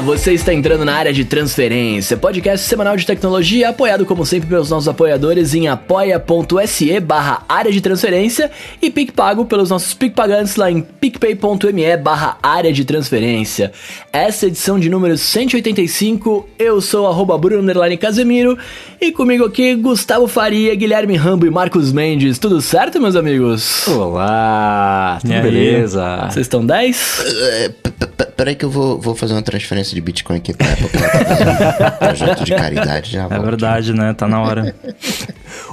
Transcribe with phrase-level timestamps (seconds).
[0.00, 4.70] você está entrando na área de transferência, podcast semanal de tecnologia, apoiado como sempre pelos
[4.70, 10.80] nossos apoiadores em apoia.se barra área de transferência e PicPago pelos nossos PicPagantes lá em
[10.80, 13.72] picpay.me barra área de transferência.
[14.12, 18.56] Essa edição de número 185, eu sou arroba Bruno Casemiro
[19.00, 22.38] e comigo aqui Gustavo Faria, Guilherme Rambo e Marcos Mendes.
[22.38, 23.86] Tudo certo, meus amigos?
[23.88, 26.28] Olá, tudo beleza?
[26.30, 27.89] Vocês estão 10?
[28.24, 31.24] Peraí que eu vou, vou fazer uma transferência de Bitcoin aqui pra Apple, pra ela
[31.24, 31.50] tá fazendo
[31.86, 33.24] um projeto de caridade já.
[33.24, 33.42] É volto.
[33.44, 34.12] verdade, né?
[34.14, 34.74] Tá na hora.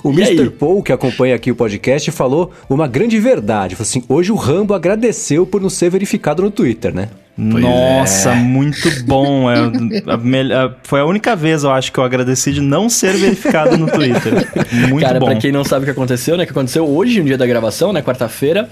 [0.04, 0.42] O E Mr.
[0.42, 0.50] aí?
[0.50, 3.76] Paul, que acompanha aqui o podcast, falou uma grande verdade.
[3.76, 7.10] Falou assim: hoje o Rambo agradeceu por não ser verificado no Twitter, né?
[7.38, 9.50] Nossa, muito bom.
[9.52, 13.14] É, a a- foi a única vez, eu acho, que eu agradeci de não ser
[13.16, 14.34] verificado no Twitter.
[14.90, 15.28] Muito Cara, bom.
[15.28, 16.44] pra quem não sabe o que aconteceu, né?
[16.44, 18.02] O que aconteceu hoje, no dia da gravação, né?
[18.02, 18.68] Quarta-feira.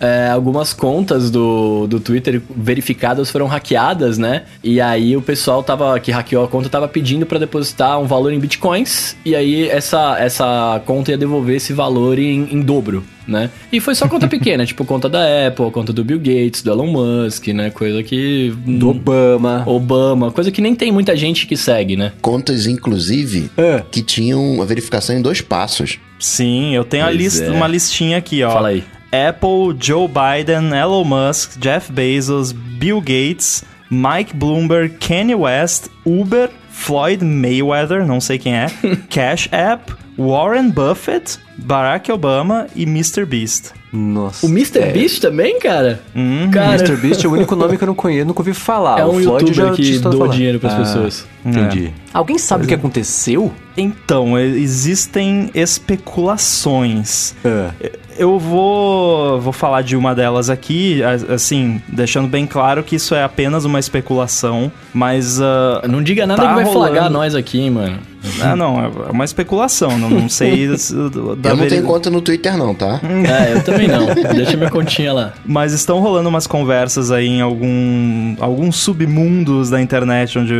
[0.00, 4.44] É, algumas contas do, do Twitter verificadas foram hackeadas, né?
[4.64, 8.32] E aí o pessoal tava, que hackeou a conta tava pedindo pra depositar um valor
[8.32, 9.14] em bitcoins.
[9.24, 13.50] E aí essa, essa conta ia devolver esse valor em, em dobro, né?
[13.70, 16.86] E foi só conta pequena, tipo conta da Apple, conta do Bill Gates, do Elon
[16.86, 17.68] Musk, né?
[17.70, 18.54] Coisa que.
[18.66, 19.64] Do Obama.
[19.66, 22.12] Obama, coisa que nem tem muita gente que segue, né?
[22.22, 23.82] Contas, inclusive, É.
[23.90, 25.98] que tinham a verificação em dois passos.
[26.18, 27.50] Sim, eu tenho a lista, é.
[27.50, 28.50] uma listinha aqui, ó.
[28.50, 28.84] Fala aí.
[29.12, 37.24] Apple, Joe Biden, Elon Musk, Jeff Bezos, Bill Gates, Mike Bloomberg, Kanye West, Uber, Floyd
[37.24, 38.66] Mayweather, não sei quem é,
[39.10, 43.24] Cash App, Warren Buffett, Barack Obama e Mr.
[43.26, 43.72] Beast.
[43.92, 44.46] Nossa.
[44.46, 44.92] O Mr.
[44.92, 46.00] Beast também, cara?
[46.14, 46.96] Hum, Cara, Mr.
[46.96, 49.00] Beast é o único nome que eu não conheço, nunca ouvi falar.
[49.00, 51.26] é o um Floyd youtuber já que doa dinheiro pras Ah, pessoas.
[51.44, 51.92] Entendi.
[52.14, 53.50] Alguém sabe o que aconteceu?
[53.76, 57.34] Então, existem especulações.
[58.20, 58.22] É.
[58.22, 63.22] Eu vou, vou falar de uma delas aqui, assim, deixando bem claro que isso é
[63.24, 65.40] apenas uma especulação, mas.
[65.40, 66.84] ah, Não diga nada Tá que vai rolando.
[66.92, 67.98] flagrar nós aqui, hein, mano.
[68.42, 70.66] ah, não, é uma especulação, não, não sei.
[70.68, 73.00] eu não tenho conta no Twitter, não, tá?
[73.30, 74.06] É, eu também não.
[74.34, 75.32] Deixa minha continha lá.
[75.46, 80.54] Mas estão rolando umas conversas aí em algum, alguns submundos da internet onde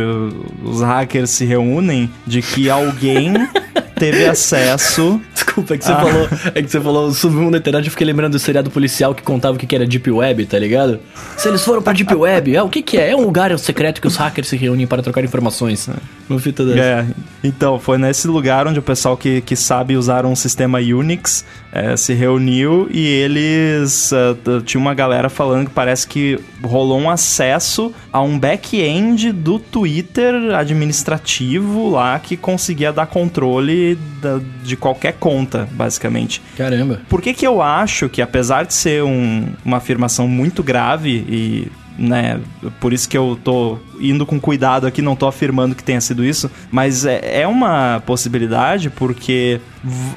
[0.63, 3.33] os hackers se reúnem de que alguém
[4.05, 5.21] teve acesso.
[5.33, 5.99] Desculpa, é que você Ah.
[6.01, 6.29] falou.
[6.55, 9.55] É que você falou submundo da internet, eu fiquei lembrando do seriado policial que contava
[9.55, 10.99] o que era Deep Web, tá ligado?
[11.37, 13.11] Se eles foram pra Deep Web, é, o que que é?
[13.11, 15.89] É um lugar secreto que os hackers se reúnem para trocar informações.
[16.29, 16.79] Uma fita dessa.
[16.79, 17.05] É,
[17.43, 21.95] então, foi nesse lugar onde o pessoal que, que sabe usar um sistema Unix é,
[21.97, 24.11] se reuniu e eles.
[24.13, 29.31] é, t- tinha uma galera falando que parece que rolou um acesso a um back-end
[29.31, 36.41] do Twitter administrativo lá que conseguia dar controle da- de qualquer conta, basicamente.
[36.57, 37.01] Caramba.
[37.09, 41.71] Por que, que eu acho que, apesar de ser um- uma afirmação muito grave e.
[41.99, 42.39] Né,
[42.79, 46.23] por isso que eu tô indo com cuidado aqui, não tô afirmando que tenha sido
[46.23, 49.59] isso, mas é, é uma possibilidade porque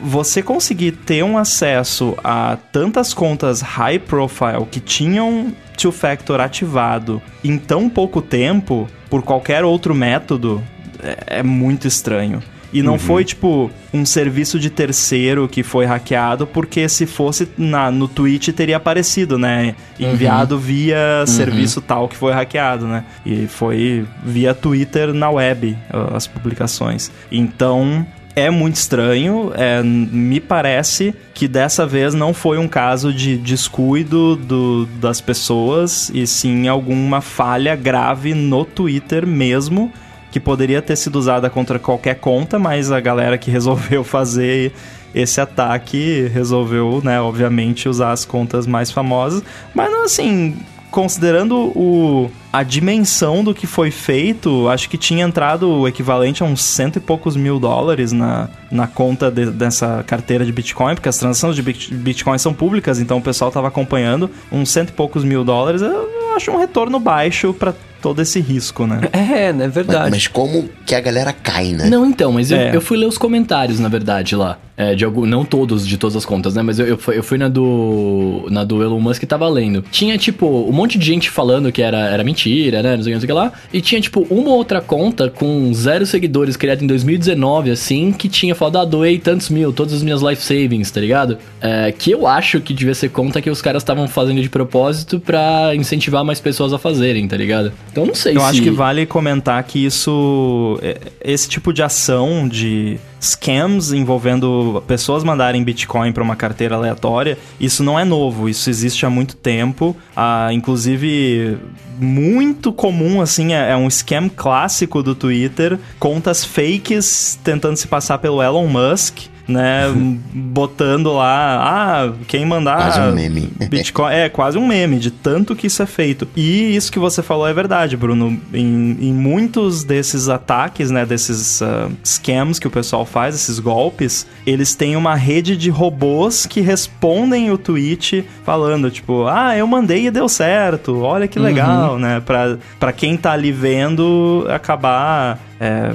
[0.00, 7.20] você conseguir ter um acesso a tantas contas high profile que tinham two factor ativado
[7.42, 10.62] em tão pouco tempo por qualquer outro método
[11.02, 12.40] é, é muito estranho.
[12.74, 17.90] E não foi, tipo, um serviço de terceiro que foi hackeado, porque se fosse na,
[17.90, 19.74] no tweet teria aparecido, né?
[19.98, 23.04] Enviado via serviço tal que foi hackeado, né?
[23.24, 25.76] E foi via Twitter na web
[26.14, 27.10] as publicações.
[27.30, 28.06] Então.
[28.36, 34.34] É muito estranho, é, me parece que dessa vez não foi um caso de descuido
[34.34, 39.92] do- das pessoas, e sim alguma falha grave no Twitter mesmo,
[40.34, 44.72] que poderia ter sido usada contra qualquer conta, mas a galera que resolveu fazer
[45.14, 49.44] esse ataque resolveu, né, obviamente, usar as contas mais famosas.
[49.72, 50.56] Mas não assim,
[50.90, 56.46] considerando o, a dimensão do que foi feito, acho que tinha entrado o equivalente a
[56.46, 61.08] uns cento e poucos mil dólares na, na conta de- dessa carteira de Bitcoin, porque
[61.08, 64.92] as transações de Bit- Bitcoin são públicas, então o pessoal estava acompanhando uns cento e
[64.94, 65.80] poucos mil dólares.
[65.80, 67.72] Eu acho um retorno baixo para
[68.04, 69.00] todo esse risco, né?
[69.14, 69.64] É, né?
[69.64, 70.10] Mas, Verdade.
[70.10, 71.88] mas como que a galera cai, né?
[71.88, 72.76] Não, então, mas eu, É.
[72.76, 74.58] eu fui ler os comentários, na verdade, lá.
[74.76, 76.60] É, de algum, não todos, de todas as contas, né?
[76.60, 78.46] Mas eu, eu, fui, eu fui na do.
[78.50, 79.84] Na do Elon Musk e tava lendo.
[79.88, 82.96] Tinha, tipo, um monte de gente falando que era, era mentira, né?
[82.96, 83.52] Não sei o que, não sei o que lá.
[83.72, 88.52] E tinha, tipo, uma outra conta com zero seguidores criada em 2019, assim, que tinha
[88.52, 91.38] falado, ah, doei tantos mil, todas as minhas life savings, tá ligado?
[91.60, 95.20] É, que eu acho que devia ser conta que os caras estavam fazendo de propósito
[95.20, 97.72] pra incentivar mais pessoas a fazerem, tá ligado?
[97.94, 98.46] Então não sei Eu se...
[98.46, 100.76] acho que vale comentar que isso.
[100.82, 107.38] é- Esse tipo de ação de scams envolvendo pessoas mandarem Bitcoin para uma carteira aleatória,
[107.60, 109.96] isso não é novo, isso existe há muito tempo.
[110.16, 111.56] Ah, inclusive,
[111.96, 118.18] muito comum, assim, é, é um scam clássico do Twitter, contas fakes tentando se passar
[118.18, 119.18] pelo Elon Musk.
[119.46, 119.92] Né,
[120.32, 123.50] botando lá, ah, quem mandar Quase um meme.
[123.68, 126.26] Bitcoin é quase um meme de tanto que isso é feito.
[126.34, 128.40] E isso que você falou é verdade, Bruno.
[128.54, 134.26] Em, em muitos desses ataques, né, desses ah, scams que o pessoal faz, esses golpes,
[134.46, 140.06] eles têm uma rede de robôs que respondem o tweet falando, tipo, ah, eu mandei
[140.06, 142.20] e deu certo, olha que legal, né?
[142.20, 145.94] Pra, pra quem tá ali vendo acabar é,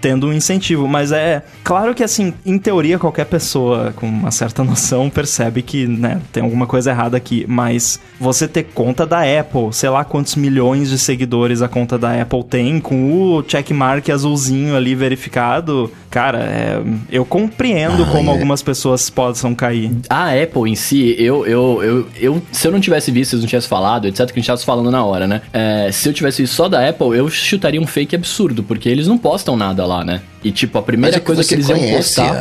[0.00, 0.86] tendo um incentivo.
[0.86, 5.86] Mas é claro que, assim, em teoria, qualquer pessoa com uma certa noção percebe que,
[5.86, 7.46] né, tem alguma coisa errada aqui.
[7.48, 12.20] Mas você ter conta da Apple, sei lá quantos milhões de seguidores a conta da
[12.20, 18.32] Apple tem, com o checkmark azulzinho ali verificado, cara, é, eu compreendo Ah, como é.
[18.32, 19.90] algumas pessoas possam cair.
[20.08, 23.40] A Apple em si, eu, eu, eu, eu, se eu não tivesse visto, se eu
[23.40, 25.40] não tivesse falado, etc, que a gente tava falando na hora, né?
[25.52, 29.08] É, se eu tivesse visto só da Apple, eu chutaria um fake absurdo, porque eles
[29.08, 30.20] não postam nada lá, né?
[30.44, 32.32] E tipo, a primeira Mas é que coisa que você eles iam postar.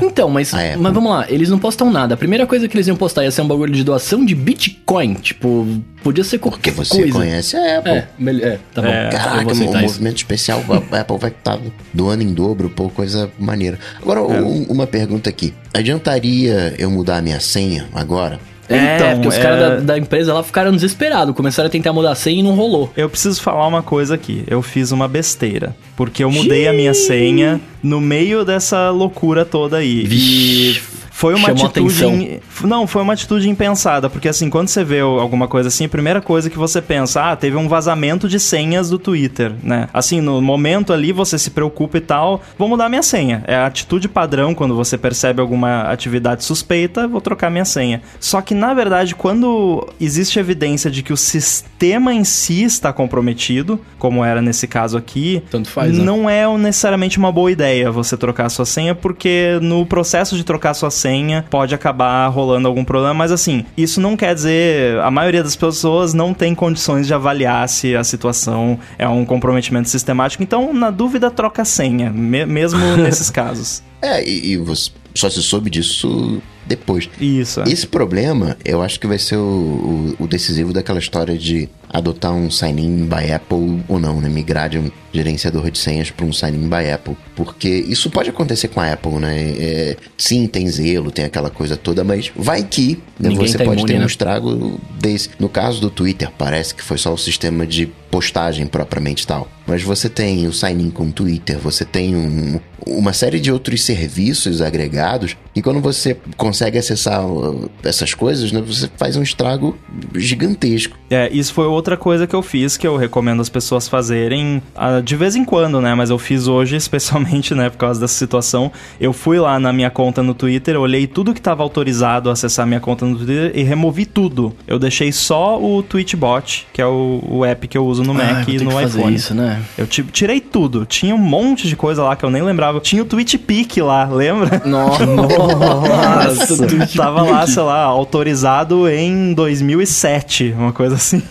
[0.00, 2.14] a- Então, mas, mas vamos lá, eles não postam nada.
[2.14, 5.14] A primeira coisa que eles iam postar ia ser um bagulho de doação de Bitcoin.
[5.14, 5.66] Tipo,
[6.04, 7.12] podia ser Porque qualquer você coisa.
[7.18, 7.92] conhece a Apple.
[7.92, 8.06] É,
[8.46, 8.88] é, tá bom.
[8.88, 9.94] É, Caraca, um aceitar isso.
[9.94, 11.58] movimento especial, a Apple vai estar
[11.92, 13.78] doando em dobro, pô, coisa maneira.
[14.00, 14.40] Agora, É.
[14.40, 15.52] um- uma pergunta aqui.
[15.74, 18.38] Adiantaria eu mudar a minha senha agora?
[18.74, 21.34] É, Então, porque os é- caras da, da empresa lá ficaram desesperados.
[21.34, 22.92] Começaram a tentar mudar a senha e não rolou.
[22.96, 24.44] Eu preciso falar uma coisa aqui.
[24.46, 25.74] Eu fiz uma besteira.
[25.96, 30.04] Porque eu mudei a minha senha no meio dessa loucura toda aí.
[30.06, 32.04] Vixe, e foi uma chamou atitude.
[32.04, 34.10] im- Não, foi uma atitude impensada.
[34.10, 37.36] Porque assim, quando você vê alguma coisa assim, a primeira coisa que você pensa, ah,
[37.36, 39.88] teve um vazamento de senhas do Twitter, né?
[39.94, 43.44] Assim, no momento ali você se preocupa e tal, vou mudar minha senha.
[43.46, 48.02] É a atitude padrão quando você percebe alguma atividade suspeita, vou trocar minha senha.
[48.18, 53.78] Só que na verdade, quando existe evidência de que o sistema em si está comprometido,
[53.98, 56.02] como era nesse caso aqui, Tanto faz, né?
[56.04, 60.42] não é necessariamente uma boa ideia você trocar a sua senha, porque no processo de
[60.44, 61.11] trocar a sua senha
[61.50, 66.12] pode acabar rolando algum problema, mas assim, isso não quer dizer, a maioria das pessoas
[66.14, 71.30] não tem condições de avaliar se a situação é um comprometimento sistemático, então na dúvida
[71.30, 73.82] troca a senha, me- mesmo nesses casos.
[74.00, 77.08] É, e, e você só se soube disso depois.
[77.20, 77.60] Isso.
[77.60, 77.64] é.
[77.68, 82.32] Esse problema, eu acho que vai ser o, o- o decisivo daquela história de adotar
[82.32, 84.28] um sign-in by Apple ou não, né?
[84.28, 87.14] Migrar de um gerenciador de senhas para um sign-in by Apple.
[87.36, 89.36] Porque isso pode acontecer com a Apple, né?
[89.58, 93.76] É, sim, tem zelo, tem aquela coisa toda, mas vai que né, você tá pode
[93.80, 94.06] imune, ter um né?
[94.06, 95.28] estrago desse.
[95.38, 99.46] No caso do Twitter, parece que foi só o sistema de postagem propriamente tal.
[99.66, 103.84] Mas você tem o sign-in com o Twitter, você tem um- uma série de outros
[103.84, 109.76] serviços agregados e quando você consegue acessar uh, essas coisas, né, você faz um estrago
[110.14, 110.96] gigantesco.
[111.10, 115.00] É, isso foi outra coisa que eu fiz que eu recomendo as pessoas fazerem ah,
[115.00, 115.94] de vez em quando, né?
[115.94, 118.70] Mas eu fiz hoje, especialmente, né, por causa dessa situação.
[119.00, 122.66] Eu fui lá na minha conta no Twitter, olhei tudo que estava autorizado a acessar
[122.66, 124.54] minha conta no Twitter e removi tudo.
[124.66, 128.14] Eu deixei só o Tweetbot, que é o, o app que eu uso no Ah,
[128.34, 129.14] Mac e no que fazer iPhone.
[129.16, 129.60] isso, né?
[129.76, 130.86] Eu ti- tirei tudo.
[130.86, 132.80] Tinha um monte de coisa lá que eu nem lembrava.
[132.80, 134.62] Tinha o TweetPic lá, lembra?
[134.64, 136.41] Nossa, Nossa.
[136.46, 141.22] Twitch Tava lá, sei lá, autorizado em 2007, uma coisa assim.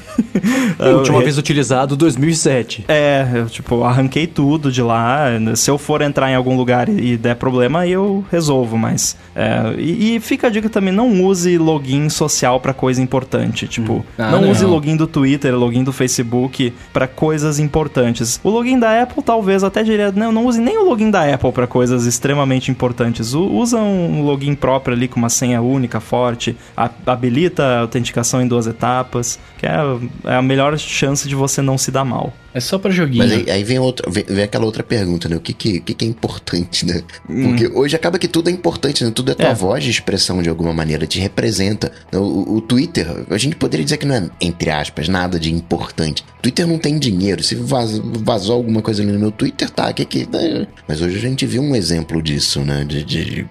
[0.80, 2.86] A última vez utilizado 2007.
[2.88, 5.26] É, eu, tipo, arranquei tudo de lá.
[5.56, 9.16] Se eu for entrar em algum lugar e, der problema, aí eu resolvo, mas.
[9.36, 13.68] é, e, e fica a dica também: não use login social pra coisa importante.
[13.68, 14.52] Tipo, Ah, não, não.
[14.52, 18.40] use login do Twitter, login do Facebook pra coisas importantes.
[18.44, 21.52] O login da Apple, talvez até diria: não, não use nem o login da Apple
[21.52, 23.34] pra coisas extremamente importantes.
[23.34, 28.42] U- usa um login próprio ali com uma senha única, forte, a- habilita a autenticação
[28.42, 29.80] em duas etapas, que é,
[30.26, 32.32] é a melhor chance de você não se dar mal.
[32.54, 33.18] É só pra joguinho.
[33.20, 35.36] Mas aí, aí vem, outra, vem, vem aquela outra pergunta, né?
[35.36, 37.02] O que, que, que, que é importante, né?
[37.30, 37.44] Hum.
[37.50, 39.12] Porque hoje acaba que tudo é importante, né?
[39.14, 39.54] Tudo é tua É.
[39.54, 41.92] voz de expressão de alguma maneira, te representa.
[42.14, 46.24] O, o- Twitter, a gente poderia dizer que não é, entre aspas, nada de importante.
[46.42, 47.42] Twitter não tem dinheiro.
[47.44, 50.28] Se vaz- vazou alguma coisa ali no meu Twitter, tá, que que...
[50.30, 50.68] né?
[50.88, 52.84] Mas hoje a gente viu um exemplo disso, né?
[52.84, 53.48] De, de-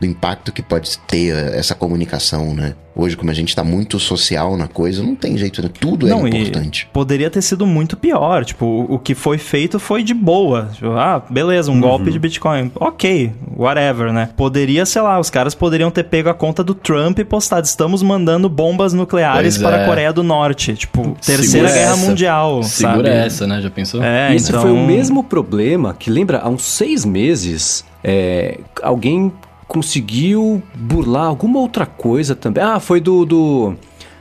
[0.00, 2.74] do impacto que pode ter essa comunicação, né?
[2.96, 5.68] Hoje, como a gente tá muito social na coisa, não tem jeito, né?
[5.80, 6.88] Tudo Não, é e importante.
[6.92, 8.44] Poderia ter sido muito pior.
[8.44, 10.68] Tipo, o- o que foi feito foi de boa.
[10.72, 12.70] Tipo, ah, beleza, um golpe de Bitcoin.
[12.76, 14.28] Ok, whatever, né?
[14.36, 18.00] Poderia, sei lá, os caras poderiam ter pego a conta do Trump e postado: estamos
[18.00, 19.84] mandando bombas nucleares Pois para é.
[19.84, 20.74] a Coreia do Norte.
[20.74, 22.06] Tipo, Terceira Segura Guerra essa.
[22.06, 22.62] Mundial.
[22.62, 23.08] Segura sabe?
[23.26, 23.60] essa, né?
[23.60, 24.02] Já pensou?
[24.04, 24.62] É, Esse então...
[24.62, 29.32] foi o mesmo problema que, lembra, há uns seis meses, é, alguém
[29.66, 32.62] conseguiu burlar alguma outra coisa também.
[32.62, 33.24] Ah, foi do.
[33.24, 33.74] do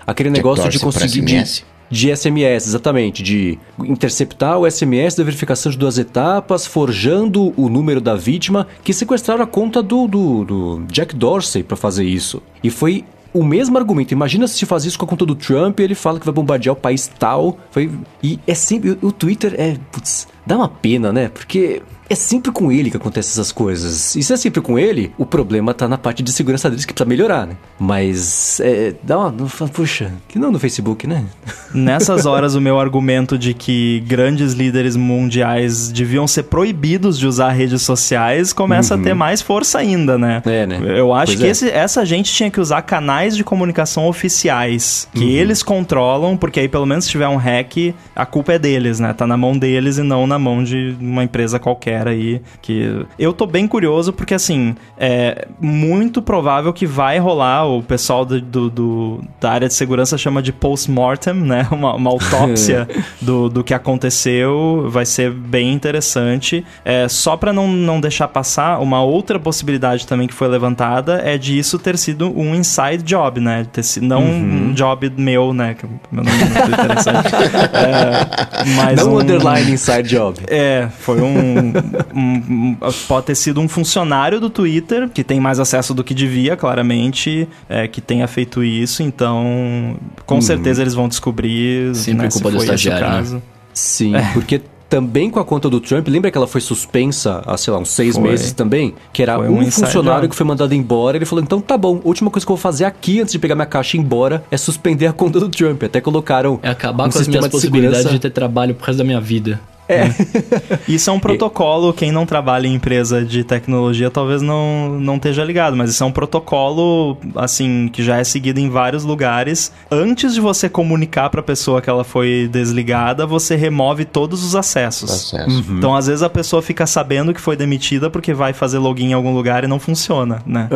[0.05, 1.21] aquele negócio de conseguir.
[1.21, 1.65] De, SMS?
[1.93, 3.21] de SMS, exatamente.
[3.21, 8.91] De interceptar o SMS da verificação de duas etapas, forjando o número da vítima, que
[8.91, 12.41] sequestraram a conta do, do, do Jack Dorsey para fazer isso.
[12.63, 13.05] E foi.
[13.33, 14.11] O mesmo argumento.
[14.11, 16.73] Imagina se faz isso com a conta do Trump e ele fala que vai bombardear
[16.73, 17.57] o país tal.
[17.71, 17.89] Foi,
[18.21, 18.91] e é sempre.
[18.91, 19.75] O, o Twitter é.
[19.91, 21.29] Putz, dá uma pena, né?
[21.29, 21.81] Porque
[22.13, 24.15] é sempre com ele que acontecem essas coisas.
[24.15, 26.93] E se é sempre com ele, o problema tá na parte de segurança deles que
[26.93, 27.55] precisa melhorar, né?
[27.79, 28.59] Mas.
[28.61, 29.31] É, dá uma.
[29.73, 31.25] Puxa, que não no Facebook, né?
[31.73, 37.49] Nessas horas, o meu argumento de que grandes líderes mundiais deviam ser proibidos de usar
[37.51, 40.41] redes sociais começa a ter mais força ainda, né?
[40.45, 40.79] É, né?
[40.85, 41.49] Eu acho Pois que é.
[41.49, 46.67] esse- essa gente tinha que usar canais de comunicação oficiais, que eles controlam, porque aí
[46.67, 49.13] pelo menos se tiver um hack, a culpa é deles, né?
[49.13, 52.41] Tá na mão deles e não na mão de uma empresa qualquer aí.
[52.61, 57.65] Que eu tô bem curioso porque assim é muito provável que vai rolar.
[57.67, 61.67] O pessoal do, do- do- da área de segurança chama de post-mortem, né?
[61.73, 62.87] Uma, uma autópsia
[63.21, 64.87] do, do que aconteceu.
[64.89, 66.63] Vai ser bem interessante.
[66.85, 71.37] É, só pra não, não deixar passar, uma outra possibilidade também que foi levantada é
[71.37, 73.65] de isso ter sido um inside job, né?
[73.71, 74.69] Ter sido, não Uhum.
[74.69, 75.73] um job meu, né?
[75.75, 77.13] Que meu nome é inside.
[77.73, 80.39] É, mas não um- underline inside job.
[80.47, 81.73] é, foi um,
[82.13, 82.75] um-
[83.07, 87.47] Pode ter sido um funcionário do Twitter, que tem mais acesso do que devia, claramente,
[87.69, 89.03] é, que tenha feito isso.
[89.03, 93.07] Então, com certeza eles vão descobrir Sempre né, culpa se do foi esse o estagiário,
[93.07, 93.13] né?
[93.17, 93.41] caso.
[93.73, 97.73] Sim, porque também com a conta do Trump, lembra que ela foi suspensa há, sei
[97.73, 98.29] lá, uns seis Foi.
[98.29, 98.93] meses também?
[99.11, 101.17] Que era Foi um, um funcionário que foi mandado embora.
[101.17, 103.39] Ele falou: então tá bom, a última coisa que eu vou fazer aqui antes de
[103.39, 105.81] pegar minha caixa e ir embora é suspender a conta do Trump.
[105.81, 106.59] Até colocaram.
[106.61, 108.19] É acabar um com as minhas de possibilidades segurança.
[108.19, 109.59] de ter trabalho pro resto da minha vida.
[110.87, 115.43] Isso é um protocolo, quem não trabalha em empresa de tecnologia talvez não, não esteja
[115.43, 119.71] ligado, mas isso é um protocolo, assim, que já é seguido em vários lugares.
[119.91, 125.09] Antes de você comunicar pra pessoa que ela foi desligada, você remove todos os acessos.
[125.09, 125.63] Acesso.
[125.69, 129.13] Então, às vezes, a pessoa fica sabendo que foi demitida porque vai fazer login em
[129.13, 130.69] algum lugar e não funciona, né?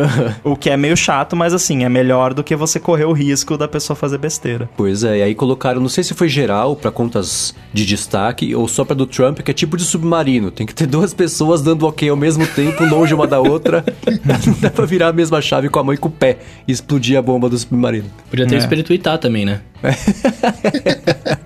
[0.44, 3.56] o que é meio chato, mas assim, é melhor do que você correr o risco
[3.56, 4.68] da pessoa fazer besteira.
[4.76, 8.68] Pois é, e aí colocaram, não sei se foi geral pra contas de destaque ou
[8.68, 10.50] só pra do Trump, que é tipo de submarino.
[10.50, 13.82] Tem que ter duas pessoas dando ok ao mesmo tempo, longe uma da outra.
[14.46, 16.72] não dá pra virar a mesma chave com a mão e com o pé e
[16.72, 18.10] explodir a bomba do submarino.
[18.28, 18.68] Podia ter É.
[18.70, 19.62] ele tweetar também, né?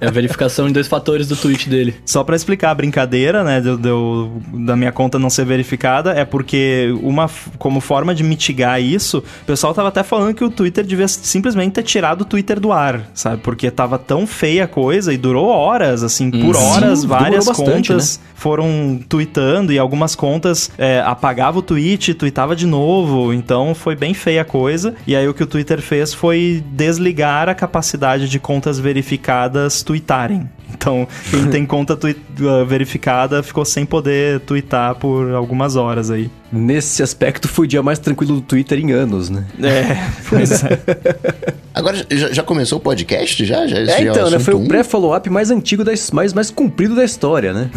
[0.01, 1.95] É a verificação em dois fatores do tweet dele.
[2.05, 4.31] Só pra explicar a brincadeira, né, do, do-
[4.65, 9.45] da minha conta não ser verificada, é porque uma como forma de mitigar isso, o
[9.47, 13.11] pessoal tava até falando que o Twitter devia simplesmente ter tirado o Twitter do ar,
[13.15, 13.43] sabe?
[13.43, 17.45] Porque tava tão feia a coisa e durou horas, assim, por Sim, horas, demorou várias
[17.47, 23.73] bastante, contas foram tweetando e algumas contas é, apagava o tweet, tweetava de novo, então
[23.73, 24.95] foi bem feia a coisa.
[25.07, 30.49] E aí o que o Twitter fez foi desligar a capacidade de contas verificadas tweetarem.
[30.75, 36.31] Então, quem tem conta uh, verificada ficou sem poder twittar por algumas horas aí.
[36.53, 39.47] Nesse aspecto, foi o dia mais tranquilo do Twitter em anos, né?
[39.63, 39.97] É,
[40.29, 40.79] pois é.
[41.75, 43.43] Agora, já, já começou o podcast?
[43.43, 43.67] Já?
[43.67, 44.39] já É, então, né?
[44.39, 44.69] Foi o um?
[44.69, 47.71] pré-follow-up mais antigo, da, mais, mais comprido da história, né?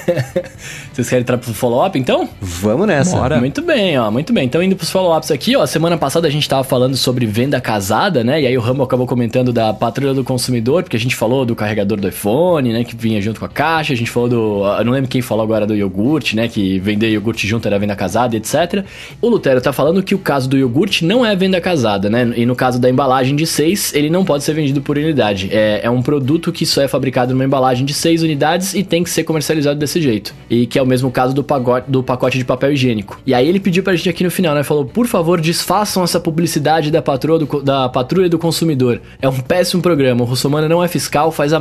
[0.92, 2.26] Vocês querem entrar pro follow-up, então?
[2.40, 3.14] Vamos nessa.
[3.14, 3.38] Bora.
[3.38, 4.46] Muito bem, ó, muito bem.
[4.46, 8.24] Então, indo pros follow-ups aqui, ó, semana passada a gente tava falando sobre venda casada,
[8.24, 8.40] né?
[8.40, 11.54] E aí o Rambo acabou comentando da patrulha do consumidor, porque a gente falou do
[11.54, 12.84] carregador do iPhone, né?
[12.84, 14.64] Que vinha junto com a caixa, a gente falou do.
[14.78, 16.48] Eu não lembro quem falou agora do iogurte, né?
[16.48, 18.84] Que vender iogurte junto era venda casada, etc.
[19.20, 22.32] O Lutero tá falando que o caso do iogurte não é venda casada, né?
[22.36, 25.48] E no caso da embalagem de 6, ele não pode ser vendido por unidade.
[25.50, 29.02] É, é um produto que só é fabricado numa embalagem de 6 unidades e tem
[29.02, 30.34] que ser comercializado desse jeito.
[30.50, 33.20] E que é o mesmo caso do pacote, do pacote de papel higiênico.
[33.26, 34.62] E aí ele pediu pra gente aqui no final, né?
[34.62, 39.00] Falou, por favor, desfaçam essa publicidade da patroa do, da patrulha do consumidor.
[39.20, 40.22] É um péssimo programa.
[40.22, 41.52] O Russomano não é fiscal, faz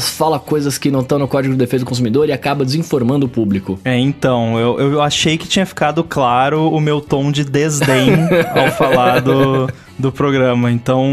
[0.00, 3.28] fala coisas que não estão no Código de Defesa do Consumidor e acaba desinformando o
[3.28, 3.78] público.
[3.84, 8.10] É, então, eu, eu achei que tinha ficado claro o meu tom de desdém
[8.54, 10.70] ao falar do, do programa.
[10.70, 11.06] Então,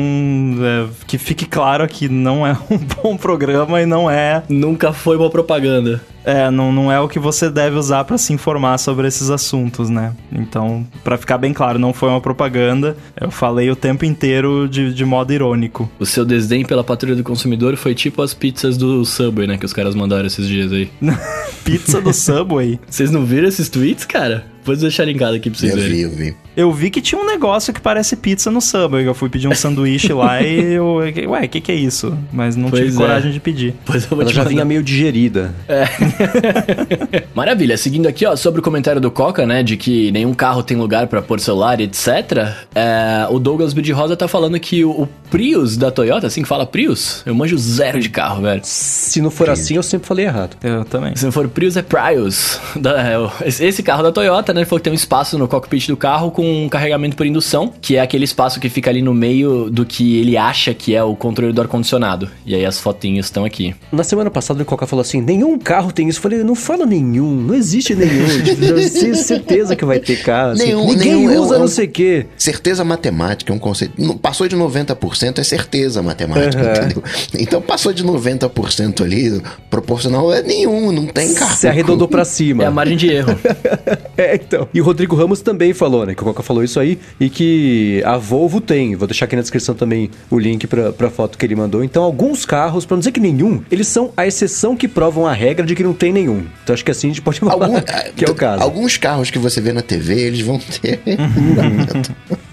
[0.61, 5.17] é, que fique claro que não é um bom programa e não é Nunca foi
[5.17, 6.01] uma propaganda.
[6.23, 9.91] É, não, não é o que você deve usar pra se informar sobre esses assuntos,
[9.91, 10.13] né?
[10.31, 12.97] Então, pra ficar bem claro, não foi uma propaganda.
[13.19, 15.89] Eu falei o tempo inteiro de, de modo irônico.
[15.99, 19.57] O seu desdém pela patrulha do consumidor foi tipo as pizzas do Subway, né?
[19.57, 20.89] Que os caras mandaram esses dias aí.
[21.63, 22.79] Pizza do Subway.
[22.89, 24.54] Vocês não viram esses tweets, cara?
[24.65, 25.95] Vou deixar linkado aqui pra vocês Eu verem.
[25.95, 26.35] vi, eu vi.
[26.57, 29.05] Eu vi que tinha um negócio que parece pizza no Subway.
[29.05, 30.95] Eu fui pedir um sanduíche lá e eu...
[31.29, 32.17] Ué, o que que é isso?
[32.31, 32.97] Mas não Pois tive é.
[32.97, 33.73] coragem de pedir.
[33.85, 34.49] Pois eu vou Ela te já mandar.
[34.53, 35.53] vinha meio digerida.
[37.33, 40.77] Maravilha, seguindo aqui, ó, sobre o comentário do Coca, né, de que nenhum carro tem
[40.77, 42.07] lugar pra pôr celular, etc.
[42.73, 43.81] é, o Douglas B.
[43.81, 47.35] de Rosa tá falando que o, o Prius da Toyota, assim que fala Prius, eu
[47.35, 48.61] manjo zero de carro, velho.
[48.63, 50.55] Se não for assim, eu sempre falei errado.
[50.63, 51.15] Eu também.
[51.15, 52.59] Se não for Prius, é Prius.
[52.79, 55.87] Da- é, esse carro da Toyota, né, ele falou que tem um espaço no cockpit
[55.87, 59.13] do carro com um carregamento por indução, que é aquele espaço que fica ali no
[59.13, 62.29] meio do que ele acha que é o controle do ar-condicionado.
[62.45, 63.75] E aí as fotinhas estão aqui.
[63.91, 66.19] Na semana passada o Coca falou assim: nenhum carro tem isso.
[66.19, 68.25] Eu falei, não fala nenhum, não existe nenhum.
[68.67, 70.51] Eu tenho certeza que vai ter carro.
[70.51, 70.63] assim.
[70.65, 72.25] Nenhum- Ninguém nenhum, é usa é um- não sei o quê.
[72.37, 73.93] Certeza matemática é um conceito.
[74.19, 76.71] Passou de 90% é certeza matemática, Uhum.
[76.71, 77.03] entendeu?
[77.39, 81.55] Então passou de 90% ali, proporcional é nenhum, não tem carro.
[81.55, 82.63] Se arredondou pra cima.
[82.63, 83.35] É a margem de erro.
[84.17, 84.67] É, então.
[84.73, 86.13] E o Rodrigo Ramos também falou, né?
[86.15, 88.95] Que o Coca falou isso aí e que a Volvo tem.
[88.95, 91.83] Vou deixar aqui na descrição também o link pra, pra foto que ele mandou.
[91.83, 95.33] Então, alguns carros, pra não dizer que nenhum, eles são a exceção que provam a
[95.33, 96.43] regra de que não tem nenhum.
[96.63, 97.81] Então, acho que assim a gente pode falar Algum-
[98.15, 98.63] que é o caso.
[98.63, 100.99] Alguns carros que você vê na TV, eles vão ter.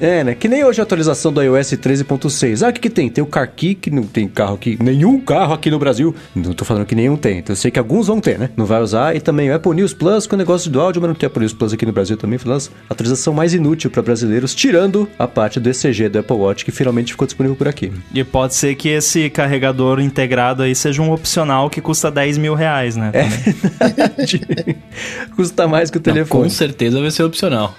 [0.00, 0.34] É, né?
[0.34, 2.66] Que nem hoje a atualização do iOS 13.6.
[2.66, 3.08] Ah, o que, que tem?
[3.08, 4.76] Tem o Car Key, que não tem carro aqui.
[4.82, 6.12] Nenhum carro aqui no Brasil.
[6.34, 7.38] Não tô falando que nenhum tem.
[7.38, 8.50] Então eu sei que alguns vão ter, né?
[8.56, 9.14] Não vai usar.
[9.14, 11.40] E também o Apple News Plus com o negócio do áudio, mas não tem Apple
[11.40, 12.38] News Plus aqui no Brasil também.
[12.38, 12.58] Foi a
[12.90, 17.12] atualização mais inútil para brasileiros, tirando a parte do ECG do Apple Watch, que finalmente
[17.12, 17.92] ficou disponível por aqui.
[18.14, 22.54] E pode ser que esse carregador integrado aí seja um opcional que custa 10 mil
[22.54, 23.12] reais, né?
[23.12, 24.76] também.
[25.36, 26.44] Custa mais que o Não, telefone.
[26.44, 27.74] com certeza vai ser opcional.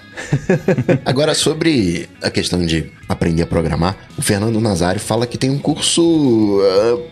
[1.04, 5.58] Agora, sobre a questão de aprender a programar, o Fernando Nazário fala que tem um
[5.58, 6.60] curso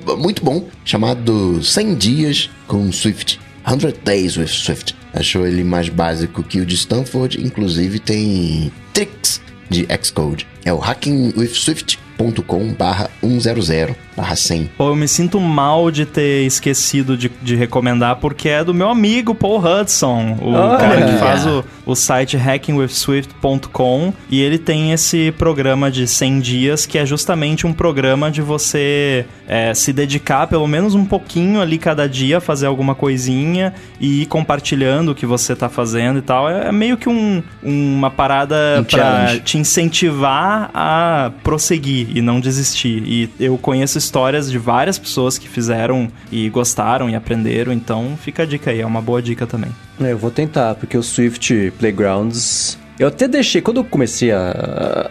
[0.07, 3.41] ah, muito bom chamado 100 Dias com Swift.
[3.67, 5.02] 100 Days with Swift.
[5.13, 10.47] Achou ele mais básico que o de Stanford, inclusive tem tricks de Xcode.
[10.65, 12.75] É o hackingwithswift.com
[14.17, 14.71] barra 100 barra 100.
[14.77, 18.89] Pô, eu me sinto mal de ter esquecido de, de recomendar, porque é do meu
[18.89, 20.79] amigo Paul Hudson, o Olha!
[20.79, 26.87] cara que faz o, o site hackingwithswift.com, e ele tem esse programa de 100 dias,
[26.87, 31.79] que é justamente um programa de você é, se dedicar pelo menos um pouquinho ali
[31.79, 36.49] cada dia, fazer alguma coisinha e ir compartilhando o que você tá fazendo e tal.
[36.49, 39.41] É, é meio que um, uma parada Um pra challenge.
[39.41, 43.03] te incentivar a prosseguir e não desistir.
[43.07, 48.43] E eu conheço histórias de várias pessoas que fizeram e gostaram e aprenderam, então fica
[48.43, 49.71] a dica aí, é uma boa dica também.
[50.01, 52.79] É, eu vou tentar, porque o Swift Playgrounds.
[52.99, 54.39] Eu até deixei, quando eu comecei a,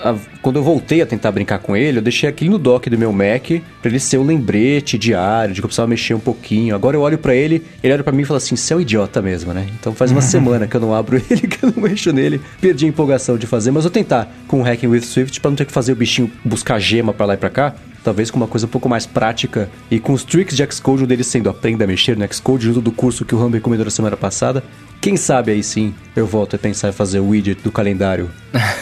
[0.04, 2.90] a- a- Quando eu voltei a tentar brincar com ele, eu deixei aquele no dock
[2.90, 3.48] do meu Mac
[3.82, 6.74] pra ele ser o lembrete diário, de que eu precisava mexer um pouquinho.
[6.76, 8.82] Agora eu olho pra ele, ele olha pra mim e fala assim: você é um
[8.82, 9.68] idiota mesmo, né?
[9.80, 12.40] Então faz uma semana que eu não abro ele, que eu não mexo nele.
[12.62, 15.56] Perdi a empolgação de fazer, mas vou tentar com o Hacking with Swift pra não
[15.58, 17.74] ter que fazer o bichinho buscar gema pra lá e pra cá.
[18.04, 21.08] Talvez com uma coisa um pouco mais prática e com os tricks de Xcode, um
[21.08, 23.92] deles sendo aprenda a mexer no Xcode, junto do curso que o Ram recomendou na
[23.92, 24.64] semana passada.
[25.00, 28.30] Quem sabe aí sim eu volto a pensar em fazer o widget do calendário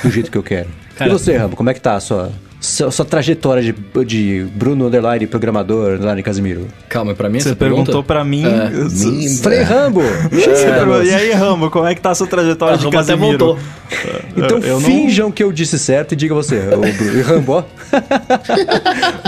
[0.04, 0.70] do jeito que eu quero.
[0.96, 3.74] Cara- e você, Rambo, como é que tá a sua, sua, sua trajetória de,
[4.06, 6.68] de Bruno Underline programador Underline Casimiro?
[6.90, 8.08] Calma, pra mim Você essa perguntou pergunta...
[8.08, 8.44] pra mim.
[8.46, 8.70] É.
[8.74, 10.02] eu- Mim- Falei, Rambo!
[10.32, 13.38] É, E aí, Rambo, como é que tá a sua trajetória A de Casimiro?
[13.38, 13.60] voltou.
[14.36, 16.88] Então Eu não- finjam que eu disse certo e diga você, Bruno.
[16.88, 17.64] E Rambo, ó.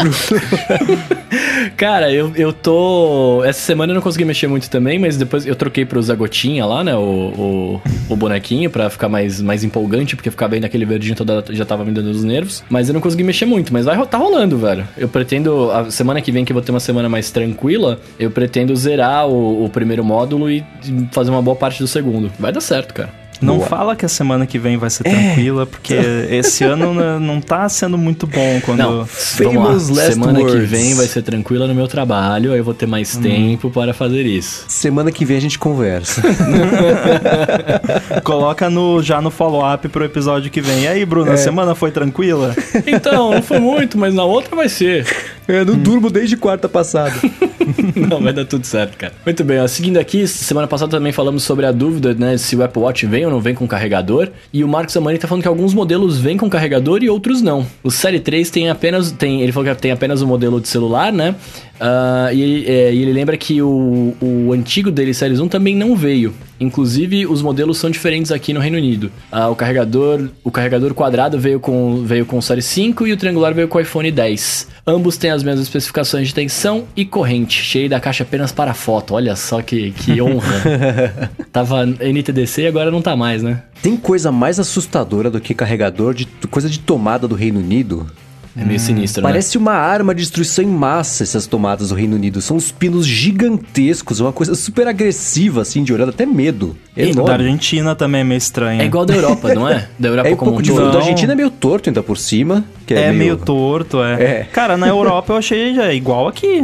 [1.77, 3.43] Cara, eu, eu tô.
[3.45, 6.83] Essa semana eu não consegui mexer muito também, mas depois eu troquei pro Zagotinha lá,
[6.83, 6.95] né?
[6.95, 11.43] O, o, o bonequinho, pra ficar mais, mais empolgante, porque ficar bem naquele verdinho toda
[11.49, 12.63] já tava me dando os nervos.
[12.69, 14.87] Mas eu não consegui mexer muito, mas vai tá rolando, velho.
[14.97, 15.71] Eu pretendo.
[15.71, 19.27] A semana que vem, que eu vou ter uma semana mais tranquila, eu pretendo zerar
[19.27, 20.63] o, o primeiro módulo e
[21.11, 22.31] fazer uma boa parte do segundo.
[22.39, 23.20] Vai dar certo, cara.
[23.41, 23.67] Não Boa.
[23.67, 25.95] fala que a semana que vem vai ser tranquila, porque
[26.29, 28.77] esse ano não tá sendo muito bom quando.
[28.77, 30.69] Não, Famous last Semana que words.
[30.69, 34.25] vem vai ser tranquila no meu trabalho, aí eu vou ter mais tempo para fazer
[34.25, 34.65] isso.
[34.67, 36.21] Semana que vem a gente conversa.
[38.23, 40.83] Coloca no, já no follow-up pro episódio que vem.
[40.83, 41.33] E aí, Bruno, É.
[41.33, 42.55] a semana foi tranquila?
[42.85, 45.05] Então, não foi muito, mas na outra vai ser.
[45.47, 47.13] Eu não durmo desde quarta passada.
[47.95, 49.13] Não, vai dar tudo certo, cara.
[49.25, 52.63] Muito bem, ó, seguindo aqui, semana passada também falamos sobre a dúvida, né, se o
[52.63, 55.47] Apple Watch vem ou não vem com carregador, e o Marcos Amani tá falando que
[55.47, 57.65] alguns modelos vêm com carregador e outros não.
[57.83, 61.13] O Série 3 tem apenas, tem, ele falou que tem apenas o modelo de celular,
[61.13, 61.35] né,
[61.81, 65.75] Uh, e, ele, é, e, ele lembra que o, o antigo dele, Series 1, também
[65.75, 66.31] não veio.
[66.61, 69.11] Inclusive, os modelos são diferentes aqui no Reino Unido.
[69.33, 73.17] Uh, o carregador o carregador quadrado veio com, veio com o Series 5 e o
[73.17, 74.67] triangular veio com o iPhone 10.
[74.85, 79.15] Ambos têm as mesmas especificações de tensão e corrente, cheio da caixa apenas para foto.
[79.15, 81.31] Olha só que, que honra.
[81.51, 83.63] Tava NTDC e agora não tá mais, né?
[83.81, 88.05] Tem coisa mais assustadora do que carregador de coisa de tomada do Reino Unido?
[88.55, 89.29] É meio sinistro, né?
[89.29, 92.41] Parece uma arma de destruição em massa essas tomadas do Reino Unido.
[92.41, 96.75] São uns pinos gigantescos, uma coisa super agressiva, assim, de olhar até medo.
[96.95, 98.81] É e da Argentina também é meio estranho.
[98.81, 99.87] É igual da Europa, não é?
[99.97, 102.65] Da Europa é um como pouco um Da Argentina é meio torto ainda por cima.
[102.89, 103.17] é, é meio...
[103.17, 103.37] meio...
[103.37, 104.23] torto, é.
[104.23, 104.47] é.
[104.51, 106.61] Cara, na Europa eu achei já igual aqui.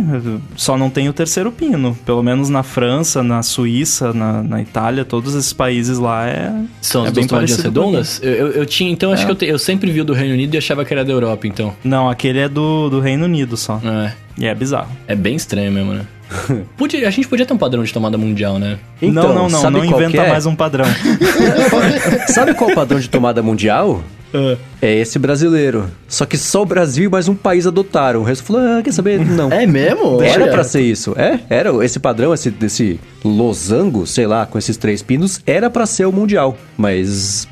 [0.56, 1.97] Só não tem o terceiro pino.
[2.06, 6.54] Pelo menos na França, na Suíça, na, na Itália, todos esses países lá é.
[6.82, 8.19] São é as bem tomadinhas redondas?
[8.21, 9.26] Eu, eu, eu, tinha, então, acho é.
[9.26, 11.12] que eu, te, eu sempre vi o do Reino Unido e achava que era da
[11.13, 11.73] Europa, então.
[11.84, 13.80] Não, aquele é do, do Reino Unido só.
[13.84, 14.13] É.
[14.38, 14.90] E é bizarro.
[15.08, 16.06] É bem estranho mesmo, né?
[16.78, 18.78] Podia, a gente podia ter um padrão de tomada mundial, né?
[19.02, 19.72] Então, não, não, não.
[19.72, 20.30] Não inventa é?
[20.30, 20.86] mais um padrão.
[22.28, 24.04] sabe qual é o padrão de tomada mundial?
[24.34, 24.58] Uh.
[24.82, 25.90] É esse brasileiro.
[26.08, 28.20] Só que só o Brasil e mais um país adotaram.
[28.20, 29.24] O resto falou, ah, quer saber?
[29.26, 29.52] Não.
[29.52, 30.22] É mesmo?
[30.22, 31.16] Era para pra ser isso.
[31.18, 31.74] É, era.
[31.84, 36.12] Esse padrão, esse, desse losango, sei lá, com esses três pinos, era para ser o
[36.12, 36.58] mundial.
[36.78, 37.48] Mas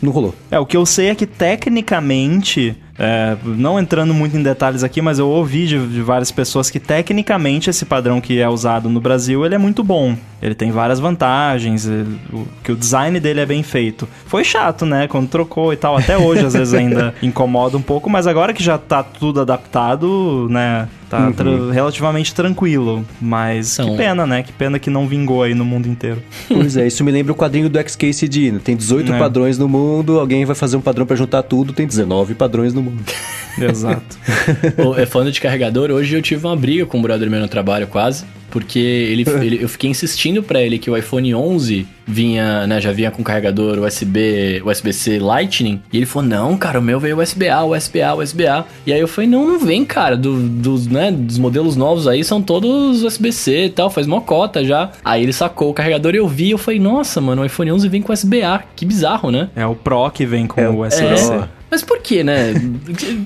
[0.00, 0.34] não rolou.
[0.50, 5.00] É, o que eu sei é que tecnicamente é, não entrando muito em detalhes aqui,
[5.00, 9.00] mas eu ouvi de, de, várias pessoas que tecnicamente esse padrão que é usado no
[9.00, 10.16] Brasil ele é muito bom.
[10.42, 14.08] Ele tem várias vantagens, ele, o, que o design dele é bem feito.
[14.26, 15.06] Foi chato, né?
[15.06, 15.96] Quando trocou e tal.
[15.96, 20.48] Até hoje às vezes ainda incomoda um pouco, mas agora que já tá tudo adaptado,
[20.50, 20.88] né?
[21.08, 21.32] Tá uhum.
[21.32, 23.04] tra relativamente tranquilo.
[23.20, 24.42] Mas então, que pena, né?
[24.42, 26.22] Que pena que não vingou aí no mundo inteiro.
[26.46, 28.58] Pois é, isso me lembra o quadrinho do XKCD.
[28.62, 29.18] Tem 18 é.
[29.18, 32.82] padrões no mundo, alguém vai fazer um padrão para juntar tudo, tem 19 padrões no
[32.82, 33.02] mundo.
[33.58, 34.18] Exato.
[34.96, 37.86] é falando de carregador, hoje eu tive uma briga com o brother meu no trabalho
[37.86, 38.24] quase.
[38.50, 42.90] Porque ele, ele eu fiquei insistindo para ele que o iPhone 11 vinha, né, já
[42.90, 47.64] vinha com carregador USB, USB-C Lightning, e ele falou: "Não, cara, o meu veio USB-A,
[47.64, 48.64] USB-A, USB-A".
[48.86, 52.24] E aí eu falei: "Não, não vem, cara, do, dos, né, dos modelos novos aí
[52.24, 54.90] são todos USB-C e tal, faz mocota já".
[55.04, 57.88] Aí ele sacou o carregador e eu vi, eu falei: "Nossa, mano, o iPhone 11
[57.88, 59.50] vem com USB-A, que bizarro, né?".
[59.54, 61.34] É o Pro que vem com é, o USB-C.
[61.34, 61.57] É.
[61.70, 62.54] Mas por que, né?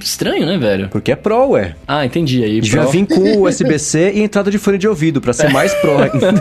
[0.00, 0.88] Estranho, né, velho?
[0.88, 1.76] Porque é Pro, ué.
[1.86, 2.42] Ah, entendi.
[2.42, 5.98] Aí, Já vim com USB-C e entrada de fone de ouvido, para ser mais Pro
[5.98, 6.34] ainda.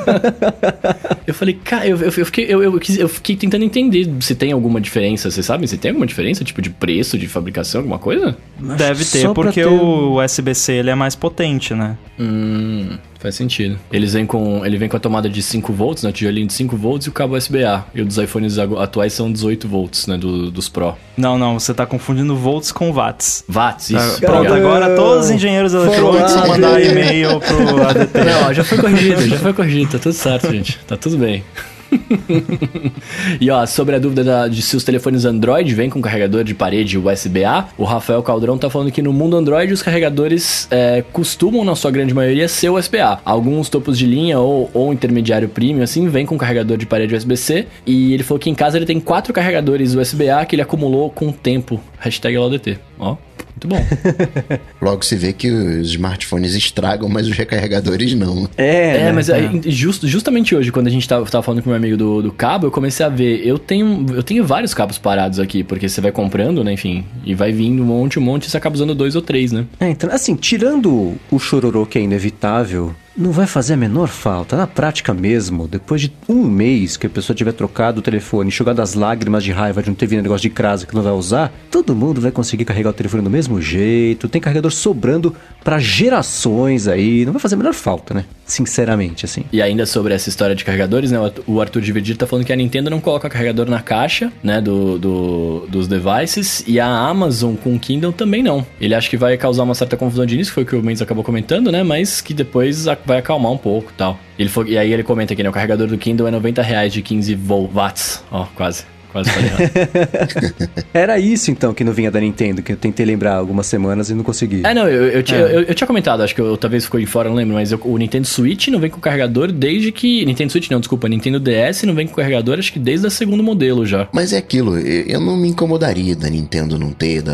[1.28, 4.52] eu falei, cara, eu, eu, eu, fiquei, eu, eu, eu, fiquei tentando entender se tem
[4.52, 5.30] alguma diferença.
[5.30, 8.36] Vocês sabem se tem alguma diferença, tipo, de preço, de fabricação, alguma coisa?
[8.60, 9.68] Deve ter, porque ter...
[9.68, 11.98] o USB-C ele é mais potente, né?
[12.20, 12.98] Hum...
[13.21, 13.77] Faz sentido.
[13.91, 16.12] Eles vêm com, ele vem com a tomada de 5 volts, né?
[16.12, 17.86] Tijolinho de 5 volts e o cabo USB-A.
[17.93, 20.17] E o dos iPhones atuais são 18 volts, né?
[20.17, 20.95] Do, dos Pro.
[21.15, 23.43] Não, não, você tá confundindo volts com watts.
[23.47, 24.17] Watts, isso.
[24.17, 28.17] Ah, pronto, agora todos os engenheiros eletrônicos vão mandar e-mail pro ADT.
[28.17, 29.91] Não, já foi corrigido, já foi corrigido.
[29.91, 30.79] Tá tudo certo, gente.
[30.88, 31.43] Tá tudo bem.
[33.39, 36.54] e ó, sobre a dúvida da, de se os telefones Android vêm com carregador de
[36.54, 41.63] parede USB-A, o Rafael Caldrão tá falando que no mundo Android os carregadores é, costumam,
[41.63, 43.19] na sua grande maioria, ser USB-A.
[43.25, 47.67] Alguns topos de linha ou, ou intermediário premium, assim, vêm com carregador de parede USB-C.
[47.86, 51.30] E ele falou que em casa ele tem quatro carregadores USB-A que ele acumulou com
[51.30, 51.80] o tempo.
[52.02, 52.80] Hashtag LODT.
[53.00, 53.16] Ó.
[53.52, 53.86] Muito bom.
[54.82, 58.50] Logo se vê que os smartphones estragam, mas os recarregadores não.
[58.58, 59.12] É, é né?
[59.12, 59.50] mas é.
[59.66, 62.68] Just, justamente hoje, quando a gente tava, tava falando com meu amigo do, do cabo,
[62.68, 63.46] eu comecei a ver.
[63.46, 66.74] Eu tenho, eu tenho vários cabos parados aqui, porque você vai comprando, né?
[66.74, 69.52] Enfim, e vai vindo um monte, um monte, e você acaba usando dois ou três,
[69.52, 69.66] né?
[69.80, 74.57] É, então, assim, tirando o chororô que é inevitável, não vai fazer a menor falta.
[74.57, 78.81] Na prática mesmo, depois de um mês que a pessoa tiver trocado o telefone, enxugado
[78.81, 81.53] as lágrimas de raiva de não ter vindo negócio de crasa que não vai usar,
[81.69, 84.27] todo mundo vai conseguir carregar o telefone do mesmo jeito.
[84.27, 87.25] Tem carregador sobrando para gerações aí.
[87.25, 88.25] Não vai fazer a menor falta, né?
[88.45, 89.45] Sinceramente, assim.
[89.51, 91.17] E ainda sobre essa história de carregadores, né?
[91.47, 94.60] O Arthur Dividir tá falando que a Nintendo não coloca carregador na caixa, né?
[94.60, 96.63] Do, do, dos devices.
[96.67, 98.65] E a Amazon com o Kindle também não.
[98.79, 101.01] Ele acha que vai causar uma certa confusão de início, foi o que o Mendes
[101.01, 101.84] acabou comentando, né?
[101.84, 104.17] Mas que depois vai acalmar um pouco tal.
[104.39, 105.50] Ele foi, e aí ele comenta aqui, né?
[105.50, 108.24] O carregador do Kindle é 90 reais de 15 watts.
[108.32, 108.86] Ó, quase.
[109.12, 109.52] Quase falei
[110.93, 114.13] Era isso então que não vinha da Nintendo, que eu tentei lembrar algumas semanas e
[114.13, 114.62] não consegui.
[114.63, 115.56] É, não, eu, eu, é.
[115.56, 117.97] eu, eu tinha comentado, acho que eu talvez ficou de fora, não lembro, mas o
[117.97, 120.26] Nintendo Switch não vem com carregador desde que.
[120.26, 123.43] Nintendo Switch não, desculpa, Nintendo DS não vem com carregador, acho que desde o segundo
[123.43, 124.08] modelo já.
[124.13, 127.34] Mas é aquilo, eu não me incomodaria da Nintendo não ter, da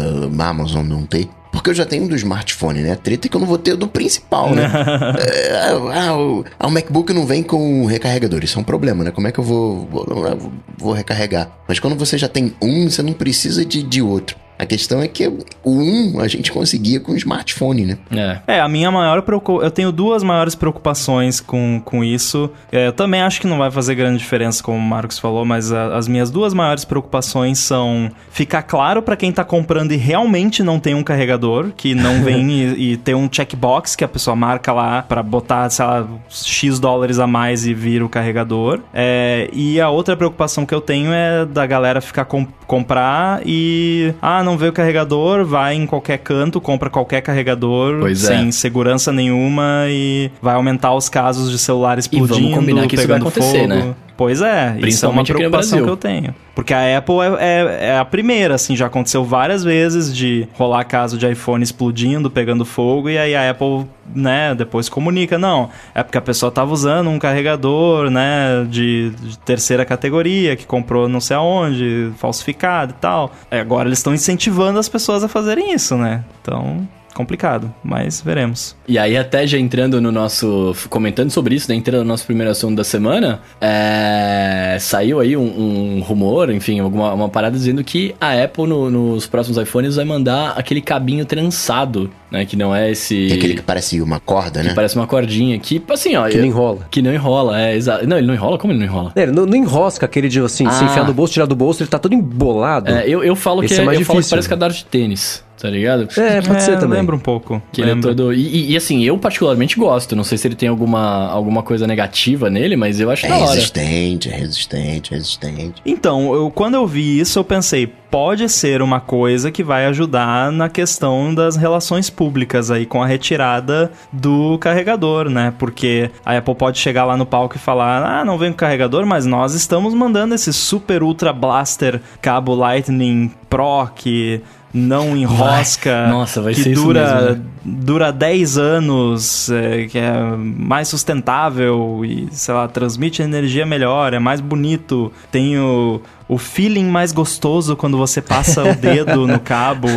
[0.50, 1.28] Amazon não ter.
[1.68, 2.94] Porque eu já tenho do smartphone, né?
[2.94, 4.72] A treta é que eu não vou ter do principal, né?
[5.20, 8.42] é, ah, o, ah, o MacBook não vem com recarregador.
[8.42, 9.12] Isso é um problema, né?
[9.12, 11.52] Como é que eu vou, vou, vou recarregar?
[11.68, 14.38] Mas quando você já tem um, você não precisa de, de outro.
[14.58, 17.98] A questão é que o 1 a gente conseguia com o smartphone, né?
[18.12, 18.56] É.
[18.56, 19.64] é, a minha maior preocupação.
[19.64, 22.50] Eu tenho duas maiores preocupações com, com isso.
[22.72, 25.72] É, eu também acho que não vai fazer grande diferença, como o Marcos falou, mas
[25.72, 30.64] a, as minhas duas maiores preocupações são ficar claro para quem tá comprando e realmente
[30.64, 34.36] não tem um carregador, que não vem e, e ter um checkbox que a pessoa
[34.36, 38.80] marca lá para botar, sei lá, X dólares a mais e vir o carregador.
[38.94, 44.14] É, e a outra preocupação que eu tenho é da galera ficar com, comprar e.
[44.22, 48.52] Ah, não vê o carregador, vai em qualquer canto, compra qualquer carregador pois sem é.
[48.52, 53.08] segurança nenhuma e vai aumentar os casos de celular explodindo, e vamos combinar que isso
[53.08, 53.68] vai acontecer, fogo.
[53.68, 53.96] né?
[54.18, 56.34] Pois é, isso é uma preocupação que eu tenho.
[56.56, 60.86] Porque a Apple é, é, é, a primeira, assim, já aconteceu várias vezes de rolar
[60.86, 66.02] caso de iPhone explodindo, pegando fogo, e aí a Apple, né, depois comunica, não, é
[66.02, 71.22] porque a pessoa tava usando um carregador, né, de, de terceira categoria, que comprou não
[71.22, 73.32] sei aonde, falsificado e tal.
[73.52, 76.24] É, agora eles estão incentivando as pessoas a fazerem isso, né?
[76.42, 78.76] Então, complicado, mas veremos.
[78.88, 80.76] E aí, até já entrando no nosso.
[80.88, 81.76] comentando sobre isso, né?
[81.76, 87.14] Entrando no nosso primeiro assunto da semana, é, saiu aí um, um, rumor, enfim, alguma
[87.14, 92.12] uma parada dizendo que a Apple no, nos próximos iPhones vai mandar aquele cabinho trançado,
[92.30, 92.46] né?
[92.46, 93.32] Que não é esse.
[93.32, 94.74] É aquele que parece uma corda, que né?
[94.76, 95.58] Parece uma cordinha.
[95.58, 96.30] Que, assim, ó.
[96.30, 96.88] Que não enrola.
[96.92, 98.06] Que não enrola, é, exato.
[98.06, 98.60] Não, ele não enrola?
[98.60, 99.12] Como ele não enrola?
[99.16, 100.72] É, ele não, não enrosca aquele de assim, ah.
[100.72, 102.92] se enfiar no bolso, tirar do bolso, ele tá todo embolado.
[102.92, 104.14] É, eu, eu falo Esse que é, é mais eu difícil.
[104.14, 106.08] falo que parece cadarço de tênis tá ligado?
[106.18, 107.00] É, pode é, ser também.
[107.00, 107.62] Lembra um pouco.
[107.72, 108.34] Que ele é todo...
[108.34, 110.16] E, e, e, assim, eu particularmente gosto.
[110.16, 113.38] Não sei se ele tem alguma, alguma coisa negativa nele, mas eu acho é da
[113.38, 113.54] hora.
[113.54, 115.82] resistente, é resistente, é resistente.
[115.86, 120.52] Então, eu, quando eu vi isso, eu pensei, pode ser uma coisa que vai ajudar
[120.52, 125.54] na questão das relações públicas aí com a retirada do carregador, né?
[125.58, 129.06] Porque a Apple pode chegar lá no palco e falar: "Ah, não vem com carregador,
[129.06, 134.42] mas nós estamos mandando esse super ultra blaster cabo Lightning Pro que
[134.78, 136.12] não enrosca, vai.
[136.12, 137.42] Nossa, vai que ser dura, isso mesmo, né?
[137.66, 144.20] dura 10 anos, é, que é mais sustentável e, sei lá, transmite energia melhor, é
[144.20, 149.88] mais bonito, tem o, o feeling mais gostoso quando você passa o dedo no cabo,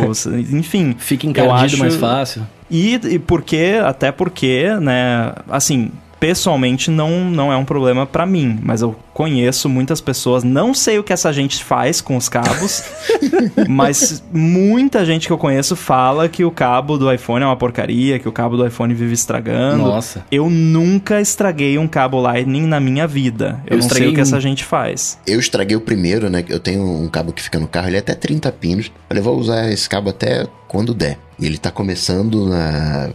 [0.51, 0.95] enfim.
[0.97, 1.77] Fica encardido acho...
[1.77, 2.47] mais fácil.
[2.69, 5.91] E, e porque, até porque, né, assim,
[6.21, 10.99] pessoalmente não, não é um problema para mim, mas eu conheço muitas pessoas, não sei
[10.99, 12.83] o que essa gente faz com os cabos,
[13.67, 18.19] mas muita gente que eu conheço fala que o cabo do iPhone é uma porcaria,
[18.19, 19.83] que o cabo do iPhone vive estragando.
[19.83, 20.23] Nossa.
[20.31, 23.59] Eu nunca estraguei um cabo Lightning na minha vida.
[23.65, 24.21] Eu, eu não sei o que um...
[24.21, 25.17] essa gente faz.
[25.25, 26.45] Eu estraguei o primeiro, né?
[26.47, 28.85] Eu tenho um cabo que fica no carro, ele é até 30 pinos.
[28.85, 31.17] Eu falei, vou usar esse cabo até quando der.
[31.39, 33.09] E ele tá começando na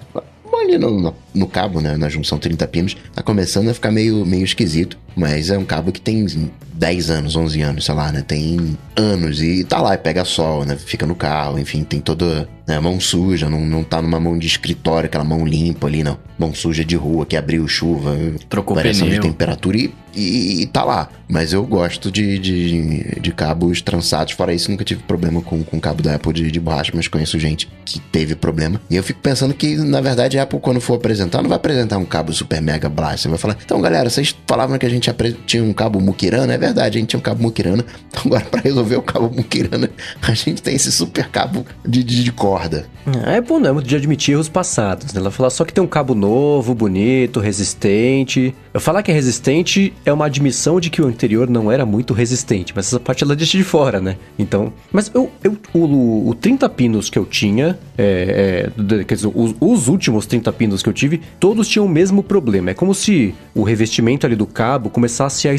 [0.67, 4.45] ali no, no, cabo, né, na junção 30 pinos, tá começando a ficar meio, meio
[4.45, 4.99] esquisito.
[5.17, 6.27] Mas é um cabo que tem
[6.75, 8.23] 10 anos, 11 anos, sei lá, né?
[8.27, 10.77] Tem anos e tá lá pega sol, né?
[10.77, 14.47] Fica no carro, enfim, tem toda né, mão suja, não, não tá numa mão de
[14.47, 16.19] escritório, aquela mão limpa ali, não.
[16.39, 18.15] Mão suja de rua que abriu chuva,
[18.49, 19.23] trocou variação pneu.
[19.23, 21.09] de temperatura e, e, e, tá lá.
[21.29, 24.35] Mas eu gosto de, de, de, cabos trançados.
[24.35, 27.39] Fora isso, nunca tive problema com, com cabo da Apple de, de borracha, mas conheço
[27.39, 28.81] gente que teve problema.
[28.91, 31.99] E eu fico pensando que, na verdade, a Apple, quando for apresentar, não vai apresentar
[31.99, 33.23] um cabo super mega blast.
[33.23, 35.11] Você vai falar, então, galera, vocês falavam que a gente
[35.47, 37.85] tinha um cabo Mukirana, é verdade, a gente tinha um cabo Mukirana.
[38.17, 39.91] Então, agora, para resolver o cabo Mukirana,
[40.23, 42.87] a gente tem esse super cabo de, de, de corda.
[43.27, 43.69] É, é bom, né?
[43.83, 45.13] De admitir erros passados.
[45.13, 45.21] Né?
[45.21, 48.55] Ela falar só que tem um cabo novo, bonito, resistente.
[48.81, 52.73] Falar que é resistente é uma admissão de que o anterior não era muito resistente,
[52.75, 54.17] mas essa parte ela deixa de fora, né?
[54.39, 54.73] Então.
[54.93, 59.55] Mas eu, eu o, o 30 pinos que eu tinha, é, é, quer dizer, os,
[59.61, 62.71] os últimos 30 pinos que eu tive, todos tinham o mesmo problema.
[62.71, 65.53] É como se o revestimento ali do cabo começasse a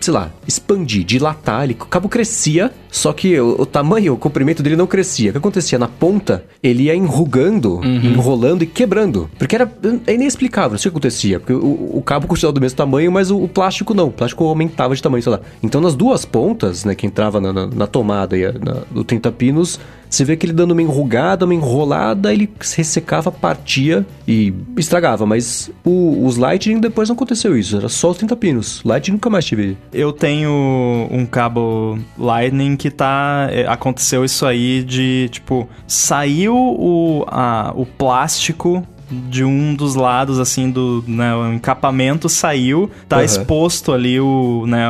[0.00, 4.62] sei lá, expandir, dilatar, ele, o cabo crescia, só que o, o, tamanho, o comprimento
[4.62, 5.30] dele não crescia.
[5.30, 5.78] O que acontecia?
[5.78, 8.04] Na ponta, ele ia enrugando, uhum.
[8.04, 9.30] enrolando e quebrando.
[9.38, 9.70] Porque era
[10.06, 11.38] é inexplicável, não sei o que acontecia.
[11.38, 14.08] Porque o, o cabo continuava do mesmo tamanho, mas o, o, plástico não.
[14.08, 15.40] O plástico aumentava de tamanho, sei lá.
[15.62, 19.30] Então, nas duas pontas, né, que entrava na, na, na tomada e na, do 30
[19.32, 19.78] pinos,
[20.10, 25.24] você vê que ele dando uma enrugada, uma enrolada, ele ressecava, partia e estragava.
[25.24, 27.76] Mas o, os Lightning depois não aconteceu isso.
[27.76, 28.82] Era só os 30 pinos.
[28.84, 29.78] Lightning nunca mais tive.
[29.92, 30.50] Eu tenho
[31.10, 33.48] um cabo Lightning que tá.
[33.50, 40.38] É, aconteceu isso aí de, tipo, saiu o, a, o plástico de um dos lados,
[40.38, 43.22] assim, do né, o encapamento saiu, tá Uhum.
[43.24, 44.86] exposto ali o, né,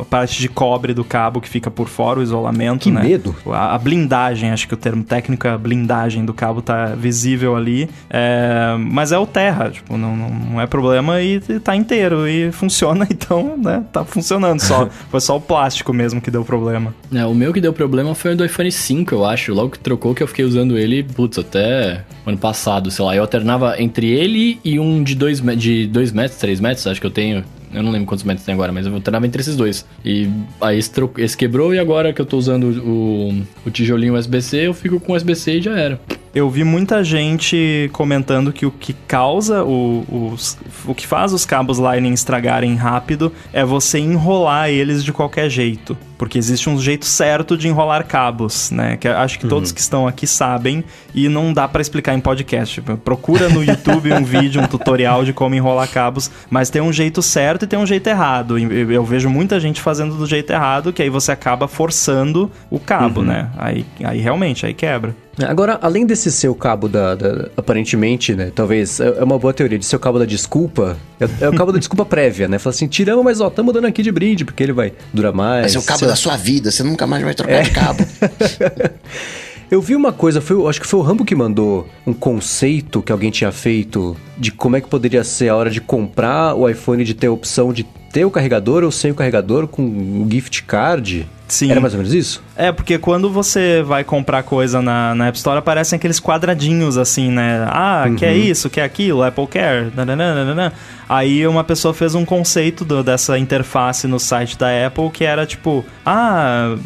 [0.00, 3.02] a parte de cobre do cabo que fica por fora, o isolamento, Que né?
[3.02, 3.34] medo.
[3.46, 7.56] A, a blindagem, acho que o termo técnico é a blindagem do cabo tá visível
[7.56, 7.88] ali.
[8.10, 12.28] É, mas é o terra, tipo, não, não, não é problema e, e tá inteiro
[12.28, 14.88] e funciona, então, né, tá funcionando só.
[15.10, 16.94] Foi só o plástico mesmo que deu problema.
[17.12, 19.52] É, o meu que deu problema foi o do iPhone 5, eu acho.
[19.54, 23.14] Logo que trocou, que eu fiquei usando ele, putz, até ano passado, sei lá.
[23.16, 27.06] Eu alternava entre ele e um de 2 de dois metros, 3 metros, acho que
[27.06, 27.44] eu tenho.
[27.72, 29.84] Eu não lembro quantos metros tem agora, mas eu alternava entre esses dois.
[30.04, 34.68] E aí esse, esse quebrou e agora que eu tô usando o, o tijolinho USB-C,
[34.68, 36.00] eu fico com USB-C e já era.
[36.36, 41.46] Eu vi muita gente comentando que o que causa o, os- o que faz os
[41.46, 45.96] cabos Lightning estragarem rápido é você enrolar eles de qualquer jeito.
[46.18, 48.98] Porque existe um jeito certo de enrolar cabos, né?
[48.98, 52.82] Que acho que todos que estão aqui sabem e não dá pra explicar em podcast.
[53.02, 57.22] Procura no YouTube um vídeo, um tutorial de como enrolar cabos, mas tem um jeito
[57.22, 58.58] certo e tem um jeito errado.
[58.58, 62.78] Eu eu vejo muita gente fazendo do jeito errado, que aí você acaba forçando o
[62.78, 63.48] cabo, né?
[63.56, 65.14] Aí, aí realmente, aí quebra.
[65.44, 68.50] Agora, além desse seu cabo da, da- aparentemente, né?
[68.54, 70.96] Talvez é é uma boa teoria de ser o cabo da desculpa.
[71.20, 72.58] É, é o cabo da desculpa prévia, né?
[72.58, 75.60] Fala assim, tiramos, mas ó, estamos dando aqui de brinde, porque ele vai durar mais.
[75.62, 77.34] Vai ser o cabo da sua vida, você nunca mais vai É.
[77.34, 78.06] trocar de cabo.
[79.70, 83.10] Eu vi uma coisa, foi, acho que foi o Rambo que mandou um conceito que
[83.10, 87.02] alguém tinha feito de como é que poderia ser a hora de comprar o iPhone
[87.02, 90.62] de ter a opção de ter o carregador ou sem o carregador com o gift
[90.62, 91.28] card.
[91.48, 91.70] Sim.
[91.70, 92.42] Era mais ou menos isso?
[92.56, 97.30] É, porque quando você vai comprar coisa na, na App Store, aparecem aqueles quadradinhos assim,
[97.30, 97.66] né?
[97.68, 99.92] Ah, quer isso, quer aquilo, Apple Care.
[99.94, 100.72] nananana.
[101.08, 105.44] Aí uma pessoa fez um conceito do- dessa interface no site da Apple que era
[105.44, 106.76] tipo, ah.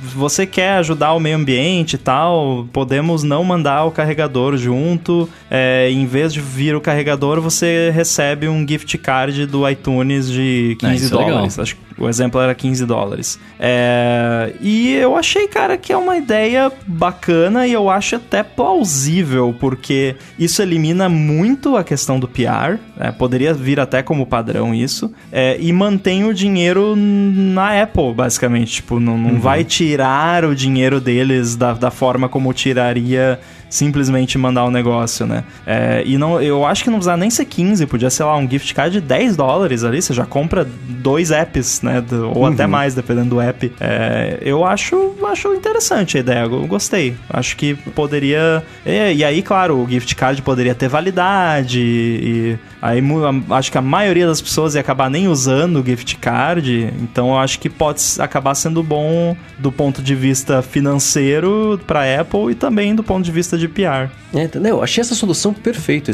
[0.00, 5.28] Você quer ajudar o meio ambiente e tal, podemos não mandar o carregador junto.
[5.50, 10.76] É, em vez de vir o carregador, você recebe um gift card do iTunes de
[10.78, 11.58] 15 Ah, é dólares.
[11.58, 13.38] Acho que o exemplo era 15 dólares.
[13.58, 19.54] É, e eu achei, cara, que é uma ideia bacana e eu acho até plausível,
[19.58, 23.12] porque isso elimina muito a questão do PR, né?
[23.12, 28.74] poderia vir até como padrão isso, é, e mantém o dinheiro na Apple, basicamente.
[28.74, 34.64] Tipo, não, não vai tirar o dinheiro deles da, da forma como tiraria simplesmente mandar
[34.64, 35.44] o negócio, né?
[35.66, 38.48] É, e não, eu acho que não precisava nem ser 15, podia ser lá um
[38.48, 42.00] gift card de 10 dólares ali, você já compra dois apps, né?
[42.00, 43.70] do- ou até mais, dependendo do app.
[43.80, 47.16] É, eu acho, acho interessante a ideia, eu gostei.
[47.28, 48.62] Acho que poderia.
[48.86, 53.02] E, e aí, claro, o gift card poderia ter validade, e aí
[53.50, 57.38] acho que a maioria das pessoas ia acabar nem usando o gift card, então eu
[57.38, 62.94] acho que pode acabar sendo bom do ponto de vista financeiro para Apple e também
[62.94, 64.10] do ponto de vista de PR.
[64.34, 64.76] É, entendeu?
[64.76, 66.12] Eu achei essa solução perfeita.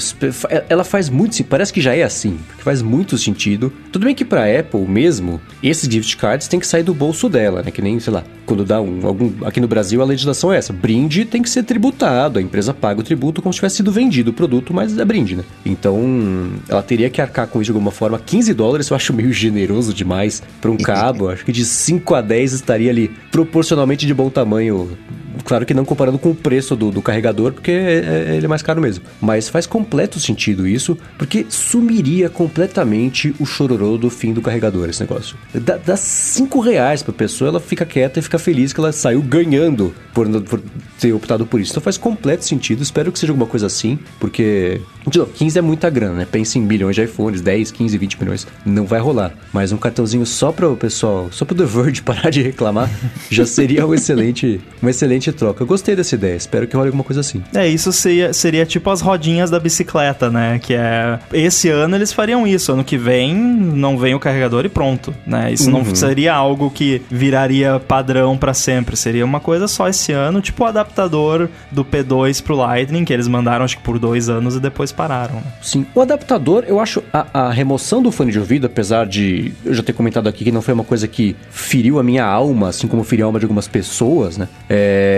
[0.68, 1.42] Ela faz muito.
[1.44, 3.72] Parece que já é assim, porque faz muito sentido.
[3.90, 7.62] Tudo bem que pra Apple mesmo, esses gift cards têm que sair do bolso dela,
[7.62, 7.72] né?
[7.72, 9.04] Que nem, sei lá, quando dá um.
[9.04, 12.38] Algum, aqui no Brasil a legislação é essa: brinde tem que ser tributado.
[12.38, 15.34] A empresa paga o tributo como se tivesse sido vendido o produto, mas é brinde,
[15.34, 15.44] né?
[15.66, 18.18] Então, ela teria que arcar com isso de alguma forma.
[18.18, 21.28] 15 dólares eu acho meio generoso demais pra um cabo.
[21.30, 24.96] acho que de 5 a 10 estaria ali proporcionalmente de bom tamanho.
[25.44, 28.48] Claro que não comparando com o preço do, do carregador, porque é- é- ele é
[28.48, 29.04] mais caro mesmo.
[29.20, 35.00] Mas faz completo sentido isso, porque sumiria completamente o chororô do fim do carregador, esse
[35.00, 35.36] negócio.
[35.54, 39.20] Dá, dá cinco reais pra pessoa, ela fica quieta e fica feliz que ela saiu
[39.22, 40.62] ganhando por, por
[41.00, 41.72] ter optado por isso.
[41.72, 44.80] Então faz completo sentido, espero que seja alguma coisa assim, porque...
[45.06, 46.26] De novo, 15 é muita grana, né?
[46.30, 48.46] Pensa em milhões de iPhones, 10, 15, 20 milhões.
[48.64, 49.34] Não vai rolar.
[49.52, 52.90] Mas um cartãozinho só para o pessoal, só para o The Verge parar de reclamar,
[53.30, 55.62] já seria um excelente, uma excelente troca.
[55.62, 57.42] Eu gostei dessa ideia, espero que role alguma coisa assim.
[57.54, 60.58] É, isso seria, seria tipo as rodinhas da bicicleta, né?
[60.58, 61.18] Que é.
[61.32, 65.52] Esse ano eles fariam isso, ano que vem não vem o carregador e pronto, né?
[65.52, 70.40] Isso não seria algo que viraria padrão pra sempre, seria uma coisa só esse ano,
[70.40, 74.56] tipo o adaptador do P2 pro Lightning, que eles mandaram acho que por dois anos
[74.56, 75.42] e depois pararam.
[75.62, 79.74] Sim, o adaptador, eu acho a, a remoção do fone de ouvido, apesar de eu
[79.74, 82.86] já ter comentado aqui que não foi uma coisa que feriu a minha alma, assim
[82.86, 84.48] como feriu a alma de algumas pessoas, né?
[84.68, 85.13] É,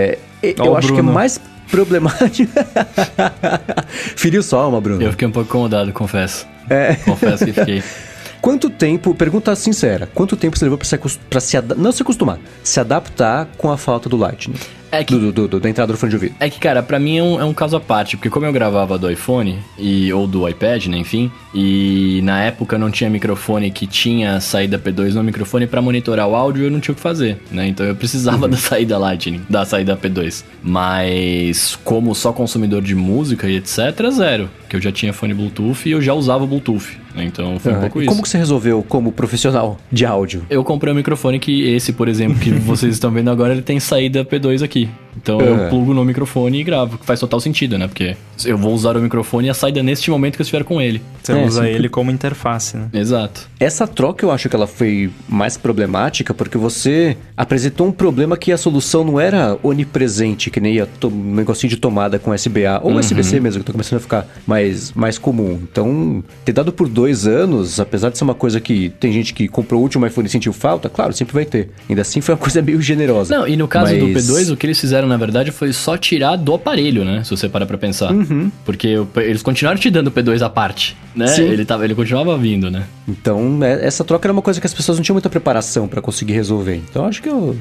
[0.59, 1.13] Ó eu acho que é Bruno.
[1.13, 2.51] mais problemático.
[4.15, 5.01] feriu sua alma, Bruno.
[5.01, 6.47] Eu fiquei um pouco incomodado, confesso.
[6.69, 6.95] É.
[6.95, 7.83] Confesso que fiquei.
[8.41, 10.97] Quanto tempo, pergunta sincera, quanto tempo você levou pra se,
[11.29, 14.55] pra se não se acostumar, se adaptar com a falta do Lightning?
[14.99, 16.35] É, que- do, do- do- da entrada do fone de ouvido.
[16.39, 18.51] É que, cara, pra mim é um, é um caso à parte, porque como eu
[18.53, 23.71] gravava do iPhone e, ou do iPad, né, enfim, e na época não tinha microfone
[23.71, 27.01] que tinha saída P2 no microfone pra monitorar o áudio, eu não tinha o que
[27.01, 27.67] fazer, né?
[27.67, 30.43] Então eu precisava da saída Lightning, da saída P2.
[30.61, 33.77] Mas como só consumidor de música e etc,
[34.11, 37.23] zero, que eu já tinha fone Bluetooth e eu já usava Bluetooth, né?
[37.25, 38.09] Então foi um pouco isso.
[38.09, 40.43] como que você resolveu como profissional de áudio?
[40.49, 43.79] Eu comprei um microfone que esse, por exemplo, que vocês estão vendo agora, ele tem
[43.79, 44.86] saída P2 aqui.
[44.87, 45.06] Bye.
[45.21, 45.69] Então eu É.
[45.69, 47.87] plugo no microfone e gravo, que faz total sentido, né?
[47.87, 50.81] Porque eu vou usar o microfone e a saída neste momento que eu estiver com
[50.81, 51.01] ele.
[51.23, 51.67] Você É, usa sim.
[51.69, 52.87] ele como interface, né?
[52.93, 53.47] Exato.
[53.59, 58.51] Essa troca eu acho que ela foi mais problemática porque você apresentou um problema que
[58.51, 62.79] a solução não era onipresente, que nem a to- um negocinho de tomada com SBA,
[62.83, 65.59] ou USB-C mesmo, que tá começando a ficar mais, mais comum.
[65.69, 69.47] Então, ter dado por dois anos, apesar de ser uma coisa que tem gente que
[69.47, 71.69] comprou o último iPhone e sentiu falta, claro, sempre vai ter.
[71.89, 73.35] Ainda assim foi uma coisa meio generosa.
[73.37, 75.97] Não, e no caso do Mas- P2, o que eles fizeram, na verdade, foi só
[75.97, 77.23] tirar do aparelho, né?
[77.23, 78.11] Se você parar pra pensar.
[78.65, 81.27] Porque o P- eles continuaram te dando o P2 à parte, né?
[81.27, 81.43] Sim.
[81.43, 82.83] Ele, tava, ele continuava vindo, né?
[83.07, 86.01] Então, é- essa troca era uma coisa que as pessoas não tinham muita preparação pra
[86.01, 86.75] conseguir resolver.
[86.89, 87.55] Então, acho que eu-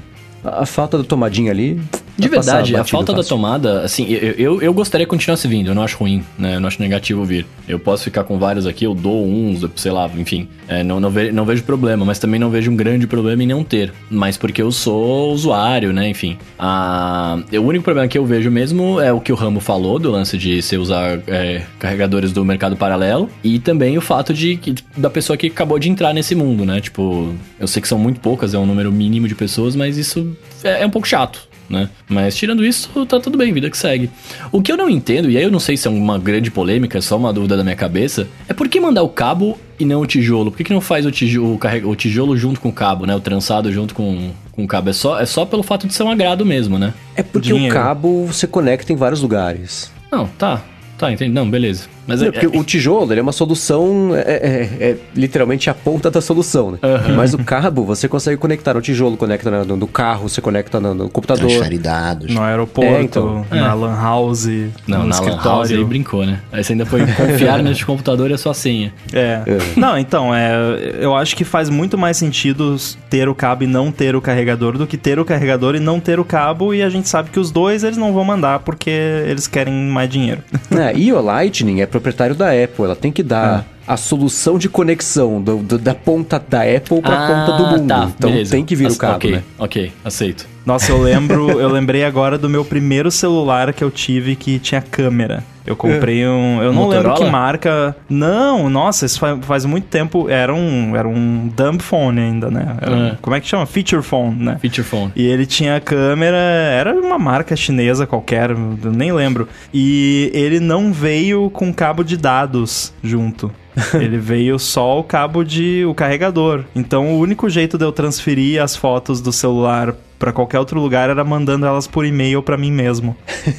[0.44, 1.80] a, a falta da tomadinha ali.
[2.18, 3.36] De vai passar verdade, a falta da fácil.
[3.36, 6.54] tomada, assim, eu, eu, eu gostaria que continuasse vindo, eu não acho ruim, né?
[6.56, 7.44] Eu não acho negativo vir.
[7.68, 10.48] Eu posso ficar com vários aqui, eu dou uns, sei lá, enfim.
[10.66, 13.46] É, não, não, ve- não vejo problema, mas também não vejo um grande problema em
[13.46, 13.92] não ter.
[14.10, 16.08] Mas porque eu sou usuário, né?
[16.08, 16.38] Enfim.
[16.58, 20.10] Ah, o único problema que eu vejo mesmo é o que o Ramo falou, do
[20.10, 23.28] lance de você usar é, carregadores do mercado paralelo.
[23.44, 26.80] E também o fato de que- da pessoa que acabou de entrar nesse mundo, né?
[26.80, 30.35] Tipo, eu sei que são muito poucas, é um número mínimo de pessoas, mas isso
[30.64, 31.88] é, é um pouco chato né?
[32.08, 34.10] Mas tirando isso, tá tudo bem, vida que segue.
[34.52, 36.98] O que eu não entendo, e aí eu não sei se é uma grande polêmica,
[36.98, 40.00] é só uma dúvida da minha cabeça, é por que mandar o cabo e não
[40.00, 40.50] o tijolo?
[40.50, 43.14] Por que, que não faz o tijolo, o, tijolo junto com o cabo, né?
[43.14, 44.90] O trançado junto com, com o cabo?
[44.90, 46.94] É só, é só pelo fato de ser um agrado mesmo, né?
[47.14, 47.74] É porque Dinheiro.
[47.74, 49.92] o cabo você conecta em vários lugares.
[50.10, 50.62] Não, tá.
[50.96, 51.32] Tá, entendi.
[51.32, 51.95] Não, beleza.
[52.06, 55.74] Mas Não, é, porque o tijolo ele é uma solução, é, é- é literalmente a
[55.74, 56.78] ponta da solução, né?
[57.16, 60.94] Mas o cabo você consegue conectar no tijolo, conecta no, no carro, você conecta no,
[60.94, 61.50] no computador.
[61.80, 62.32] Dados.
[62.34, 63.44] No aeroporto, É, então.
[63.50, 64.46] na lan house,
[64.86, 65.72] Não, no na Lan House escritório.
[65.76, 66.40] ele brincou, né?
[66.52, 68.92] Aí você ainda foi confiar neste computador e a sua senha.
[69.12, 69.40] É.
[69.76, 70.52] Não, então, é,
[71.00, 72.76] eu acho que faz muito mais sentido
[73.10, 76.00] ter o cabo e não ter o carregador do que ter o carregador e não
[76.00, 76.72] ter o cabo.
[76.74, 80.08] E a gente sabe que os dois eles não vão mandar porque eles querem mais
[80.08, 80.42] dinheiro.
[80.70, 84.68] É, e o Lightning é proprietário da Apple, ela tem que dar a solução de
[84.68, 87.88] conexão do- do- da ponta da Apple pra ponta do mundo.
[87.88, 88.50] tá, então beleza.
[88.50, 89.42] tem que vir o Ace- cabo, ok, né?
[89.58, 90.46] Ok, aceito.
[90.66, 94.82] Nossa, eu lembro, eu lembrei agora do meu primeiro celular que eu tive que tinha
[94.82, 95.44] câmera.
[95.64, 96.62] Eu comprei um.
[96.62, 97.24] Eu não lembro Motorola?
[97.24, 97.96] que marca.
[98.08, 100.28] Não, nossa, isso faz, faz muito tempo.
[100.28, 102.76] Era um, era um dumb phone ainda, né?
[102.80, 103.18] Era Ah.
[103.20, 103.66] Como é que chama?
[103.66, 104.58] Feature phone, né?
[104.60, 105.12] Feature phone.
[105.16, 109.48] E ele tinha câmera, era uma marca chinesa qualquer, eu nem lembro.
[109.74, 113.50] E ele não veio com cabo de dados junto.
[113.94, 116.64] ele veio só o cabo de o carregador.
[116.74, 121.10] Então o único jeito de eu transferir as fotos do celular pra qualquer outro lugar
[121.10, 123.16] era mandando elas por e-mail pra mim mesmo.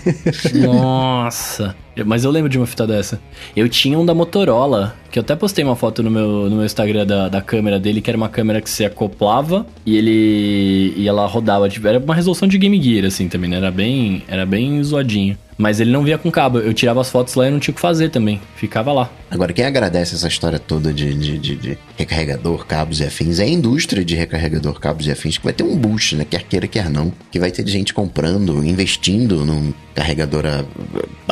[0.53, 1.75] Nossa.
[2.05, 3.19] Mas eu lembro de uma fita dessa.
[3.55, 6.65] Eu tinha um da Motorola, que eu até postei uma foto no meu, no meu
[6.65, 10.93] Instagram da, da câmera dele, que era uma câmera que se acoplava e ele.
[10.95, 11.67] e ela rodava.
[11.69, 13.57] Tipo, era uma resolução de Game Gear, assim, também, né?
[13.57, 14.23] Era bem.
[14.27, 15.37] Era bem zoadinho.
[15.57, 16.59] Mas ele não via com cabo.
[16.59, 18.39] Eu tirava as fotos lá e não tinha o que fazer também.
[18.55, 19.09] Ficava lá.
[19.29, 23.43] Agora, quem agradece essa história toda de, de, de- de recarregador, cabos e afins é
[23.43, 26.25] a indústria de recarregador, cabos e afins, que vai ter um boost, né?
[26.29, 27.11] Quer queira, quer não.
[27.31, 30.63] Que vai ter gente comprando, investindo num carregador a,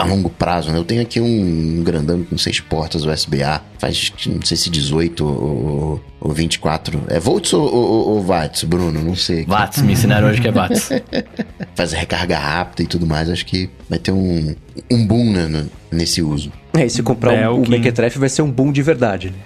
[0.01, 0.77] a longo prazo, né?
[0.79, 5.31] Eu tenho aqui um grandão com seis portas USB-A, faz não sei se 18 ou,
[5.31, 7.03] ou, ou 24.
[7.07, 9.01] É volts ou, ou, ou watts, Bruno?
[9.03, 9.45] Não sei.
[9.45, 10.89] Watts, me ensinaram hoje que é Watts.
[11.75, 13.29] Faz recarga rápida e tudo mais.
[13.29, 14.55] Acho que vai ter um,
[14.91, 16.51] um boom né, nesse uso.
[16.73, 19.29] É, e se comprar É, um, o Mequetrefe vai ser um boom de verdade.
[19.29, 19.35] né?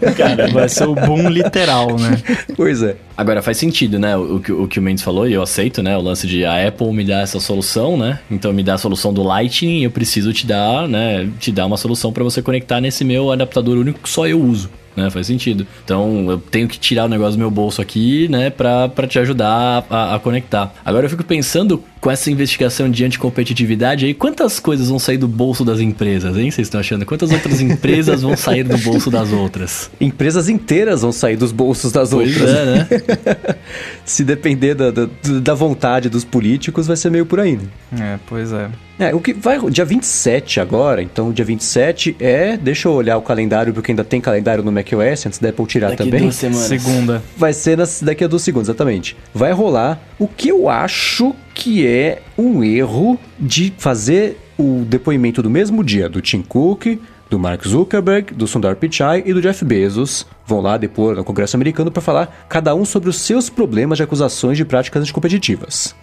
[0.00, 0.12] É.
[0.12, 2.22] Cara, vai ser o boom literal, né?
[2.56, 2.94] Pois é.
[3.16, 4.16] Agora faz sentido, né?
[4.16, 5.96] O, o que- o que o Mendes falou, e eu aceito, né?
[5.96, 8.20] O lance de a Apple me dá essa solução, né?
[8.30, 11.28] Então me dá a solução do Lightning, eu preciso te dar, né?
[11.40, 14.70] Te dar uma solução para você conectar nesse meu adaptador único que só eu uso.
[14.96, 15.66] Né, faz sentido.
[15.84, 19.18] Então eu tenho que tirar o negócio do meu bolso aqui, né, pra, pra te
[19.20, 20.74] ajudar a, a conectar.
[20.84, 25.28] Agora eu fico pensando com essa investigação de anticompetitividade aí, quantas coisas vão sair do
[25.28, 26.50] bolso das empresas, hein?
[26.50, 27.04] Vocês estão achando?
[27.04, 29.90] Quantas outras empresas vão sair do bolso das outras?
[30.00, 32.50] Empresas inteiras vão sair dos bolsos das Pois outras.
[32.56, 32.88] é, né?
[34.04, 35.08] Se depender da, da,
[35.42, 37.56] da vontade dos políticos, vai ser meio por aí.
[37.90, 38.14] Né?
[38.14, 38.68] É, pois é.
[38.98, 39.58] É, o que vai.
[39.70, 42.56] Dia 27 agora, então dia 27 é.
[42.56, 45.90] Deixa eu olhar o calendário, porque ainda tem calendário no macOS, antes da Apple tirar
[45.90, 46.20] Daqui também.
[46.20, 46.66] duas semanas.
[46.66, 47.22] Segunda.
[47.36, 49.16] Vai ser nas, daqui a duas segundos, exatamente.
[49.32, 55.48] Vai rolar o que eu acho que é um erro de fazer o depoimento do
[55.48, 56.98] mesmo dia do Tim Cook,
[57.30, 60.26] do Mark Zuckerberg, do Sundar Pichai e do Jeff Bezos.
[60.50, 64.02] Vão lá depor no Congresso americano para falar cada um sobre os seus problemas de
[64.02, 65.94] acusações de práticas anticompetitivas.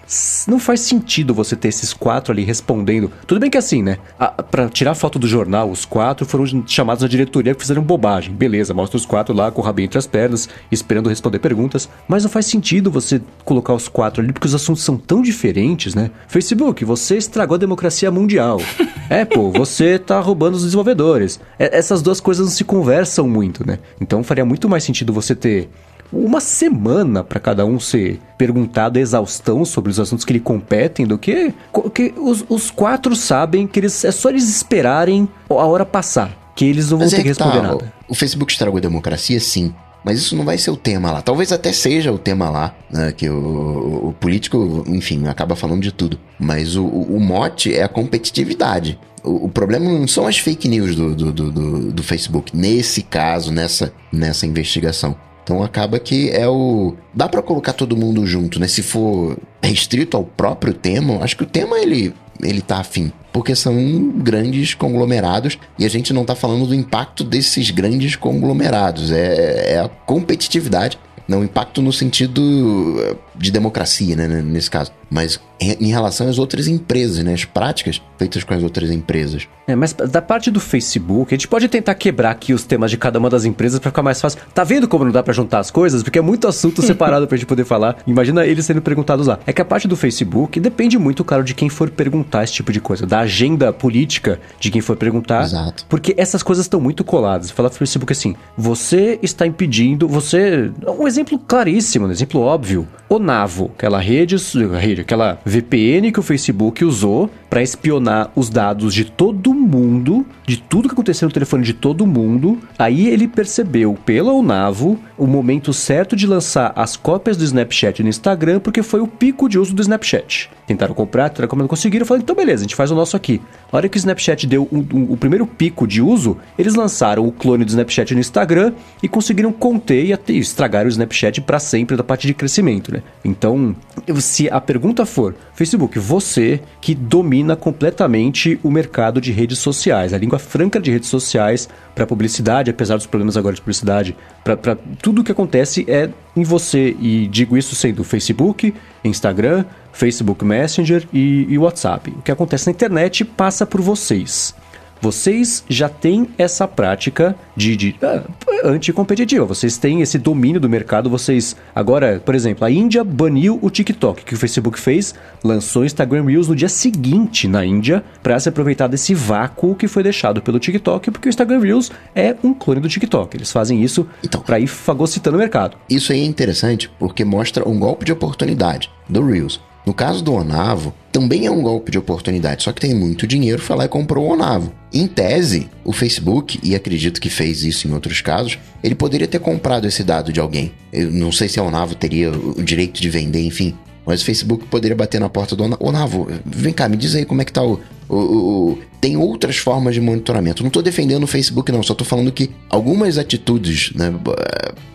[0.47, 3.11] Não faz sentido você ter esses quatro ali respondendo.
[3.25, 3.97] Tudo bem que assim, né?
[4.17, 8.33] A, pra tirar foto do jornal, os quatro foram chamados na diretoria que fizeram bobagem.
[8.33, 11.89] Beleza, mostra os quatro lá com o rabinho entre as pernas, esperando responder perguntas.
[12.07, 15.93] Mas não faz sentido você colocar os quatro ali, porque os assuntos são tão diferentes,
[15.93, 16.09] né?
[16.29, 18.61] Facebook, você estragou a democracia mundial.
[19.11, 21.37] Apple, você tá roubando os desenvolvedores.
[21.59, 23.79] Essas duas coisas não se conversam muito, né?
[23.99, 25.69] Então faria muito mais sentido você ter
[26.11, 31.05] uma semana para cada um ser perguntado a exaustão sobre os assuntos que lhe competem
[31.05, 31.53] do que,
[31.93, 36.63] que os, os quatro sabem que eles é só eles esperarem a hora passar, que
[36.63, 37.93] eles não vão Mas ter é que que tá, responder o- nada.
[38.07, 39.73] O Facebook estragou a democracia, sim.
[40.07, 41.21] Mas isso não vai ser o tema lá.
[41.21, 43.11] Talvez até seja o tema lá, né?
[43.11, 46.17] Que o, o político, enfim, acaba falando de tudo.
[46.39, 48.97] Mas o, o- mote é a competitividade.
[49.23, 53.51] O, o problema não são as fake news do, do, do, do- Facebook, nesse caso,
[53.51, 55.13] nessa, nessa investigação.
[55.43, 56.93] Então acaba que é o.
[57.13, 58.67] Dá pra colocar todo mundo junto, né?
[58.67, 63.11] Se for restrito ao próprio tema, acho que o tema ele, ele tá afim.
[63.31, 69.11] Porque são grandes conglomerados e a gente não tá falando do impacto desses grandes conglomerados.
[69.11, 70.97] É, é a competitividade.
[71.27, 74.91] Não, impacto no sentido de democracia, né, n- nesse caso.
[75.09, 77.33] Mas em relação às outras empresas, né?
[77.33, 79.47] As práticas feitas com as outras empresas.
[79.65, 82.97] É, mas da parte do Facebook, a gente pode tentar quebrar aqui os temas de
[82.97, 84.39] cada uma das empresas pra ficar mais fácil.
[84.53, 86.03] Tá vendo como não dá pra juntar as coisas?
[86.03, 87.97] Porque é muito assunto separado pra gente poder falar.
[88.05, 89.39] Imagina eles sendo perguntados lá.
[89.47, 92.71] É que a parte do Facebook depende muito, claro, de quem for perguntar esse tipo
[92.71, 95.43] de coisa, da agenda política de quem for perguntar.
[95.43, 95.85] Exato.
[95.89, 97.49] Porque essas coisas estão muito coladas.
[97.49, 100.69] Falar pro Facebook assim: você está impedindo, você.
[100.99, 102.87] Um exemplo claríssimo, um exemplo óbvio.
[103.09, 104.37] O Navo, aquela rede,
[104.79, 110.55] rede aquela VPN que o Facebook usou para espionar os dados de todo mundo, de
[110.57, 112.57] tudo que aconteceu no telefone de todo mundo.
[112.79, 118.07] Aí ele percebeu, pela Unavo, o momento certo de lançar as cópias do Snapchat no
[118.07, 120.49] Instagram, porque foi o pico de uso do Snapchat.
[120.65, 122.05] Tentaram comprar, tentaram comprar, não conseguiram.
[122.05, 123.41] Falaram, então beleza, a gente faz o nosso aqui.
[123.71, 127.27] A hora que o Snapchat deu um- um- o primeiro pico de uso, eles lançaram
[127.27, 128.71] o clone do Snapchat no Instagram
[129.03, 133.03] e conseguiram conter e até estragar o Snapchat para sempre da parte de crescimento, né?
[133.23, 133.75] Então,
[134.19, 140.17] se a pergunta for, Facebook, você que domina completamente o mercado de redes sociais, a
[140.17, 145.23] língua franca de redes sociais para publicidade, apesar dos problemas agora de publicidade, para tudo
[145.23, 148.73] que acontece é em você e digo isso sendo Facebook,
[149.03, 152.11] Instagram, Facebook Messenger e, e WhatsApp.
[152.11, 154.55] O que acontece na internet passa por vocês.
[155.01, 158.23] Vocês já têm essa prática de, de ah,
[158.63, 159.45] anticompetitiva.
[159.45, 161.09] Vocês têm esse domínio do mercado.
[161.09, 164.21] Vocês agora, por exemplo, a Índia baniu o TikTok.
[164.21, 165.13] O que o Facebook fez?
[165.43, 169.87] Lançou o Instagram Reels no dia seguinte na Índia para se aproveitar desse vácuo que
[169.87, 173.37] foi deixado pelo TikTok, porque o Instagram Reels é um clone do TikTok.
[173.37, 174.41] Eles fazem isso Então.
[174.41, 175.77] para ir fagocitando o mercado.
[175.89, 179.61] Isso aí é interessante porque mostra um golpe de oportunidade do Reels.
[179.87, 183.61] No caso do Onavo, também é um golpe de oportunidade, só que tem muito dinheiro,
[183.61, 184.73] foi lá e comprou o Onavo.
[184.93, 189.39] Em tese, o Facebook, e acredito que fez isso em outros casos, ele poderia ter
[189.39, 190.73] comprado esse dado de alguém.
[190.91, 193.77] Eu não sei se a Onavo teria o direito de vender, enfim.
[194.07, 196.27] Mas o Facebook poderia bater na porta do Ona- Onavo.
[196.45, 197.79] Vem cá, me diz aí como é que tá o.
[198.07, 200.63] o- o- Tem outras formas de monitoramento.
[200.63, 201.83] Não tô defendendo o Facebook, não.
[201.83, 204.11] Só tô falando que algumas atitudes, né?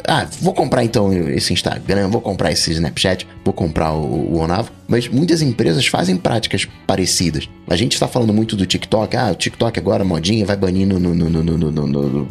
[0.09, 4.03] Ah, vou comprar então esse Instagram, vou comprar esse Snapchat, vou comprar o,
[4.35, 4.73] o Onavo.
[4.89, 7.49] Mas muitas empresas fazem práticas parecidas.
[7.69, 9.17] A gente está falando muito do TikTok.
[9.17, 10.57] Ah, o TikTok agora, modinha, vai
[10.87, 12.29] no, no, no, no- no-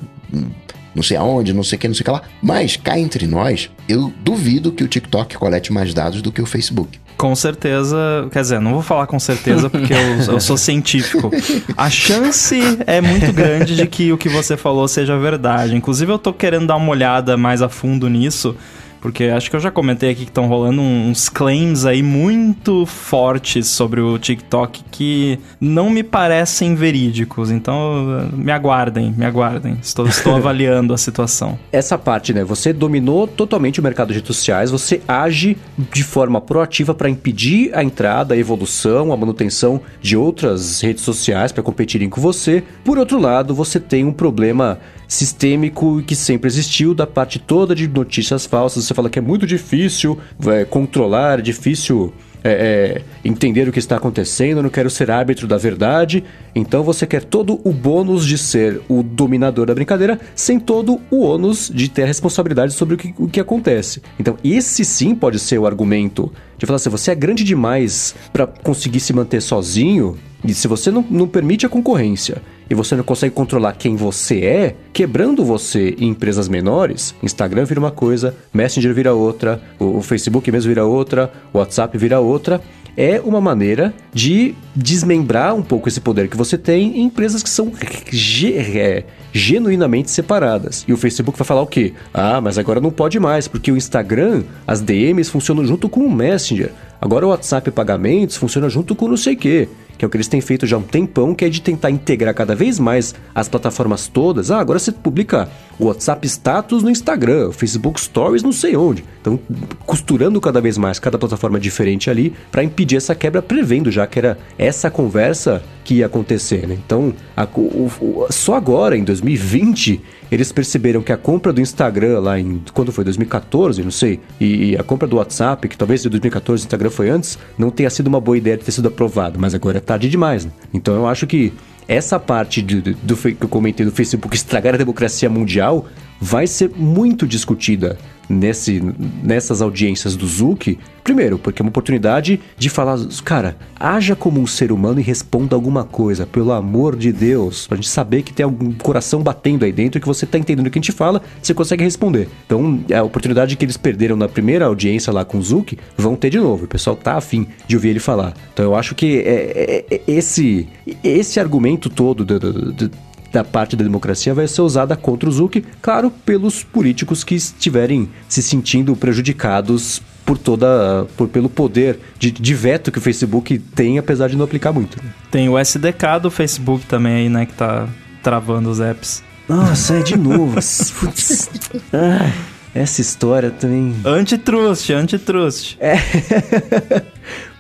[0.94, 2.22] não sei aonde, não sei o que, não sei o que lá.
[2.42, 6.46] Mas cá entre nós, eu duvido que o TikTok colete mais dados do que o
[6.46, 7.00] Facebook.
[7.18, 11.30] Com certeza, quer dizer, não vou falar com certeza porque eu, eu sou científico.
[11.78, 15.76] A chance é muito grande de que o que você falou seja verdade.
[15.76, 18.56] Inclusive, eu tô querendo dar uma olhada mais a fundo nisso,
[19.02, 23.68] porque acho que eu já comentei aqui que estão rolando uns claims aí muito fortes
[23.68, 27.50] sobre o TikTok que não me parecem verídicos.
[27.50, 29.78] Então, me aguardem, me aguardem.
[29.82, 31.58] Estou, estou avaliando a situação.
[31.72, 32.44] essa parte, né?
[32.44, 35.58] Você dominou totalmente o mercado de redes sociais, você age
[35.92, 41.52] de forma proativa para impedir a entrada, a evolução, a manutenção de outras redes sociais
[41.52, 42.64] para competirem com você.
[42.84, 44.80] Por outro lado, você tem um problema
[45.12, 48.86] sistêmico que sempre existiu da parte toda de notícias falsas.
[48.86, 53.78] Você fala que é muito difícil é, controlar, é difícil é, é, entender o que
[53.78, 56.24] está acontecendo, não quero ser árbitro da verdade.
[56.56, 61.24] Então você quer todo o bônus de ser o dominador da brincadeira, sem todo o
[61.24, 64.02] ônus de ter a responsabilidade sobre o que, o que acontece.
[64.18, 68.48] Então, esse sim pode ser o argumento de falar assim: você é grande demais para
[68.48, 72.42] conseguir se manter sozinho, e se você não, não permite a concorrência
[72.72, 77.82] e você não consegue controlar quem você é, quebrando você em empresas menores, Instagram vira
[77.82, 82.62] uma coisa, Messenger vira outra, o, Facebook mesmo vira outra, o WhatsApp vira outra
[82.96, 87.50] é uma maneira de desmembrar um pouco esse poder que você tem em empresas que
[87.50, 87.72] são
[88.10, 90.86] ge é, genuinamente separadas.
[90.88, 91.94] E o Facebook vai falar o quê?
[92.14, 96.12] Ah, mas agora não pode mais, porque o Instagram, as DMs funcionam junto com o
[96.12, 96.72] Messenger.
[97.00, 99.70] Agora o WhatsApp pagamentos funciona junto com não sei o quê
[100.02, 101.92] que é o que eles têm feito já há um tempão, que é de tentar
[101.92, 104.50] integrar cada vez mais as plataformas todas.
[104.50, 105.48] Ah, agora você publica
[105.78, 109.06] o WhatsApp Status no Instagram, o Facebook Stories não sei onde.
[109.22, 109.40] Então,
[109.86, 114.18] costurando cada vez mais cada plataforma diferente ali para impedir essa quebra, prevendo já que
[114.18, 116.68] era essa conversa que ia acontecer.
[116.68, 116.80] Né?
[116.84, 120.02] Então, a, o, o, só agora, em 2020,
[120.32, 122.64] eles perceberam que a compra do Instagram lá em.
[122.74, 123.04] Quando foi?
[123.04, 124.20] 2014, não sei.
[124.40, 127.70] E, e a compra do WhatsApp, que talvez de 2014 o Instagram foi antes, não
[127.70, 129.38] tenha sido uma boa ideia de ter sido aprovado.
[129.38, 130.46] Mas agora é tarde demais.
[130.46, 130.52] Né?
[130.74, 131.52] Então eu acho que
[131.88, 135.86] essa parte do, do, do, que eu comentei do Facebook estragar a democracia mundial
[136.20, 137.98] vai ser muito discutida
[138.32, 138.82] nesse,
[139.22, 144.48] nessas audiências do Zuki, primeiro, porque é uma oportunidade de falar, cara, haja como um
[144.48, 148.44] ser humano e responda alguma coisa, pelo amor de Deus, pra gente saber que tem
[148.44, 151.54] algum coração batendo aí dentro que você tá entendendo o que a gente fala, você
[151.54, 152.28] consegue responder.
[152.46, 156.16] Então, é a oportunidade que eles perderam na primeira audiência lá com o Zuki, vão
[156.16, 156.66] ter de novo.
[156.66, 158.34] O pessoal tá afim de ouvir ele falar.
[158.54, 160.68] Então, eu acho que é, é, é esse,
[161.04, 162.92] esse argumento todo do, do, do
[163.32, 168.10] da parte da democracia vai ser usada contra o Zuck, claro, pelos políticos que estiverem
[168.28, 173.98] se sentindo prejudicados por toda por, pelo poder de, de veto que o Facebook tem,
[173.98, 174.98] apesar de não aplicar muito.
[175.30, 177.88] Tem o SDK do Facebook também aí, né, que tá
[178.22, 179.24] travando os apps.
[179.48, 180.58] Nossa, é de novo.
[181.92, 182.34] Ai,
[182.74, 183.96] essa história também.
[184.06, 185.78] Antitrust, antitrust.
[185.80, 185.96] É.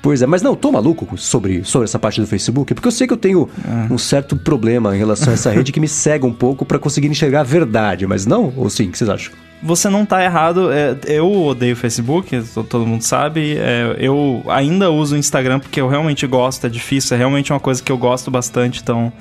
[0.02, 3.06] Pois é, mas não, tô maluco sobre, sobre essa parte do Facebook, porque eu sei
[3.06, 3.94] que eu tenho é.
[3.94, 7.08] um certo problema em relação a essa rede que me cega um pouco para conseguir
[7.08, 8.52] enxergar a verdade, mas não?
[8.58, 9.32] Ou sim, o que vocês acham?
[9.62, 10.72] Você não tá errado.
[10.72, 13.58] É, eu odeio o Facebook, todo mundo sabe.
[13.58, 17.60] É, eu ainda uso o Instagram porque eu realmente gosto, é difícil, é realmente uma
[17.60, 19.14] coisa que eu gosto bastante, então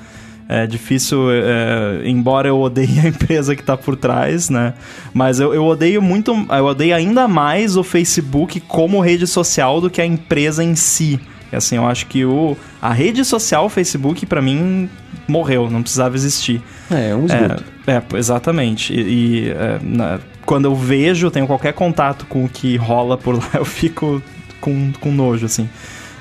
[0.53, 4.75] é difícil, é, embora eu odeie a empresa que está por trás, né?
[5.15, 9.89] Mas eu, eu odeio muito, eu odeio ainda mais o Facebook como rede social do
[9.89, 11.21] que a empresa em si.
[11.53, 14.91] Assim, eu acho que o, a rede social Facebook, para mim,
[15.29, 16.61] morreu, não precisava existir.
[16.91, 17.65] É, é um esgoto.
[17.87, 18.93] É, é exatamente.
[18.93, 23.37] E, e é, na, quando eu vejo, tenho qualquer contato com o que rola por
[23.37, 24.21] lá, eu fico
[24.61, 25.69] com, com nojo, assim.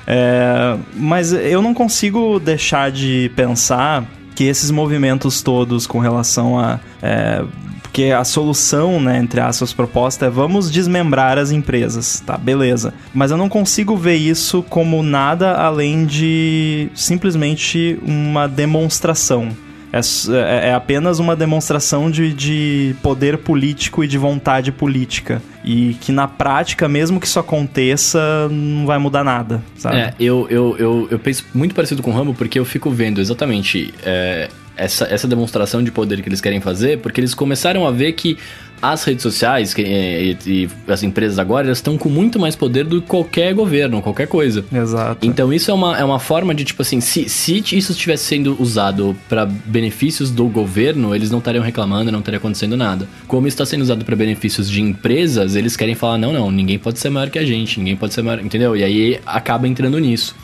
[0.06, 4.04] É, mas eu não consigo deixar de pensar
[4.40, 6.80] que esses movimentos todos com relação a.
[7.02, 7.44] É,
[7.82, 12.38] porque a solução, né, entre aspas, proposta é vamos desmembrar as empresas, tá?
[12.38, 12.94] Beleza.
[13.12, 19.50] Mas eu não consigo ver isso como nada além de simplesmente uma demonstração.
[19.92, 20.00] É,
[20.32, 25.42] é, é apenas uma demonstração de, de poder político e de vontade política.
[25.64, 29.96] E que na prática, mesmo que isso aconteça, não vai mudar nada, sabe?
[29.96, 33.20] É, eu, eu, eu, eu penso muito parecido com o Rambo, porque eu fico vendo
[33.20, 37.90] exatamente é, essa, essa demonstração de poder que eles querem fazer, porque eles começaram a
[37.90, 38.38] ver que
[38.80, 42.84] as redes sociais que, e, e, as empresas agora elas estão com muito mais poder
[42.84, 44.64] do que qualquer governo, qualquer coisa.
[44.72, 45.26] Exato.
[45.26, 48.56] Então isso é uma, é uma forma de, tipo assim, se, se isso estivesse sendo
[48.60, 53.08] usado para benefícios do governo, eles não estariam reclamando, não estaria acontecendo nada.
[53.26, 56.98] Como está sendo usado para benefícios de empresas, eles querem falar: não, não, ninguém pode
[56.98, 58.76] ser maior que a gente, ninguém pode ser maior, entendeu?
[58.76, 60.34] E aí acaba entrando nisso.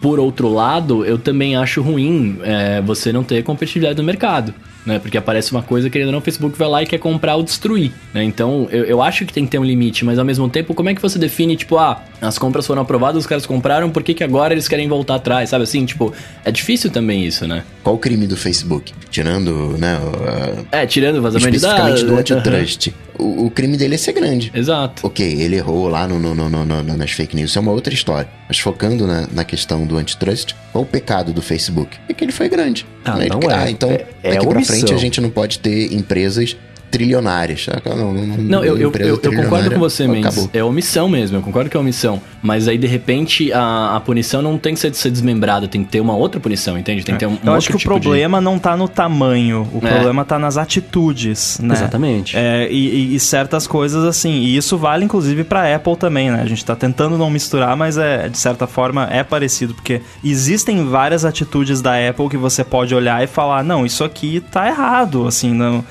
[0.00, 4.54] Por outro lado, eu também acho ruim é, você não ter competitividade no mercado
[4.88, 4.98] né?
[4.98, 7.42] Porque aparece uma coisa querendo ou não, o Facebook vai lá e quer comprar ou
[7.42, 8.24] destruir, né?
[8.24, 10.88] Então, eu, eu acho que tem que ter um limite, mas ao mesmo tempo, como
[10.88, 14.14] é que você define, tipo, ah, as compras foram aprovadas, os caras compraram, por que,
[14.14, 15.84] que agora eles querem voltar atrás, sabe assim?
[15.84, 16.12] Tipo,
[16.44, 17.62] é difícil também isso, né?
[17.82, 18.92] Qual o crime do Facebook?
[19.10, 19.98] Tirando, né?
[19.98, 22.00] Uh, é, tirando o vazamento de dados.
[22.00, 22.86] Especificamente do antitrust.
[22.88, 23.08] Uhum.
[23.18, 24.50] O, o, crime dele é ser grande.
[24.54, 25.06] Exato.
[25.06, 27.92] Ok, ele errou lá no, no, no, no, nas fake news, isso é uma outra
[27.92, 28.28] história.
[28.46, 31.98] Mas focando na, na questão do antitrust, qual o pecado do Facebook?
[32.08, 32.86] É que ele foi grande.
[33.04, 33.26] Ah, né?
[33.28, 33.54] não é.
[33.54, 36.56] Ah, então, é, é daqui pra frente a gente não pode ter empresas
[36.90, 37.66] trilionárias.
[37.84, 40.26] Não, não eu, eu, eu, eu concordo com você, Mendes.
[40.26, 40.50] Acabou.
[40.52, 42.20] É omissão mesmo, eu concordo que é omissão.
[42.42, 45.90] Mas aí, de repente, a, a punição não tem que ser, ser desmembrada, tem que
[45.90, 47.04] ter uma outra punição, entende?
[47.04, 48.44] Tem que ter um, um Eu acho que tipo o problema de...
[48.44, 49.90] não tá no tamanho, o é.
[49.90, 51.74] problema tá nas atitudes, né?
[51.74, 52.36] Exatamente.
[52.36, 54.30] É, e, e, certas coisas assim.
[54.30, 56.40] E isso vale, inclusive, pra Apple também, né?
[56.40, 60.84] A gente tá tentando não misturar, mas é, de certa forma é parecido, porque existem
[60.84, 65.26] várias atitudes da Apple que você pode olhar e falar, não, isso aqui tá errado,
[65.26, 65.84] assim, não,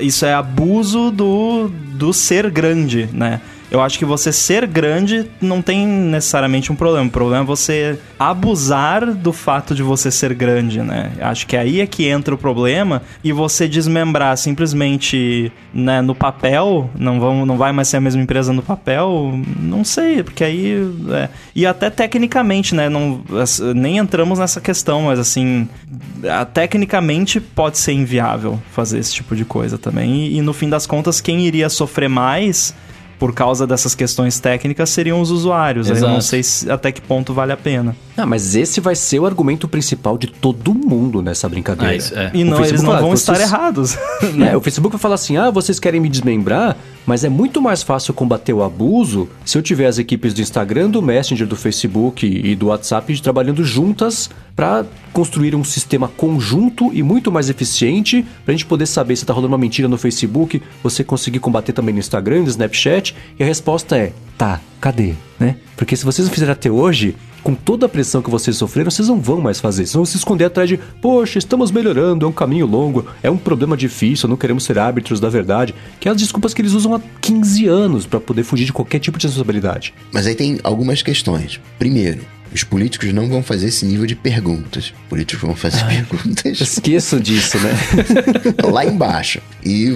[0.00, 3.40] isso é abuso do, do ser grande, né?
[3.72, 7.06] Eu acho que você ser grande não tem necessariamente um problema.
[7.06, 11.10] O problema é você abusar do fato de você ser grande, né?
[11.18, 16.90] Acho que aí é que entra o problema e você desmembrar simplesmente né, no papel,
[16.98, 20.76] não, vão, não vai mais ser a mesma empresa no papel, não sei, porque aí.
[21.10, 22.90] É, e até tecnicamente, né?
[22.90, 23.22] Não,
[23.74, 25.66] nem entramos nessa questão, mas assim,
[26.52, 30.26] tecnicamente pode ser inviável fazer esse tipo de coisa também.
[30.26, 32.74] E, e no fim das contas, quem iria sofrer mais
[33.22, 35.88] por causa dessas questões técnicas seriam os usuários.
[35.88, 37.94] Aí eu não sei se, até que ponto vale a pena.
[38.16, 41.92] Ah, mas esse vai ser o argumento principal de todo mundo nessa brincadeira.
[41.92, 42.32] Ah, isso, é.
[42.34, 43.20] E não, eles não vão vocês...
[43.20, 43.96] estar errados.
[44.42, 47.82] É, o Facebook vai falar assim: ah, vocês querem me desmembrar, mas é muito mais
[47.82, 52.26] fácil combater o abuso se eu tiver as equipes do Instagram, do Messenger, do Facebook
[52.26, 58.52] e do WhatsApp trabalhando juntas para construir um sistema conjunto e muito mais eficiente para
[58.52, 61.92] a gente poder saber se está rolando uma mentira no Facebook, você conseguir combater também
[61.92, 63.14] no Instagram, no Snapchat.
[63.38, 65.14] E a resposta é: tá, cadê?
[65.38, 65.56] Né?
[65.76, 69.08] Porque se vocês não fizerem até hoje, com toda a pressão que vocês sofreram, vocês
[69.08, 69.84] não vão mais fazer.
[69.84, 73.36] Vocês vão se esconder atrás de, poxa, estamos melhorando, é um caminho longo, é um
[73.36, 75.74] problema difícil, não queremos ser árbitros da verdade.
[75.98, 79.00] Que é as desculpas que eles usam há 15 anos para poder fugir de qualquer
[79.00, 79.92] tipo de responsabilidade.
[80.12, 81.60] Mas aí tem algumas questões.
[81.78, 82.20] Primeiro,
[82.52, 84.86] os políticos não vão fazer esse nível de perguntas.
[84.86, 86.60] Os políticos vão fazer Ai, perguntas.
[86.60, 87.70] Esqueço disso, né?
[88.70, 89.40] Lá embaixo.
[89.64, 89.94] E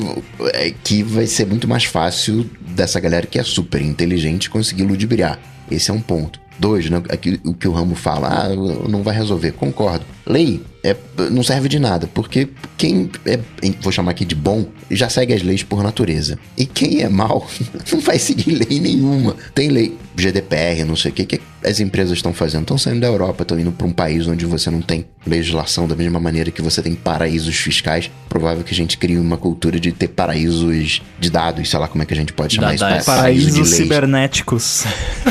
[0.52, 5.38] é, que vai ser muito mais fácil dessa galera que é super inteligente conseguir ludibriar.
[5.70, 6.40] Esse é um ponto.
[6.58, 8.48] Dois, né, aqui, o que o Ramo fala, ah,
[8.88, 9.52] não vai resolver.
[9.52, 10.04] Concordo.
[10.26, 10.96] Lei é,
[11.30, 13.40] não serve de nada, porque quem é,
[13.80, 16.38] vou chamar aqui de bom, já segue as leis por natureza.
[16.56, 17.44] E quem é mal,
[17.90, 19.34] não vai seguir lei nenhuma.
[19.52, 22.62] Tem lei, GDPR, não sei o que, que as empresas estão fazendo.
[22.62, 25.96] Estão saindo da Europa, estão indo para um país onde você não tem legislação, da
[25.96, 28.08] mesma maneira que você tem paraísos fiscais.
[28.28, 32.04] Provável que a gente crie uma cultura de ter paraísos de dados, sei lá como
[32.04, 33.06] é que a gente pode chamar da, isso.
[33.06, 34.84] Da, paraísos cibernéticos.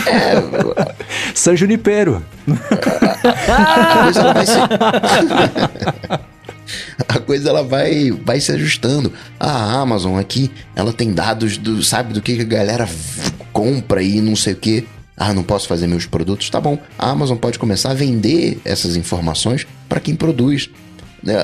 [0.05, 0.35] É.
[1.33, 2.23] San Junipero.
[3.47, 4.53] a coisa ela vai se...
[7.07, 9.11] a coisa ela vai, vai se ajustando.
[9.39, 12.87] A Amazon aqui, ela tem dados do, sabe, do que a galera
[13.51, 14.87] compra e não sei o que.
[15.17, 16.49] Ah, não posso fazer meus produtos?
[16.49, 16.77] Tá bom.
[16.99, 20.69] A Amazon pode começar a vender essas informações para quem produz.
[21.23, 21.35] Né?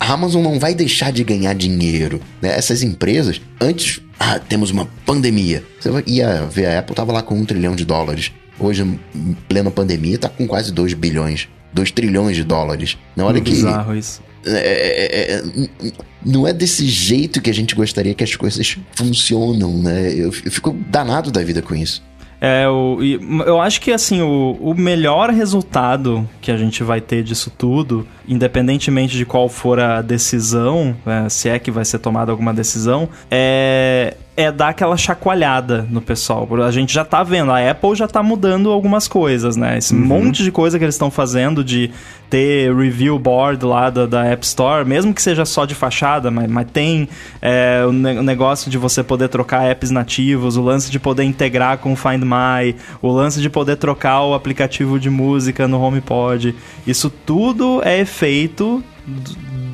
[0.00, 2.20] A Amazon não vai deixar de ganhar dinheiro.
[2.40, 2.56] Né?
[2.56, 5.62] Essas empresas, antes, ah, temos uma pandemia.
[5.78, 8.32] Você ia ver a Apple tava lá com um trilhão de dólares.
[8.58, 11.48] Hoje, em plena pandemia, tá com quase 2 bilhões.
[11.72, 12.96] 2 trilhões de dólares.
[13.16, 13.50] Não, olha que.
[13.50, 14.22] Bizarro isso.
[14.46, 15.92] É, é, é, é
[16.24, 20.12] não é desse jeito que a gente gostaria que as coisas funcionam, né?
[20.12, 22.02] Eu, eu fico danado da vida com isso.
[22.40, 22.98] É, o,
[23.46, 28.06] eu acho que assim, o, o melhor resultado que a gente vai ter disso tudo,
[28.28, 33.08] independentemente de qual for a decisão, é, se é que vai ser tomada alguma decisão,
[33.30, 36.48] é, é dar aquela chacoalhada no pessoal.
[36.64, 39.78] A gente já tá vendo, a Apple já tá mudando algumas coisas, né?
[39.78, 40.00] Esse uhum.
[40.00, 41.90] monte de coisa que eles estão fazendo de
[42.28, 46.50] ter review board lá da, da, App Store, mesmo que seja só de fachada, mas,
[46.50, 47.08] mas tem
[47.40, 51.78] é, o, ne negócio de você poder trocar apps nativos, o lance de poder integrar
[51.78, 56.56] com o Find My, o lance de poder trocar o aplicativo de música no HomePod.
[56.84, 58.82] Isso tudo é efeito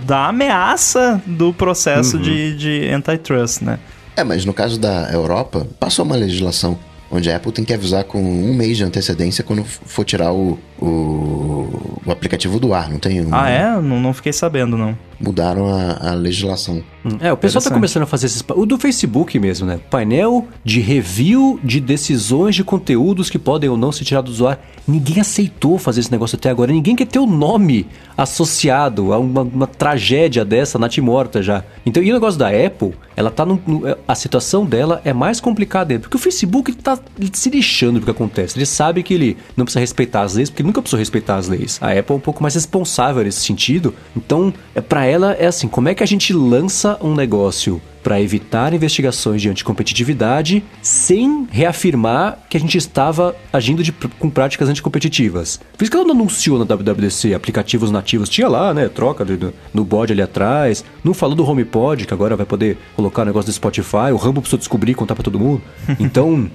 [0.04, 2.22] da ameaça do processo uhum.
[2.22, 3.78] de, de antitrust, né?
[4.16, 6.78] É, mas no caso da Europa, passou uma legislação
[7.11, 10.58] onde a Apple tem que avisar com um mês de antecedência quando for tirar o,
[10.80, 13.20] o, o aplicativo do ar, não tem?
[13.20, 13.80] Um, ah, é?
[13.80, 14.96] Não, não fiquei sabendo, não.
[15.20, 16.82] Mudaram a, a legislação.
[17.04, 17.18] Hum.
[17.20, 18.42] É, o pessoal tá começando a fazer esses.
[18.54, 19.78] O do Facebook mesmo, né?
[19.90, 24.58] Painel de review de decisões de conteúdos que podem ou não ser tirados do ar.
[24.88, 26.72] Ninguém aceitou fazer esse negócio até agora.
[26.72, 31.64] Ninguém quer ter o nome associado a uma, uma tragédia dessa, natimorta já.
[31.84, 35.38] Então, e o negócio da Apple, ela tá no, no, A situação dela é mais
[35.38, 36.98] complicada porque o Facebook tá
[37.32, 38.56] se lixando do que acontece.
[38.56, 41.48] Ele sabe que ele não precisa respeitar as leis, porque ele nunca precisou respeitar as
[41.48, 41.78] leis.
[41.80, 43.94] A Apple é um pouco mais responsável nesse sentido.
[44.16, 48.18] Então, é, para ela é assim, como é que a gente lança um negócio para
[48.18, 55.60] evitar investigações de anticompetitividade sem reafirmar que a gente estava agindo de, com práticas anticompetitivas.
[55.76, 58.30] Por isso que ela não anunciou na WWDC aplicativos nativos.
[58.30, 58.88] Tinha lá, né?
[58.88, 60.82] Troca no, no bode ali atrás.
[61.04, 64.12] Não falou do HomePod, que agora vai poder colocar o negócio do Spotify.
[64.12, 65.60] O Rambo precisou descobrir e contar para todo mundo.
[66.00, 66.50] Então.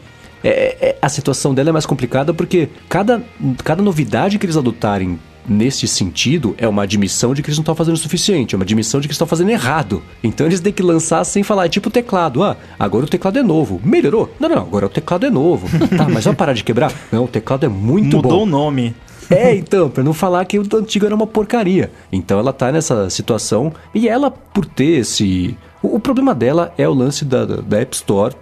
[0.48, 3.24] É, é, a situação dela é mais complicada porque cada,
[3.64, 7.76] cada novidade que eles adotarem nesse sentido, é uma admissão de que eles não estão
[7.76, 10.02] fazendo o suficiente, é uma admissão de que estão fazendo errado.
[10.24, 12.44] Então eles têm que lançar sem falar, é tipo o teclado.
[12.44, 13.80] Ah, agora o teclado é novo.
[13.84, 14.32] Melhorou?
[14.40, 15.68] Não, não, agora o teclado é novo.
[15.96, 16.92] tá, mas vai parar de quebrar?
[17.12, 18.30] Não, o teclado é muito Mudou bom.
[18.30, 18.96] Mudou o nome.
[19.30, 21.92] É, então, pra não falar que o antigo era uma porcaria.
[22.12, 25.58] Então ela tá nessa situação e ela, por ter esse.
[25.82, 28.36] O, o problema dela é o lance da, da App Store,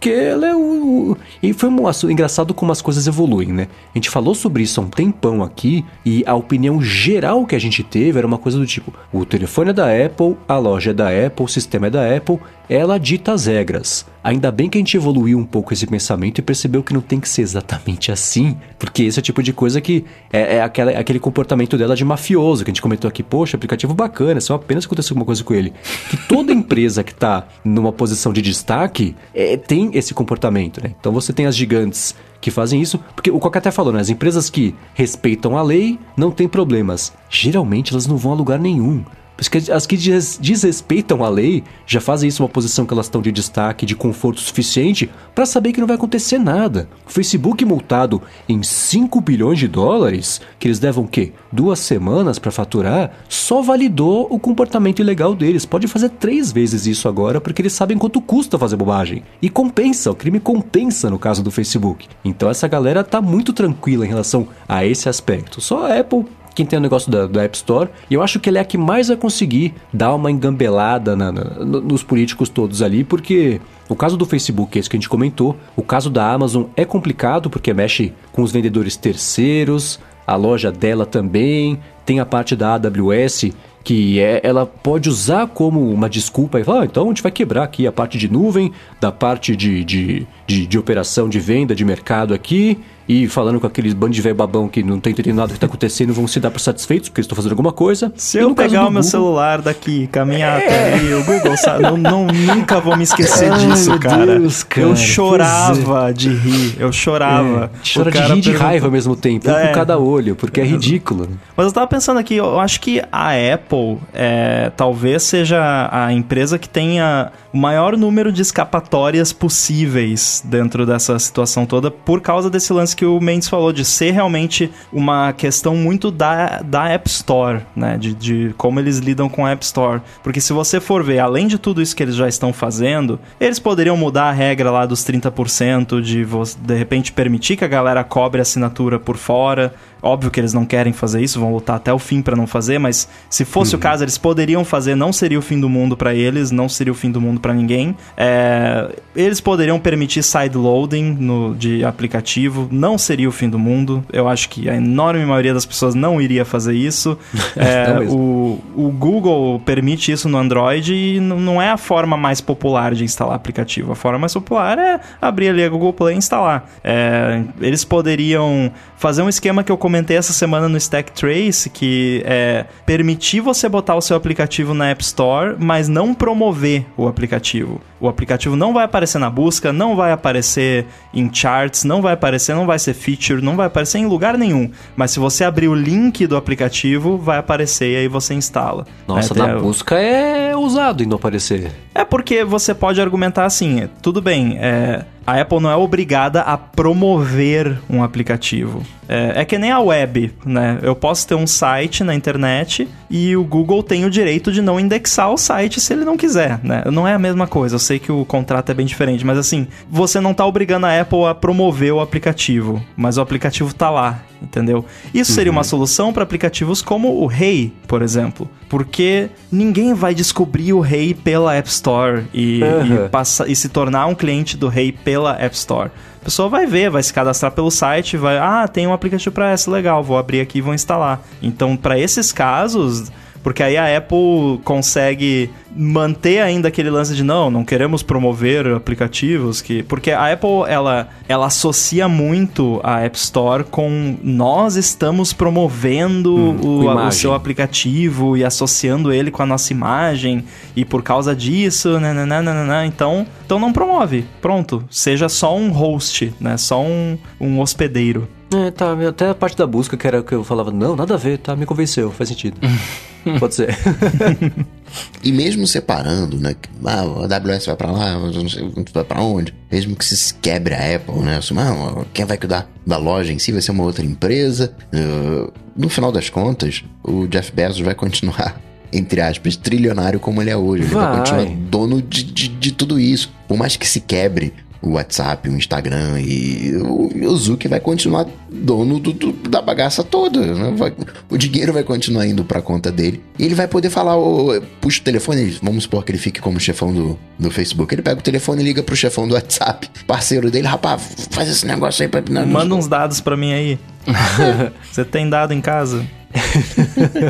[0.00, 1.14] porque ela é o.
[1.42, 3.68] E foi um engraçado como as coisas evoluem, né?
[3.94, 7.58] A gente falou sobre isso há um tempão aqui e a opinião geral que a
[7.58, 10.94] gente teve era uma coisa do tipo: o telefone é da Apple, a loja é
[10.94, 12.38] da Apple, o sistema é da Apple,
[12.70, 14.06] ela dita as regras.
[14.22, 17.18] Ainda bem que a gente evoluiu um pouco esse pensamento e percebeu que não tem
[17.18, 20.92] que ser exatamente assim, porque esse é o tipo de coisa que é, é aquela,
[20.92, 24.84] aquele comportamento dela de mafioso, que a gente comentou aqui, poxa, aplicativo bacana, só apenas
[24.84, 25.72] aconteceu alguma coisa com ele.
[26.08, 30.94] Que toda empresa que está numa posição de destaque é, tem esse comportamento, né?
[31.00, 34.00] Então você tem as gigantes que fazem isso, porque o Coca até falou, né?
[34.00, 37.12] As empresas que respeitam a lei não tem problemas.
[37.28, 39.02] Geralmente elas não vão a lugar nenhum.
[39.40, 43.86] As que desrespeitam a lei já fazem isso uma posição que elas estão de destaque,
[43.86, 46.88] de conforto suficiente para saber que não vai acontecer nada.
[47.06, 51.32] O Facebook multado em 5 bilhões de dólares, que eles levam quê?
[51.50, 55.64] Duas semanas para faturar, só validou o comportamento ilegal deles.
[55.64, 59.22] Pode fazer três vezes isso agora porque eles sabem quanto custa fazer bobagem.
[59.40, 62.06] E compensa, o crime compensa no caso do Facebook.
[62.22, 65.62] Então essa galera tá muito tranquila em relação a esse aspecto.
[65.62, 66.26] Só a Apple
[66.60, 67.88] quem tem o negócio da, da, App Store.
[68.10, 71.32] E eu acho que ele é a que mais vai conseguir dar uma engambelada na,
[71.32, 75.56] na, nos políticos todos ali, porque o caso do Facebook, esse que a gente comentou,
[75.74, 81.06] o caso da Amazon é complicado porque mexe com os vendedores terceiros, a loja dela
[81.06, 83.50] também, tem a parte da AWS
[83.82, 87.32] que é, ela pode usar como uma desculpa e falar, ah, então a gente vai
[87.32, 91.74] quebrar aqui a parte de nuvem, da parte de, de, de, de operação de venda,
[91.74, 92.78] de mercado aqui,
[93.10, 95.58] e falando com aqueles bando de velho babão que não tá entendendo nada do que
[95.58, 98.12] tá acontecendo, vão se dar por satisfeitos porque estão fazendo alguma coisa.
[98.14, 99.02] Se eu pegar o meu Google...
[99.02, 100.64] celular daqui, caminhar é.
[100.64, 101.82] até ali, o Google, sabe?
[101.82, 104.38] Não, não, nunca vou me esquecer Ai, disso, cara.
[104.38, 104.86] Deus, cara.
[104.86, 107.64] Eu chorava de rir, eu chorava.
[107.74, 109.66] É, chora de rir e de raiva ao mesmo tempo, um é.
[109.66, 111.28] com cada olho, porque é ridículo.
[111.56, 116.60] Mas eu tava pensando aqui, eu acho que a Apple é, talvez seja a empresa
[116.60, 122.72] que tenha o maior número de escapatórias possíveis dentro dessa situação toda por causa desse
[122.72, 127.62] lance que o Mendes falou, de ser realmente uma questão muito da, da App Store,
[127.74, 127.96] né?
[127.96, 130.02] De, de como eles lidam com a App Store.
[130.22, 133.58] Porque se você for ver, além de tudo isso que eles já estão fazendo, eles
[133.58, 136.26] poderiam mudar a regra lá dos 30%, de
[136.60, 139.74] de repente permitir que a galera cobre assinatura por fora.
[140.02, 142.78] Óbvio que eles não querem fazer isso, vão lutar até o fim para não fazer,
[142.78, 143.78] mas se fosse uhum.
[143.78, 146.92] o caso, eles poderiam fazer, não seria o fim do mundo para eles, não seria
[146.92, 147.96] o fim do mundo para ninguém.
[148.16, 154.04] É, eles poderiam permitir sideloading no, de aplicativo, não seria o fim do mundo.
[154.12, 157.18] Eu acho que a enorme maioria das pessoas não iria fazer isso.
[157.56, 162.94] É, o, o Google permite isso no Android e não é a forma mais popular
[162.94, 163.92] de instalar aplicativo.
[163.92, 166.68] A forma mais popular é abrir ali a Google Play e instalar.
[166.82, 172.22] É, eles poderiam fazer um esquema que eu comentei essa semana no Stack Trace, que
[172.24, 177.80] é permitir você botar o seu aplicativo na App Store, mas não promover o aplicativo.
[177.98, 182.54] O aplicativo não vai aparecer na busca, não vai aparecer em charts, não vai aparecer,
[182.54, 184.70] não vai ser feature, não vai aparecer em lugar nenhum.
[184.94, 188.86] Mas se você abrir o link do aplicativo, vai aparecer e aí você instala.
[189.08, 191.72] Nossa, é, na busca é usado em não aparecer.
[191.92, 196.58] É porque você pode argumentar assim, tudo bem, é, a Apple não é obrigada a
[196.58, 198.82] promover um aplicativo.
[199.08, 200.78] É, é, que nem a web, né?
[200.82, 204.78] Eu posso ter um site na internet e o Google tem o direito de não
[204.78, 206.84] indexar o site se ele não quiser, né?
[206.86, 209.66] Não é a mesma coisa, eu sei que o contrato é bem diferente, mas assim,
[209.90, 214.22] você não tá obrigando a Apple a promover o aplicativo, mas o aplicativo tá lá,
[214.40, 214.84] entendeu?
[215.12, 215.58] Isso seria uhum.
[215.58, 221.12] uma solução para aplicativos como o Hey, por exemplo, porque ninguém vai descobrir o Hey
[221.12, 223.06] pela App Store e, uhum.
[223.06, 225.90] e, passa, e se tornar um cliente do Hey pela App Store.
[226.20, 229.50] A pessoa vai ver, vai se cadastrar pelo site, vai, ah, tem um aplicativo para
[229.50, 231.22] essa, legal, vou abrir aqui e vou instalar.
[231.42, 233.10] Então, para esses casos,
[233.42, 239.62] Porque aí a Apple consegue manter ainda aquele lance de não, não queremos promover aplicativos
[239.62, 246.34] que porque a Apple ela ela associa muito a App Store com nós estamos promovendo
[246.34, 251.34] Hum, o, o seu aplicativo e associando ele com a nossa imagem e por causa
[251.34, 254.24] disso, nananana, então então não promove.
[254.40, 256.56] Pronto, seja só um host, né?
[256.56, 258.28] Só um, um hospedeiro.
[258.52, 261.16] É, tá, até a parte da busca que era que eu falava, não, nada a
[261.16, 262.56] ver, tá, me convenceu, faz sentido.
[263.38, 263.76] Pode ser.
[265.22, 266.54] E mesmo separando, né?
[266.60, 269.54] que, Ah, a AWS vai pra lá, não sei, vai pra onde.
[269.70, 271.36] Mesmo que se quebre a Apple, né?
[271.36, 274.74] Assim, ah, quem vai cuidar da loja em si vai ser uma outra empresa.
[274.92, 278.60] Uh, no final das contas, o Jeff Bezos vai continuar,
[278.92, 280.82] entre aspas, trilionário como ele é hoje.
[280.82, 281.18] Ele vai, Vai.
[281.18, 283.30] continuar dono de, de, de tudo isso.
[283.46, 288.26] Por mais que se quebre o WhatsApp, o Instagram e o, o Zuck vai continuar
[288.50, 290.40] dono do, do- da bagaça toda.
[290.54, 290.72] né?
[290.76, 290.94] Vai-
[291.28, 293.22] o dinheiro vai continuar indo pra conta dele.
[293.38, 296.58] E ele vai poder falar, ô, puxa o telefone, vamos supor que ele fique como
[296.58, 297.94] chefão do, do Facebook.
[297.94, 301.66] Ele pega o telefone e liga pro chefão do WhatsApp, parceiro dele, rapaz, faz esse
[301.66, 302.22] negócio aí pra.
[302.30, 303.78] não, Manda uns dados pra mim aí.
[304.90, 306.04] Você tem dado em casa?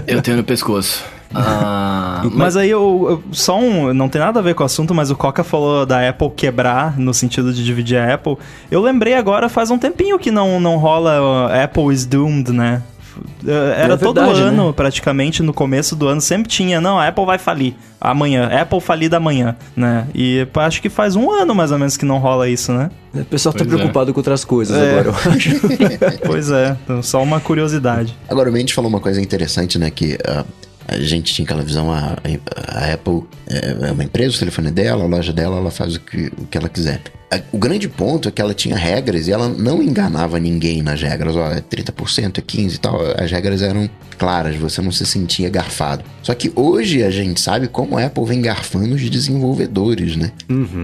[0.06, 1.02] Eu tenho no pescoço.
[1.34, 3.92] Ah, Mas aí, eu, eu- só um.
[3.94, 6.98] Não tem nada a ver com o assunto, mas o Coca falou da Apple quebrar
[6.98, 8.36] no sentido de dividir a Apple.
[8.70, 12.82] Eu lembrei agora, faz um tempinho que não, não rola uh, Apple is doomed, né?
[13.44, 14.72] Uh, Era É todo verdade, ano, né?
[14.74, 19.16] praticamente, no começo do ano, sempre tinha, não, a Apple vai falir amanhã, Apple falida
[19.18, 20.06] amanhã, né?
[20.14, 22.90] E acho que faz um ano mais ou menos que não rola isso, né?
[23.14, 23.76] O pessoal tá Pois é.
[23.76, 25.00] preocupado com outras coisas É.
[25.00, 25.50] agora, eu acho.
[26.26, 28.16] pois é, então, só uma curiosidade.
[28.28, 29.90] Agora, o Mendes falou uma coisa interessante, né?
[29.90, 30.44] Que ah,
[30.88, 32.16] a gente tinha aquela visão, a,
[32.68, 35.96] a Apple é é uma empresa, o telefone é dela, a loja dela, ela faz
[35.96, 37.00] o que, o que ela quiser.
[37.30, 41.00] A- O grande ponto é que ela tinha regras e ela não enganava ninguém nas
[41.00, 41.36] regras.
[41.36, 43.00] Ó, é 30%, é 15% e tal.
[43.16, 46.04] As regras eram claras, você não se sentia garfado.
[46.22, 50.32] Só que hoje a gente sabe como a Apple vem garfando os desenvolvedores, né?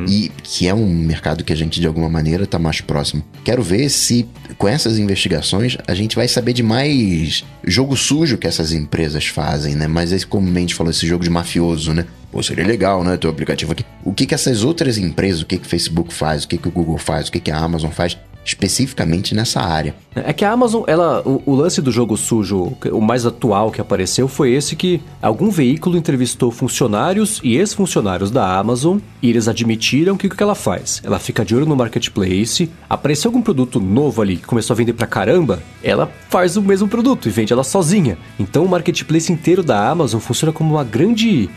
[0.08, 3.22] E que é um mercado que a gente, de alguma maneira, está mais próximo.
[3.44, 4.26] Quero ver se,
[4.56, 9.74] com essas investigações, a gente vai saber de mais jogo sujo que essas empresas fazem,
[9.74, 9.86] né?
[9.86, 12.04] Mas esse, como Mendes falou, esse jogo de mafioso, né?
[12.36, 13.16] Pô, seria legal, né?
[13.16, 13.82] Teu aplicativo aqui.
[14.04, 16.68] O que que essas outras empresas, o que que o Facebook faz, o que que
[16.68, 19.94] o Google faz, o que que a Amazon faz, especificamente nessa área.
[20.14, 23.80] É que a Amazon, ela, o, o lance do jogo sujo, o mais atual que
[23.80, 30.16] apareceu foi esse que algum veículo entrevistou funcionários e ex-funcionários da Amazon e eles admitiram
[30.16, 31.02] que o que ela faz?
[31.04, 34.92] Ela fica de olho no marketplace, apareceu algum produto novo ali que começou a vender
[34.92, 38.16] pra caramba, ela faz o mesmo produto e vende ela sozinha.
[38.38, 41.50] Então o marketplace inteiro da Amazon funciona como uma grande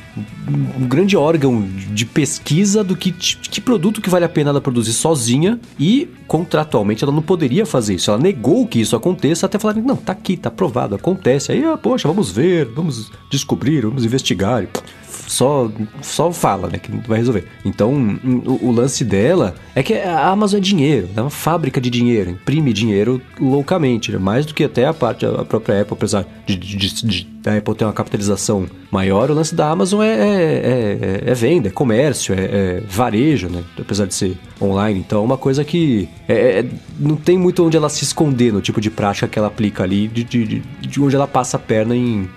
[0.78, 1.62] um grande órgão
[1.94, 6.10] de pesquisa do que, que produto que vale a pena ela produzir sozinha e
[6.80, 8.10] contratualmente ela não poderia fazer isso.
[8.12, 11.52] Ela negou que isso aconteça até falar, não, tá aqui, tá aprovado, acontece.
[11.52, 14.66] Aí, ah, poxa, vamos ver, vamos descobrir, vamos investigar.
[15.30, 15.70] Só,
[16.02, 17.46] só fala, né, que vai resolver.
[17.64, 21.80] Então, hum, o, o lance dela é que a Amazon é dinheiro, é uma fábrica
[21.80, 24.18] de dinheiro, imprime dinheiro loucamente, né?
[24.18, 27.56] mais do que até a parte, a própria Apple, apesar de, de, de- de a
[27.58, 31.72] Apple ter uma capitalização maior, o lance da Amazon é, é, é- é venda, é
[31.72, 33.64] comércio, é, é varejo, né?
[33.80, 35.00] Apesar de ser online.
[35.00, 36.66] Então é uma coisa que é- é-
[37.00, 40.08] não tem muito onde ela se esconder no tipo de prática que ela aplica ali,
[40.08, 42.28] de, de- de onde ela passa a perna em,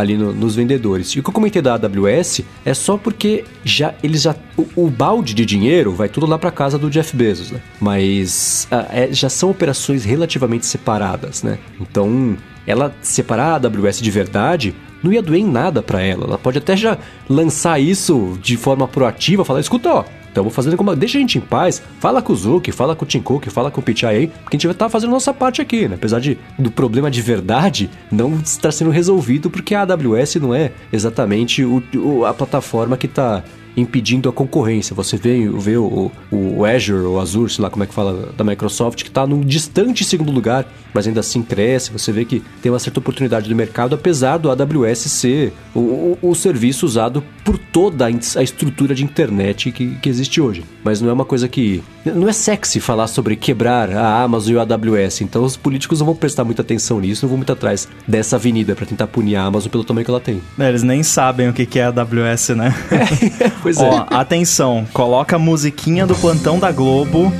[0.00, 1.08] ali no- nos vendedores.
[1.10, 4.90] E o que eu comentei da AWS é só porque já eles já o, o
[4.90, 7.60] balde de dinheiro vai tudo lá para casa do Jeff Bezos, né?
[7.80, 11.58] Mas ah, é- já são operações relativamente separadas, né?
[11.80, 12.36] Então
[12.66, 16.24] ela separar a AWS de verdade não ia doer em nada para ela.
[16.26, 16.98] Ela pode até já
[17.28, 20.94] lançar isso de forma proativa, falar, escuta, ó, Estamos fazendo como.
[20.96, 21.82] Deixa a gente em paz.
[21.98, 24.56] Fala com o Zuki, fala com o Tim Cook, fala com o Pichai aí, porque
[24.56, 25.96] a gente vai estar fazendo a nossa parte aqui, né?
[25.96, 30.70] Apesar de, do problema de verdade não estar sendo resolvido, porque a AWS não é
[30.92, 33.42] exatamente o, o- a plataforma que está
[33.76, 34.94] impedindo a concorrência.
[34.94, 38.44] Você vê, vê o, o Azure, o Azure, sei lá como é que fala, da
[38.44, 41.90] Microsoft, que está num distante segundo lugar, mas ainda assim cresce.
[41.92, 46.18] Você vê que tem uma certa oportunidade do mercado, apesar do AWS ser o, o,
[46.22, 50.64] o serviço usado por toda a estrutura de internet que, que existe hoje.
[50.82, 51.82] Mas não é uma coisa que.
[52.04, 55.20] Não é sexy falar sobre quebrar a Amazon e o AWS.
[55.22, 58.74] Então os políticos não vão prestar muita atenção nisso, não vão muito atrás dessa avenida
[58.74, 60.40] para tentar punir a Amazon pelo tamanho que ela tem.
[60.58, 62.74] É, Eles nem sabem o que é a AWS, né?
[63.62, 67.30] Pois Ó, atenção, coloca a musiquinha do plantão da Globo,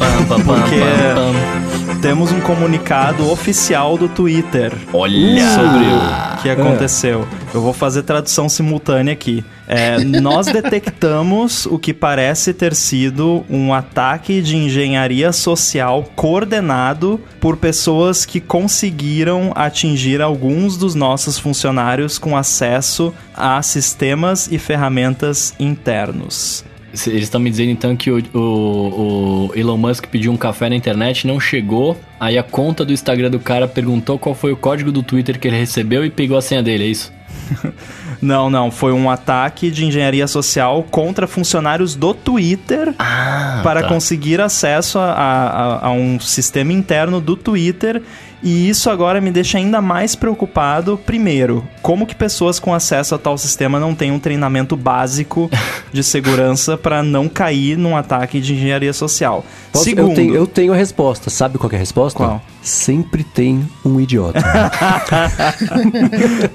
[0.44, 5.54] porque temos um comunicado oficial do Twitter Olha!
[5.54, 7.26] sobre o que aconteceu.
[7.52, 9.44] Eu vou fazer tradução simultânea aqui.
[9.72, 17.56] É, nós detectamos o que parece ter sido um ataque de engenharia social coordenado por
[17.56, 26.64] pessoas que conseguiram atingir alguns dos nossos funcionários com acesso a sistemas e ferramentas internos.
[27.06, 30.74] Eles estão me dizendo então que o, o- o Elon Musk pediu um café na
[30.74, 31.96] internet, não chegou.
[32.18, 35.46] Aí a conta do Instagram do cara perguntou qual foi o código do Twitter que
[35.46, 37.12] ele recebeu e pegou a senha dele, é isso?
[38.22, 43.88] Não, não, foi um ataque de engenharia social contra funcionários do Twitter Ah, para tá.
[43.88, 48.02] conseguir acesso a, a- a um sistema interno do Twitter.
[48.42, 50.98] E isso agora me deixa ainda mais preocupado.
[51.04, 55.50] Primeiro, como que pessoas com acesso a tal sistema não têm um treinamento básico
[55.92, 59.44] de segurança para não cair num ataque de engenharia social?
[59.72, 61.28] Posso- Segundo, eu, tenho, eu tenho a resposta.
[61.28, 62.16] Sabe qual que é a resposta?
[62.16, 62.42] Qual?
[62.62, 64.40] Sempre tem um idiota.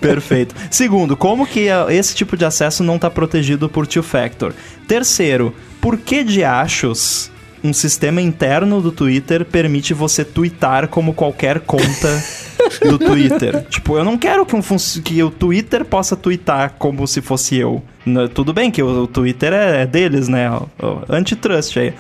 [0.02, 0.56] Perfeito.
[0.70, 4.54] Segundo, como que esse tipo de acesso não está protegido por Two Factor?
[4.88, 7.32] Terceiro, por que de achos
[7.66, 12.24] um sistema interno do Twitter permite você twittar como qualquer conta
[12.88, 13.66] do Twitter?
[13.70, 14.62] tipo, eu não quero que, um
[15.04, 17.82] que o Twitter possa twittar como se fosse eu.
[18.06, 20.50] N- Tudo bem que o, o Twitter é, é deles, né?
[20.52, 21.94] O, o antitrust aí.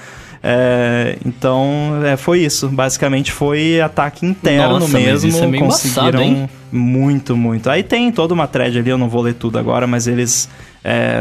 [0.48, 2.70] É, então, é, foi isso.
[2.70, 5.30] Basicamente foi ataque interno Nossa, mas mesmo.
[5.30, 6.48] isso é meio embaçado, hein?
[6.72, 7.68] Muito, muito.
[7.70, 10.48] Aí tem toda uma thread ali, eu não vou ler tudo agora, mas eles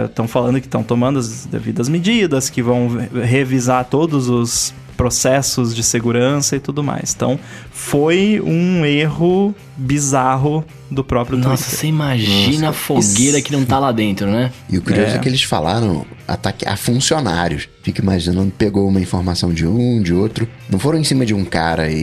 [0.07, 5.75] estão falando que estão tomando as devidas medidas, que vão re- revisar todos os processos
[5.75, 7.13] de segurança e tudo mais.
[7.17, 7.39] Então,
[7.73, 11.79] foi um erro bizarro do próprio Nossa, Twitter.
[11.81, 14.53] você imagina a fogueira que não tá lá dentro, né?
[14.71, 15.17] E o curioso É.
[15.17, 15.19] é.
[15.19, 17.69] que eles falaram ataque a funcionários.
[17.83, 20.49] Fica imaginando, pegou uma informação de um, de outro.
[20.71, 21.97] Não foram em cima de um cara e,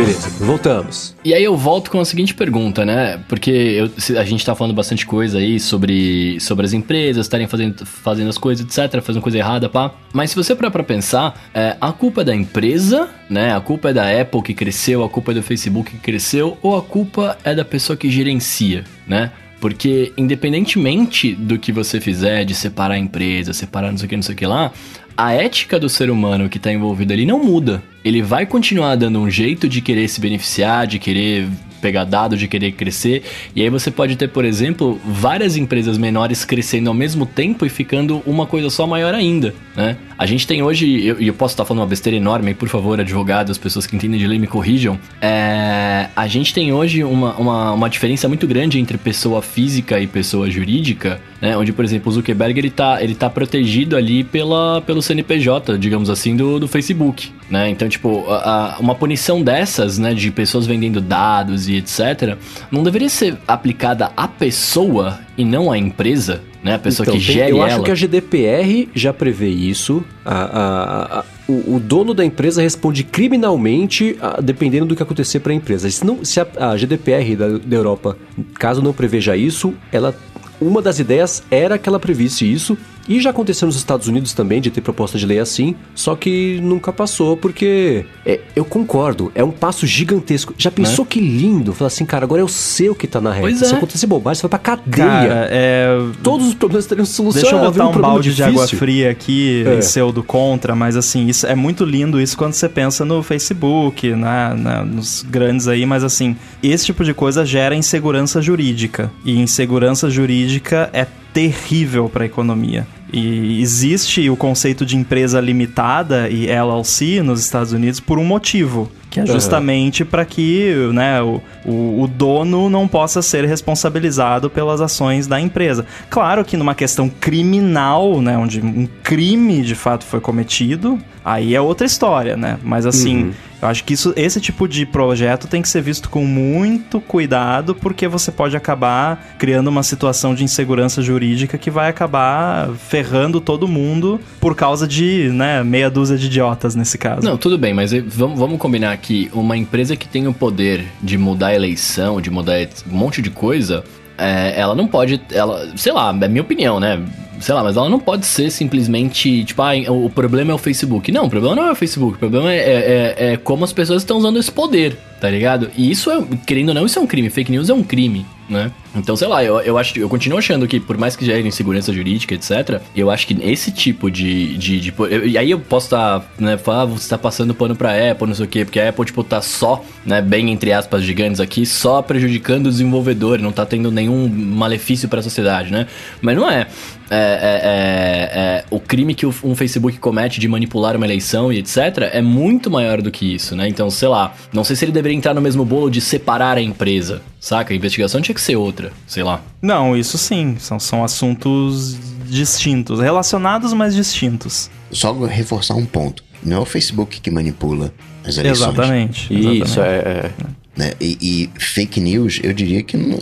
[0.08, 1.14] Beleza, voltamos.
[1.22, 3.20] E aí eu volto com a seguinte pergunta, né?
[3.28, 7.84] Porque eu- a gente tá falando bastante coisa aí sobre, sobre as empresas estarem fazendo,
[7.84, 9.92] fazendo as coisas, etc., fazendo coisa errada, pá.
[10.10, 13.54] Mas se você parar pra pensar, é, a culpa é da empresa, né?
[13.54, 16.74] A culpa é da Apple que cresceu, a culpa é do Facebook que cresceu, ou
[16.78, 19.30] a culpa é da pessoa que gerencia, né?
[19.60, 24.16] Porque independentemente do que você fizer, de separar a empresa, separar não sei o que,
[24.16, 24.72] não sei o que lá,
[25.18, 27.82] a ética do ser humano que tá envolvido ali não muda.
[28.04, 31.48] Ele vai continuar dando um jeito de querer se beneficiar, de querer
[31.78, 33.22] pegar dado, de querer crescer.
[33.54, 37.68] E aí você pode ter, por exemplo, várias empresas menores crescendo ao mesmo tempo e
[37.68, 39.96] ficando uma coisa só maior ainda, né?
[40.18, 42.98] A gente tem hoje, e eu, eu posso estar falando uma besteira enorme, por favor,
[42.98, 44.98] advogados, pessoas que entendem de lei me corrijam.
[45.20, 50.08] É, a gente tem hoje uma, uma, uma diferença muito grande entre pessoa física e
[50.08, 51.56] pessoa jurídica, né?
[51.56, 56.10] Onde, por exemplo, o Zuckerberg ele tá, ele tá protegido ali pela, pelo CNPJ, digamos
[56.10, 57.68] assim, do, do Facebook, né?
[57.70, 62.36] Então, tipo, a- a- uma punição dessas, né, de pessoas vendendo dados e etc.,
[62.70, 66.74] não deveria ser aplicada à pessoa e não à empresa, né?
[66.74, 67.66] A pessoa Então, que tem- gere eu ela.
[67.66, 70.04] acho que a GDPR já prevê isso.
[70.24, 75.88] A- o, o dono da empresa responde criminalmente dependendo do que acontecer para a empresa.
[75.90, 78.16] Se, não, se a, a GDPR da, da Europa,
[78.58, 80.14] caso não preveja isso, ela
[80.60, 82.76] uma das ideias era que ela previsse isso.
[83.08, 86.60] E já aconteceu nos Estados Unidos também de ter proposta de lei assim, só que
[86.62, 90.54] nunca passou porque é, eu concordo, é um passo gigantesco.
[90.58, 91.72] Já pensou que lindo?
[91.72, 93.40] Falar assim, cara, agora eu sei o que tá na reta.
[93.42, 93.76] Pois Se é.
[93.76, 95.06] acontecer bobagem, você vai pra cadeia.
[95.06, 95.88] Cara, é.
[96.22, 97.40] Todos os problemas teriam solução.
[97.40, 98.78] Deixa eu botar um, problema balde de água difícil.
[98.78, 99.64] fria aqui
[99.96, 100.02] É.
[100.02, 104.10] o do contra, mas assim, isso é muito lindo isso quando você pensa no Facebook,
[104.14, 109.10] né, na- nos grandes aí, mas assim, esse tipo de coisa gera insegurança jurídica.
[109.24, 112.86] E insegurança jurídica é terrível para a economia.
[113.12, 118.90] E existe o conceito de empresa limitada e LLC nos Estados Unidos por um motivo,
[119.10, 124.80] que é justamente para que né, o, o, o dono não possa ser responsabilizado pelas
[124.80, 125.86] ações da empresa.
[126.10, 131.60] Claro que numa questão criminal, né, onde um crime de fato foi cometido, aí é
[131.60, 132.58] outra história, né?
[132.62, 133.32] Mas assim, Uhum.
[133.60, 137.74] Eu acho que isso, esse tipo de projeto tem que ser visto com muito cuidado,
[137.74, 143.66] porque você pode acabar criando uma situação de insegurança jurídica que vai acabar ferrando todo
[143.66, 147.22] mundo por causa de, né, meia dúzia de idiotas nesse caso.
[147.22, 149.30] Não, tudo bem, mas vamos, vamos combinar aqui.
[149.32, 153.30] Uma empresa que tem o poder de mudar a eleição, de mudar um monte de
[153.30, 153.84] coisa,
[154.18, 155.20] é, ela não pode.
[155.32, 157.00] Ela, sei lá, é minha opinião, né?
[157.40, 161.12] Sei lá, mas ela não pode ser simplesmente, tipo, ah, o problema é o Facebook.
[161.12, 162.16] Não, o problema não é o Facebook.
[162.16, 165.70] O problema é, é- é- é como as pessoas estão usando esse poder, tá ligado?
[165.76, 167.30] E isso é, querendo ou não, isso é um crime.
[167.30, 168.72] Fake news é um crime, né?
[168.94, 171.92] Então, sei lá, eu, eu acho eu continuo achando que, por mais que gere insegurança
[171.92, 174.56] jurídica, etc., eu acho que esse tipo de.
[174.56, 177.76] de, de- eu- e aí eu posso estar, né, falar, ah, você tá passando pano
[177.76, 180.72] pra Apple, não sei o quê, porque a Apple, tipo, tá só, né, bem entre
[180.72, 185.86] aspas gigantes aqui, só prejudicando o desenvolvedor, não tá tendo nenhum malefício pra sociedade, né?
[186.20, 186.66] Mas não é.
[187.10, 191.56] É, é- é- é- o crime que um Facebook comete de manipular uma eleição e
[191.58, 191.78] etc.
[192.12, 193.66] é muito maior do que isso, né?
[193.66, 196.60] Então, sei lá, não sei se ele deveria entrar no mesmo bolo de separar a
[196.60, 197.72] empresa, saca?
[197.72, 199.42] A investigação tinha que ser outra, sei lá.
[199.62, 200.56] Não, isso sim.
[200.58, 201.96] São, são assuntos
[202.26, 203.00] distintos.
[203.00, 204.70] Relacionados, mas distintos.
[204.90, 206.22] Só reforçar um ponto.
[206.42, 207.92] Não é o Facebook que manipula
[208.24, 208.68] as eleições.
[208.68, 209.34] Exatamente.
[209.34, 209.48] Isso,
[209.80, 209.80] exatamente.
[209.80, 210.30] é, é.
[210.76, 210.92] né?
[211.00, 213.18] E, e fake news, eu diria que não-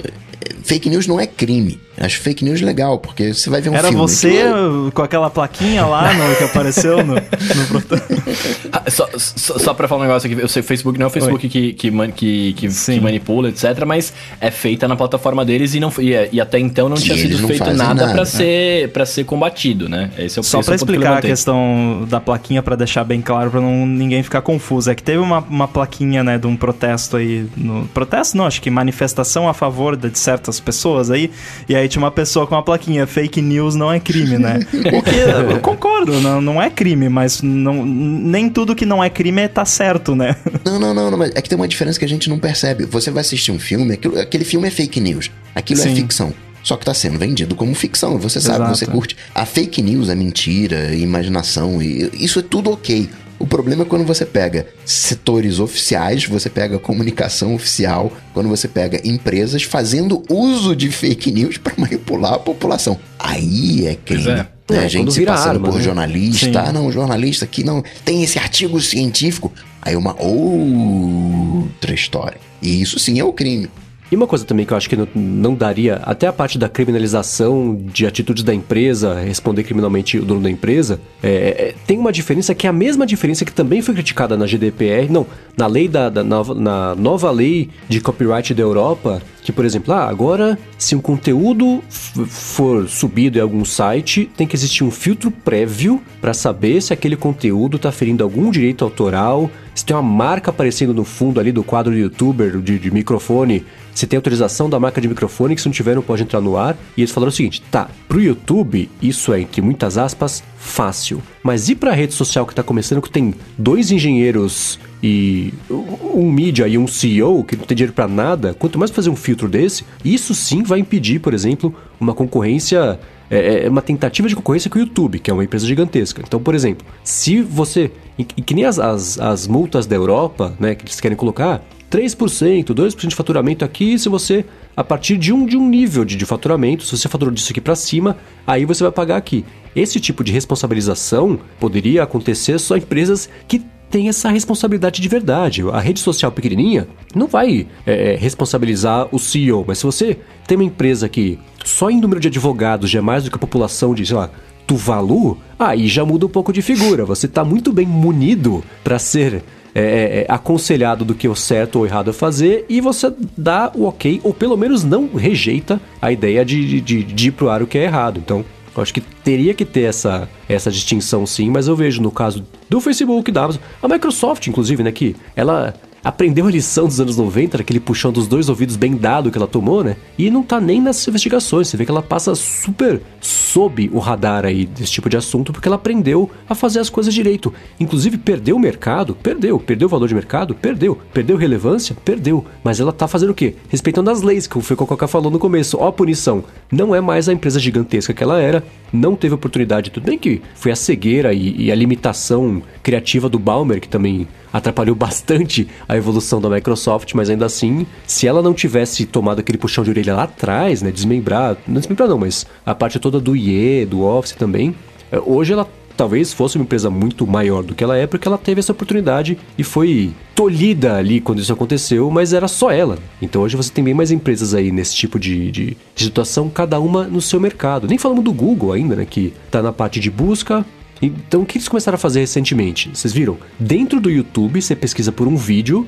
[0.63, 1.81] fake news não é crime.
[1.99, 3.97] Acho fake news legal, porque você vai ver um Era filme.
[4.01, 7.21] você aquilo- com aquela plaquinha lá no, que apareceu no, no
[8.73, 11.05] Ah, Só, só, só pra falar um negócio aqui, eu sei que o Facebook não
[11.05, 14.95] é o Facebook que, que, man- que, que, que manipula, etc., mas é feita na
[14.97, 17.65] plataforma deles e, não, e, é- e até então não Que tinha sido não feito
[17.65, 18.25] nada, nada, pra né?
[18.25, 20.11] ser para ser combatido, né?
[20.19, 23.05] Esse é o Só esse é pra que explicar a questão da plaquinha, pra deixar
[23.05, 24.91] bem claro, pra não, ninguém ficar confuso.
[24.91, 27.47] É que teve uma, uma plaquinha, né, de um protesto aí.
[27.57, 31.31] No, protesto não, acho que manifestação a favor de certas pessoas aí.
[31.69, 34.61] E aí tinha uma pessoa com uma plaquinha, fake news não é crime, né?
[34.97, 39.11] O que eu concordo, não, não é crime, mas não, nem tudo que não é
[39.11, 40.37] crime tá certo, né?
[40.65, 42.85] Não, não, não, não, mas é que tem uma diferença que a gente não percebe.
[42.87, 45.31] Você vai assistir um filme, aquilo- aquele filme é fake news.
[45.55, 45.93] Aquilo Sim.
[45.93, 46.33] é ficção.
[46.63, 48.19] Só que tá sendo vendido como ficção.
[48.19, 48.77] Você sabe, Exato.
[48.79, 49.17] você curte.
[49.35, 53.09] A fake news é mentira, imaginação, isso é tudo ok.
[53.39, 59.01] O problema é quando você pega setores oficiais, você pega comunicação oficial, quando você pega
[59.07, 62.99] empresas fazendo uso de fake news para manipular a população.
[63.19, 64.29] Aí é crime.
[64.31, 64.35] É.
[64.37, 65.85] Né, É, a gente se passando arma, por né?
[65.85, 66.57] jornalista, Sim.
[66.57, 69.53] ah, não, jornalista aqui não tem esse artigo científico.
[69.81, 72.39] Aí uma outra história.
[72.61, 73.69] E isso sim é o crime.
[74.11, 76.69] E uma coisa também que eu acho que não, não daria, até a parte da
[76.69, 82.13] criminalização de atitudes da empresa, responder criminalmente o dono da empresa, é, é, tem uma
[82.13, 85.27] diferença que é a mesma diferença que também foi criticada na GDPR, não,
[85.57, 90.09] na lei da, da na nova lei de copyright da Europa, que, por exemplo, ah,
[90.09, 91.81] agora, se um conteúdo
[92.27, 97.15] for subido em algum site, tem que existir um filtro prévio para saber se aquele
[97.15, 101.63] conteúdo está ferindo algum direito autoral, se tem uma marca aparecendo no fundo ali do
[101.63, 103.65] quadro do youtuber de, de microfone,
[103.95, 106.57] se tem autorização da marca de microfone, que se não tiver não pode entrar no
[106.57, 106.77] ar.
[106.97, 111.23] E eles falaram o seguinte, tá, pro YouTube isso é, entre muitas aspas, fácil.
[111.41, 116.67] Mas e pra rede social que tá começando, que tem dois engenheiros e um mídia
[116.67, 119.85] e um CEO que não tem dinheiro pra nada, quanto mais fazer um filtro desse,
[120.05, 122.99] isso sim vai impedir, por exemplo, uma concorrência
[123.31, 126.23] é é uma tentativa de concorrência com o YouTube, que é uma empresa gigantesca.
[126.25, 127.91] Então, por exemplo, se você.
[128.17, 132.65] E que nem as, as, as multas da Europa, né, que eles querem colocar, 3%,
[132.67, 134.45] 2% de faturamento aqui, se você.
[134.77, 137.61] A partir de um, de um nível de, de faturamento, se você faturou disso aqui
[137.61, 138.17] para cima,
[138.47, 139.45] aí você vai pagar aqui.
[139.75, 145.63] Esse tipo de responsabilização poderia acontecer só em empresas que tem essa responsabilidade de verdade.
[145.73, 150.57] A rede social pequenininha não vai é, é responsabilizar o CEO, mas se você tem
[150.57, 153.95] uma empresa que só em número de advogados já é mais do que a população
[153.95, 154.31] de, sei lá,
[154.67, 157.05] Tuvalu, aí já muda um pouco de figura.
[157.05, 159.43] Você está muito bem munido para ser
[159.75, 163.13] é, é, é, aconselhado do que é o certo ou errado a fazer e você
[163.37, 167.63] dá o ok, ou pelo menos não rejeita a ideia de, de, de ir ar
[167.63, 168.19] o que é errado.
[168.19, 168.43] Então,
[168.79, 172.45] eu acho que teria que ter essa, essa distinção sim, mas eu vejo no caso
[172.69, 175.75] do Facebook, da Amazon, a Microsoft, inclusive, né, que ela
[176.07, 179.49] aprendeu a lição dos anos 90, aquele puxão dos dois ouvidos bem dado que ela
[179.49, 179.97] tomou, né?
[180.17, 181.67] E não tá nem nas investigações.
[181.67, 185.67] Você vê que ela passa super sob o radar aí desse tipo de assunto, porque
[185.67, 187.53] ela aprendeu a fazer as coisas direito.
[187.81, 189.17] Inclusive, perdeu o mercado?
[189.17, 189.59] Perdeu.
[189.59, 190.55] Perdeu o valor de mercado?
[190.55, 190.97] Perdeu.
[191.13, 191.97] Perdeu relevância?
[192.05, 192.45] Perdeu.
[192.63, 193.57] Mas ela tá fazendo o quê?
[193.69, 195.77] Respeitando as leis, que foi o que Coca falou no começo.
[195.81, 196.45] Ó, a punição.
[196.71, 198.63] Não é mais a empresa gigantesca que ela era,
[198.93, 199.91] não teve oportunidade.
[199.91, 204.29] Tudo bem que foi a cegueira e, e a limitação criativa do Balmer, que também
[204.53, 209.59] atrapalhou bastante a evolução da Microsoft, mas ainda assim, se ela não tivesse tomado aquele
[209.59, 213.37] puxão de orelha lá atrás, né, desmembrar, não desmembrar não, mas a parte toda do
[213.37, 214.75] IE, do Office também,
[215.11, 218.37] eh, hoje ela talvez fosse uma empresa muito maior do que ela é, porque ela
[218.37, 222.99] teve essa oportunidade e foi tolhida ali quando isso aconteceu, mas era só ela.
[223.21, 226.79] Então hoje você tem bem mais empresas aí nesse tipo de, de, de situação, cada
[226.79, 227.89] uma no seu mercado.
[227.89, 229.07] Nem falamos do Google ainda, né?
[229.09, 230.65] Que tá na parte de busca,
[231.01, 232.91] então, o que eles começaram a fazer recentemente?
[232.95, 233.37] Vocês viram?
[233.59, 235.87] Dentro do YouTube, você pesquisa por um vídeo,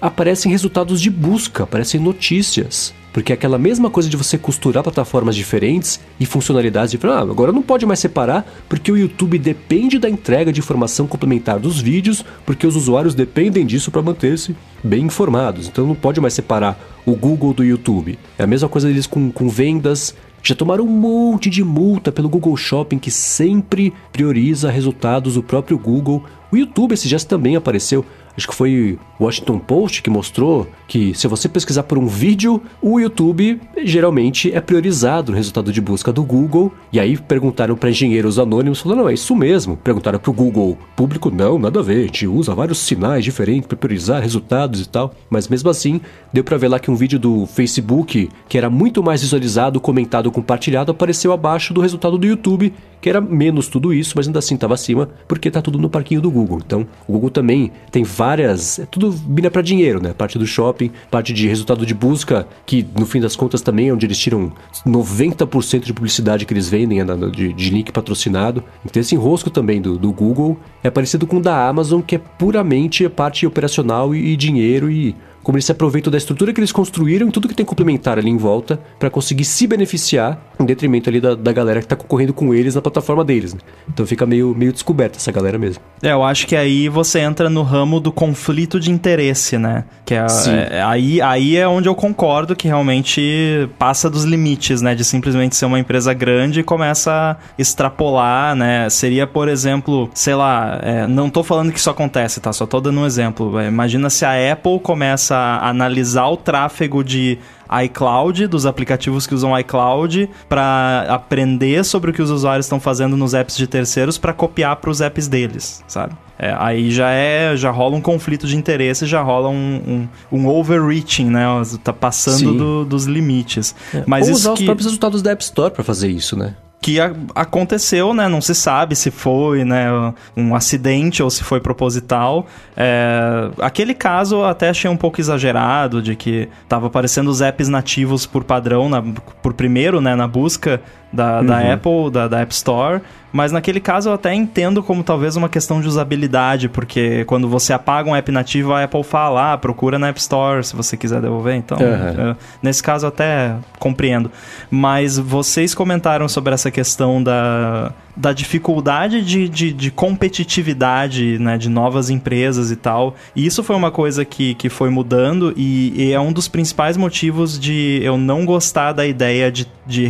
[0.00, 2.94] aparecem resultados de busca, aparecem notícias.
[3.12, 7.20] Porque é aquela mesma coisa de você costurar plataformas diferentes e funcionalidades diferentes.
[7.20, 11.58] Ah, agora não pode mais separar, porque o YouTube depende da entrega de informação complementar
[11.58, 15.66] dos vídeos, porque os usuários dependem disso para manter-se bem informados.
[15.66, 18.16] Então não pode mais separar o Google do YouTube.
[18.38, 22.28] É a mesma coisa deles com, com vendas, já tomaram um monte de multa pelo
[22.28, 26.24] Google Shopping que sempre prioriza resultados do próprio Google.
[26.50, 28.04] O YouTube esse gesto também apareceu
[28.36, 32.62] acho que foi o Washington Post que mostrou que se você pesquisar por um vídeo,
[32.82, 36.72] o YouTube geralmente é priorizado no resultado de busca do Google.
[36.92, 39.76] E aí perguntaram para engenheiros anônimos, falaram, não, é isso mesmo.
[39.76, 43.66] Perguntaram para o Google público, não, nada a ver, a gente usa vários sinais diferentes
[43.66, 45.14] para priorizar resultados e tal.
[45.28, 46.00] Mas mesmo assim,
[46.32, 50.30] deu para ver lá que um vídeo do Facebook, que era muito mais visualizado, comentado,
[50.30, 54.54] compartilhado, apareceu abaixo do resultado do YouTube, que era menos tudo isso, mas ainda assim
[54.54, 56.60] estava acima, porque tá tudo no parquinho do Google.
[56.64, 58.78] Então, o Google também tem várias.
[58.78, 60.12] É tudo mina para dinheiro, né?
[60.12, 63.94] Parte do shopping, parte de resultado de busca, que no fim das contas também é
[63.94, 64.52] onde eles tiram
[64.86, 67.16] 90% de publicidade que eles vendem, né?
[67.32, 68.62] de, de, link patrocinado.
[68.84, 72.18] Então, esse enrosco também do, do Google é parecido com o da Amazon, que é
[72.18, 76.72] puramente parte operacional e, e dinheiro e como eles se aproveitam da estrutura que eles
[76.72, 81.08] construíram e tudo que tem complementar ali em volta para conseguir se beneficiar em detrimento
[81.08, 83.60] ali da, da galera que tá concorrendo com eles na plataforma deles, né?
[83.88, 85.82] Então fica meio, meio descoberta essa galera mesmo.
[86.02, 89.84] É, eu acho que aí você entra no ramo do conflito de interesse, né?
[90.04, 90.26] Que é,
[90.70, 94.94] é, aí, aí é onde eu concordo que realmente passa dos limites, né?
[94.94, 98.88] De simplesmente ser uma empresa grande e começa a extrapolar, né?
[98.90, 102.52] Seria, por exemplo, sei lá, é, não tô falando que isso acontece, tá?
[102.52, 103.60] Só tô dando um exemplo.
[103.62, 107.38] Imagina se a Apple começa a analisar o tráfego de
[107.84, 113.16] iCloud, dos aplicativos que usam iCloud, para aprender sobre o que os usuários estão fazendo
[113.16, 116.14] nos apps de terceiros para copiar para os apps deles, sabe?
[116.38, 120.48] É, aí já é, já rola um conflito de interesse, já rola um, um, um
[120.48, 121.44] overreaching, né?
[121.84, 123.74] Tá passando do, dos limites.
[123.94, 124.02] É.
[124.06, 124.60] Mas Ou usar que...
[124.60, 126.54] os próprios resultados da App Store para fazer isso, né?
[126.80, 128.28] Que a, aconteceu, né?
[128.28, 129.88] Não se sabe se foi né,
[130.36, 132.46] um acidente ou se foi proposital.
[132.76, 138.24] É, aquele caso até achei um pouco exagerado, de que tava aparecendo os apps nativos
[138.24, 139.02] por padrão, na,
[139.42, 140.80] por primeiro, né, na busca
[141.12, 141.72] da, da uhum.
[141.72, 143.00] Apple, da, da App Store.
[143.32, 147.72] Mas naquele caso eu até entendo como talvez uma questão de usabilidade, porque quando você
[147.72, 151.20] apaga um app nativo, a Apple fala, ah, procura na App Store se você quiser
[151.20, 151.54] devolver.
[151.54, 152.34] Então, uhum.
[152.62, 154.30] nesse caso eu até compreendo.
[154.70, 161.70] Mas vocês comentaram sobre essa questão da da dificuldade de, de, de, competitividade né, de
[161.70, 163.14] novas empresas e tal.
[163.34, 166.96] E isso foi uma coisa que, que foi mudando e, e, é um dos principais
[166.98, 170.06] motivos de eu não gostar da ideia de, de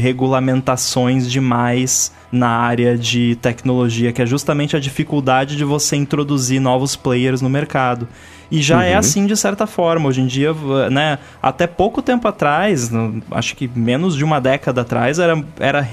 [1.31, 7.41] demais na área de tecnologia, que é justamente a dificuldade de você introduzir novos players
[7.41, 8.09] no mercado.
[8.51, 8.95] E já é uhum.
[8.95, 10.09] é assim de certa forma.
[10.09, 10.53] Hoje em dia,
[10.91, 11.19] né?
[11.43, 12.91] Até pouco tempo atrás,
[13.31, 15.87] acho que menos de uma década atrás, era, era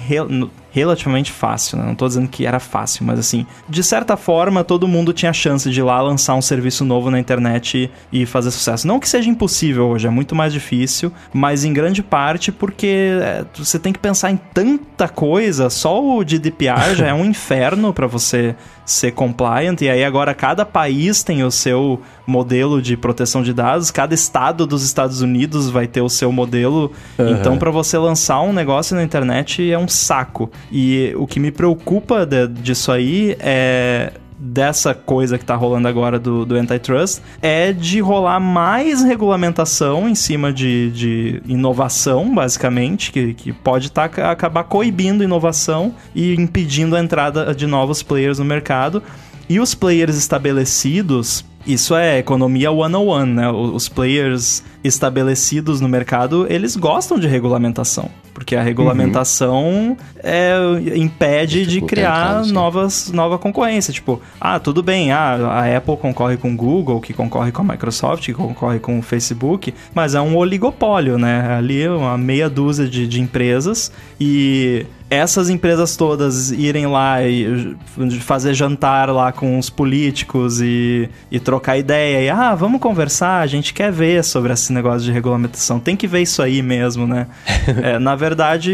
[0.78, 1.86] relativamente fácil, né?
[1.86, 5.70] Não tô dizendo que era fácil, mas assim, de certa forma, todo mundo tinha chance
[5.70, 8.88] de ir lá lançar um serviço novo na internet e fazer sucesso.
[8.88, 13.46] Não que seja impossível hoje, é muito mais difícil, mas em grande parte porque é,
[13.56, 18.06] você tem que pensar em tanta coisa, só o GDPR já é um inferno para
[18.06, 18.56] você
[18.88, 23.92] ser compliant, e aí agora cada país tem o seu modelo de proteção de dados,
[23.92, 26.94] cada estado dos Estados Unidos vai ter o seu modelo.
[27.20, 27.30] Uhum.
[27.32, 30.50] Então, para você lançar um negócio na internet é um saco.
[30.72, 36.20] E o que me preocupa de, disso aí é dessa coisa que tá rolando agora
[36.20, 43.34] do, do antitrust é de rolar mais regulamentação em cima de, de inovação, basicamente, que,
[43.34, 49.02] que pode tá, acabar coibindo inovação e impedindo a entrada de novos players no mercado.
[49.50, 53.50] E os players estabelecidos, isso é economia one-on-one, né?
[53.50, 58.10] Os players estabelecidos no mercado, eles gostam de regulamentação.
[58.38, 59.98] Porque a regulamentação uhum.
[60.24, 60.56] é,
[60.96, 63.92] impede de criar novas, nova concorrência.
[63.92, 67.66] Tipo, ah, tudo bem, ah, a Apple concorre com o Google, que concorre com a
[67.66, 71.56] Microsoft, que concorre com o Facebook, mas é um oligopólio, né?
[71.58, 73.92] Ali uma meia dúzia de, de empresas
[74.22, 77.76] e essas empresas todas irem lá e
[78.20, 83.48] fazer jantar lá com os políticos e, e trocar ideia e ah, vamos conversar, a
[83.48, 87.28] gente quer ver sobre esse negócio de regulamentação, tem que ver isso aí mesmo, né?
[87.82, 88.27] é, na verdade,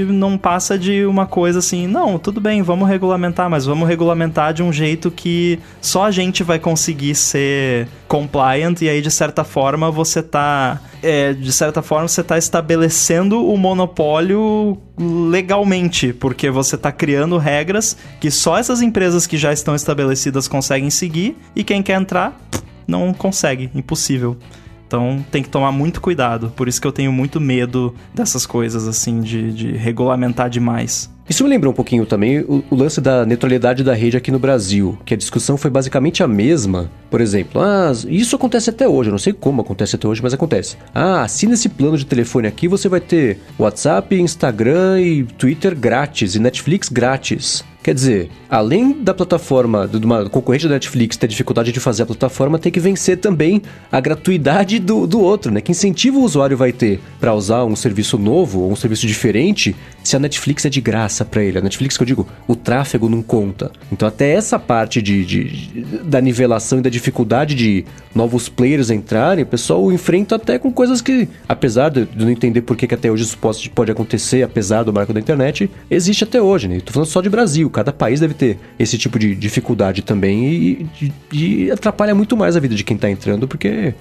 [0.06, 4.64] não passa de uma coisa assim, não, tudo bem, vamos regulamentar, mas vamos regulamentar de
[4.64, 9.90] um jeito que só a gente vai conseguir ser compliant e aí de certa forma
[9.90, 14.78] você tá é, de certa forma você tá estabelecendo o monopólio
[15.30, 20.90] legalmente, porque você está criando regras que só essas empresas que já estão estabelecidas conseguem
[20.90, 22.40] seguir e quem quer entrar
[22.88, 24.38] não consegue, impossível.
[24.94, 26.54] Então tem que tomar muito cuidado.
[26.56, 31.12] Por isso que eu tenho muito medo dessas coisas, assim, de, de regulamentar demais.
[31.28, 34.38] Isso me lembrou um pouquinho também o, o, lance da neutralidade da rede aqui no
[34.38, 36.92] Brasil, que a discussão foi basicamente a mesma.
[37.10, 40.34] Por exemplo, ah, isso acontece até hoje, eu não sei como acontece até hoje, mas
[40.34, 40.78] acontece.
[40.94, 46.36] Ah, assina esse plano de telefone aqui, você vai ter WhatsApp, Instagram e Twitter grátis
[46.36, 47.64] e Netflix grátis.
[47.84, 52.06] Quer dizer, além da plataforma, de uma concorrente da Netflix ter dificuldade de fazer a
[52.06, 53.62] plataforma, tem que vencer também
[53.92, 55.60] a gratuidade do, do outro, né?
[55.60, 59.76] Que incentivo o usuário vai ter para usar um serviço novo ou um serviço diferente
[60.02, 61.58] se a Netflix é de graça para ele?
[61.58, 63.70] A Netflix, que eu digo, o tráfego não conta.
[63.92, 67.84] Então, até essa parte de, de, da nivelação e da dificuldade de
[68.16, 72.78] novos players entrarem, o pessoal enfrenta até com coisas que, apesar de, não entender por
[72.78, 76.70] que, que até hoje isso pode, acontecer, apesar do marco da internet, existe até hoje,
[76.70, 76.80] né?
[76.80, 80.88] Tô falando só de Brasil cada país deve ter esse tipo de dificuldade também e,
[81.02, 81.14] e,
[81.66, 83.94] e atrapalha muito mais a vida de quem está entrando, porque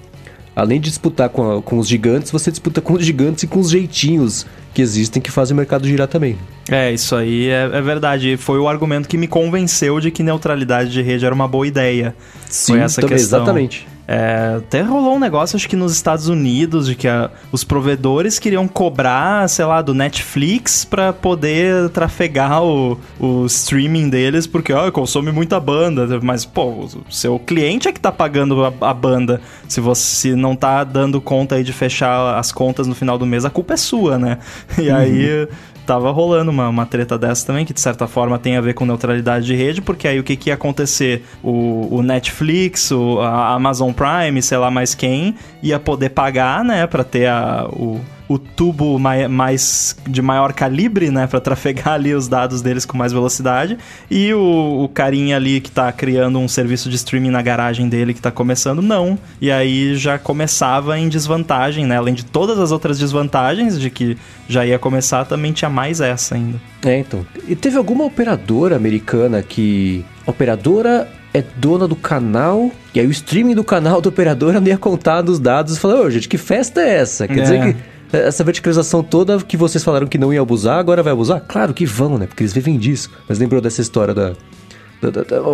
[0.55, 3.59] além de disputar com, a, com os gigantes, você disputa com os gigantes e com
[3.59, 6.37] os jeitinhos que existem que fazem o mercado girar também.
[6.69, 8.37] É, isso aí é, é, verdade.
[8.37, 12.15] Foi o argumento que me convenceu de que neutralidade de rede era uma boa ideia.
[12.49, 13.39] Sim, Foi essa também, questão.
[13.39, 13.87] exatamente.
[14.05, 18.37] É, até rolou um negócio, acho que nos Estados Unidos, de que a, os provedores
[18.37, 24.91] queriam cobrar, sei lá, do Netflix para poder trafegar o, o streaming deles, porque ó,
[24.91, 26.19] consome muita banda.
[26.21, 29.39] Mas, pô, o seu cliente é que tá pagando a, a banda.
[29.69, 33.45] Se você não tá dando conta aí de fechar as contas no final do mês,
[33.45, 34.37] a culpa é sua, né?
[34.77, 34.95] E uhum.
[34.95, 35.47] aí
[35.85, 38.85] tava rolando uma, uma treta dessa também, que de certa forma tem a ver com
[38.85, 41.25] neutralidade de rede, porque aí o que, que ia acontecer?
[41.43, 46.87] O, o Netflix, o, a Amazon Prime, sei lá mais quem, ia poder pagar, né,
[46.87, 47.99] pra ter a, o,
[48.33, 52.97] o tubo mai, mais de maior calibre, né, para trafegar ali os dados deles com
[52.97, 53.77] mais velocidade,
[54.09, 58.13] e o, o carinha ali que tá criando um serviço de streaming na garagem dele
[58.13, 59.17] que tá começando, não.
[59.39, 61.97] E aí já começava em desvantagem, né?
[61.97, 66.35] Além de todas as outras desvantagens de que já ia começar, também tinha mais essa
[66.35, 66.59] ainda.
[66.83, 67.25] É, então.
[67.47, 73.55] E teve alguma operadora americana que operadora é dona do canal, e aí o streaming
[73.55, 76.81] do canal da operadora não ia contar dos dados e falar, ô, gente, que festa
[76.81, 77.27] é essa?
[77.27, 77.41] Quer é.
[77.41, 81.41] dizer que essa verticalização toda que vocês falaram que não ia abusar, agora vai abusar?
[81.41, 82.27] Claro que vão, né?
[82.27, 83.09] Porque eles vivem disso.
[83.27, 84.33] Mas lembrou dessa história da,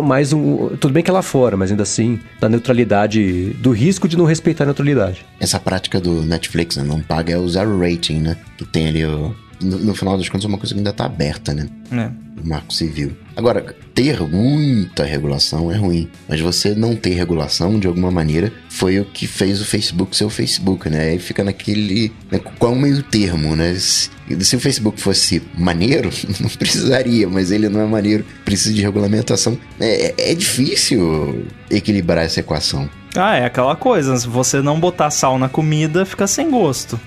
[0.02, 0.68] mais um.
[0.76, 4.24] Tudo bem que é lá fora, mas ainda assim, da neutralidade, do risco de não
[4.24, 5.24] respeitar a neutralidade.
[5.40, 8.36] Essa prática do Netflix, né, não paga é o zero rating, né?
[8.56, 9.34] Que tem ali o.
[9.60, 11.68] No, no final das contas, é uma coisa que ainda tá aberta, né?
[11.92, 12.10] É.
[12.42, 13.12] O marco civil.
[13.40, 19.00] Agora, ter muita regulação é ruim, mas você não ter regulação, de alguma maneira, foi
[19.00, 21.08] o que fez o Facebook ser o Facebook, né?
[21.08, 22.12] Aí fica naquele.
[22.30, 23.74] Né, qual é meio termo, né?
[23.76, 24.10] Se,
[24.40, 29.58] se o Facebook fosse maneiro, não precisaria, mas ele não é maneiro, precisa de regulamentação.
[29.80, 32.90] É, é difícil equilibrar essa equação.
[33.16, 37.00] Ah, é aquela coisa, se você não botar sal na comida, fica sem gosto.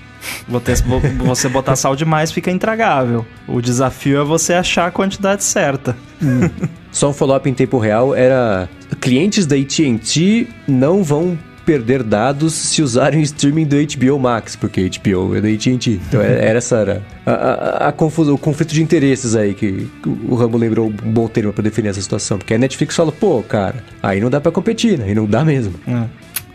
[1.26, 3.26] Você botar sal demais fica intragável.
[3.46, 5.96] O desafio é você achar a quantidade certa.
[6.22, 6.48] Hum.
[6.90, 8.68] Só um follow-up em tempo real era
[9.00, 14.88] clientes da AT&T não vão perder dados se usarem o streaming do HBO Max, porque
[14.88, 16.00] HBO é da AT&T.
[16.08, 19.88] Então é, era essa era a, a, a confusão, o conflito de interesses aí que
[20.28, 22.38] o Rambo lembrou um bom termo para definir essa situação.
[22.38, 25.06] Porque a Netflix fala, pô, cara, aí não dá para competir, né?
[25.06, 25.74] Aí não dá mesmo.
[25.86, 26.04] É.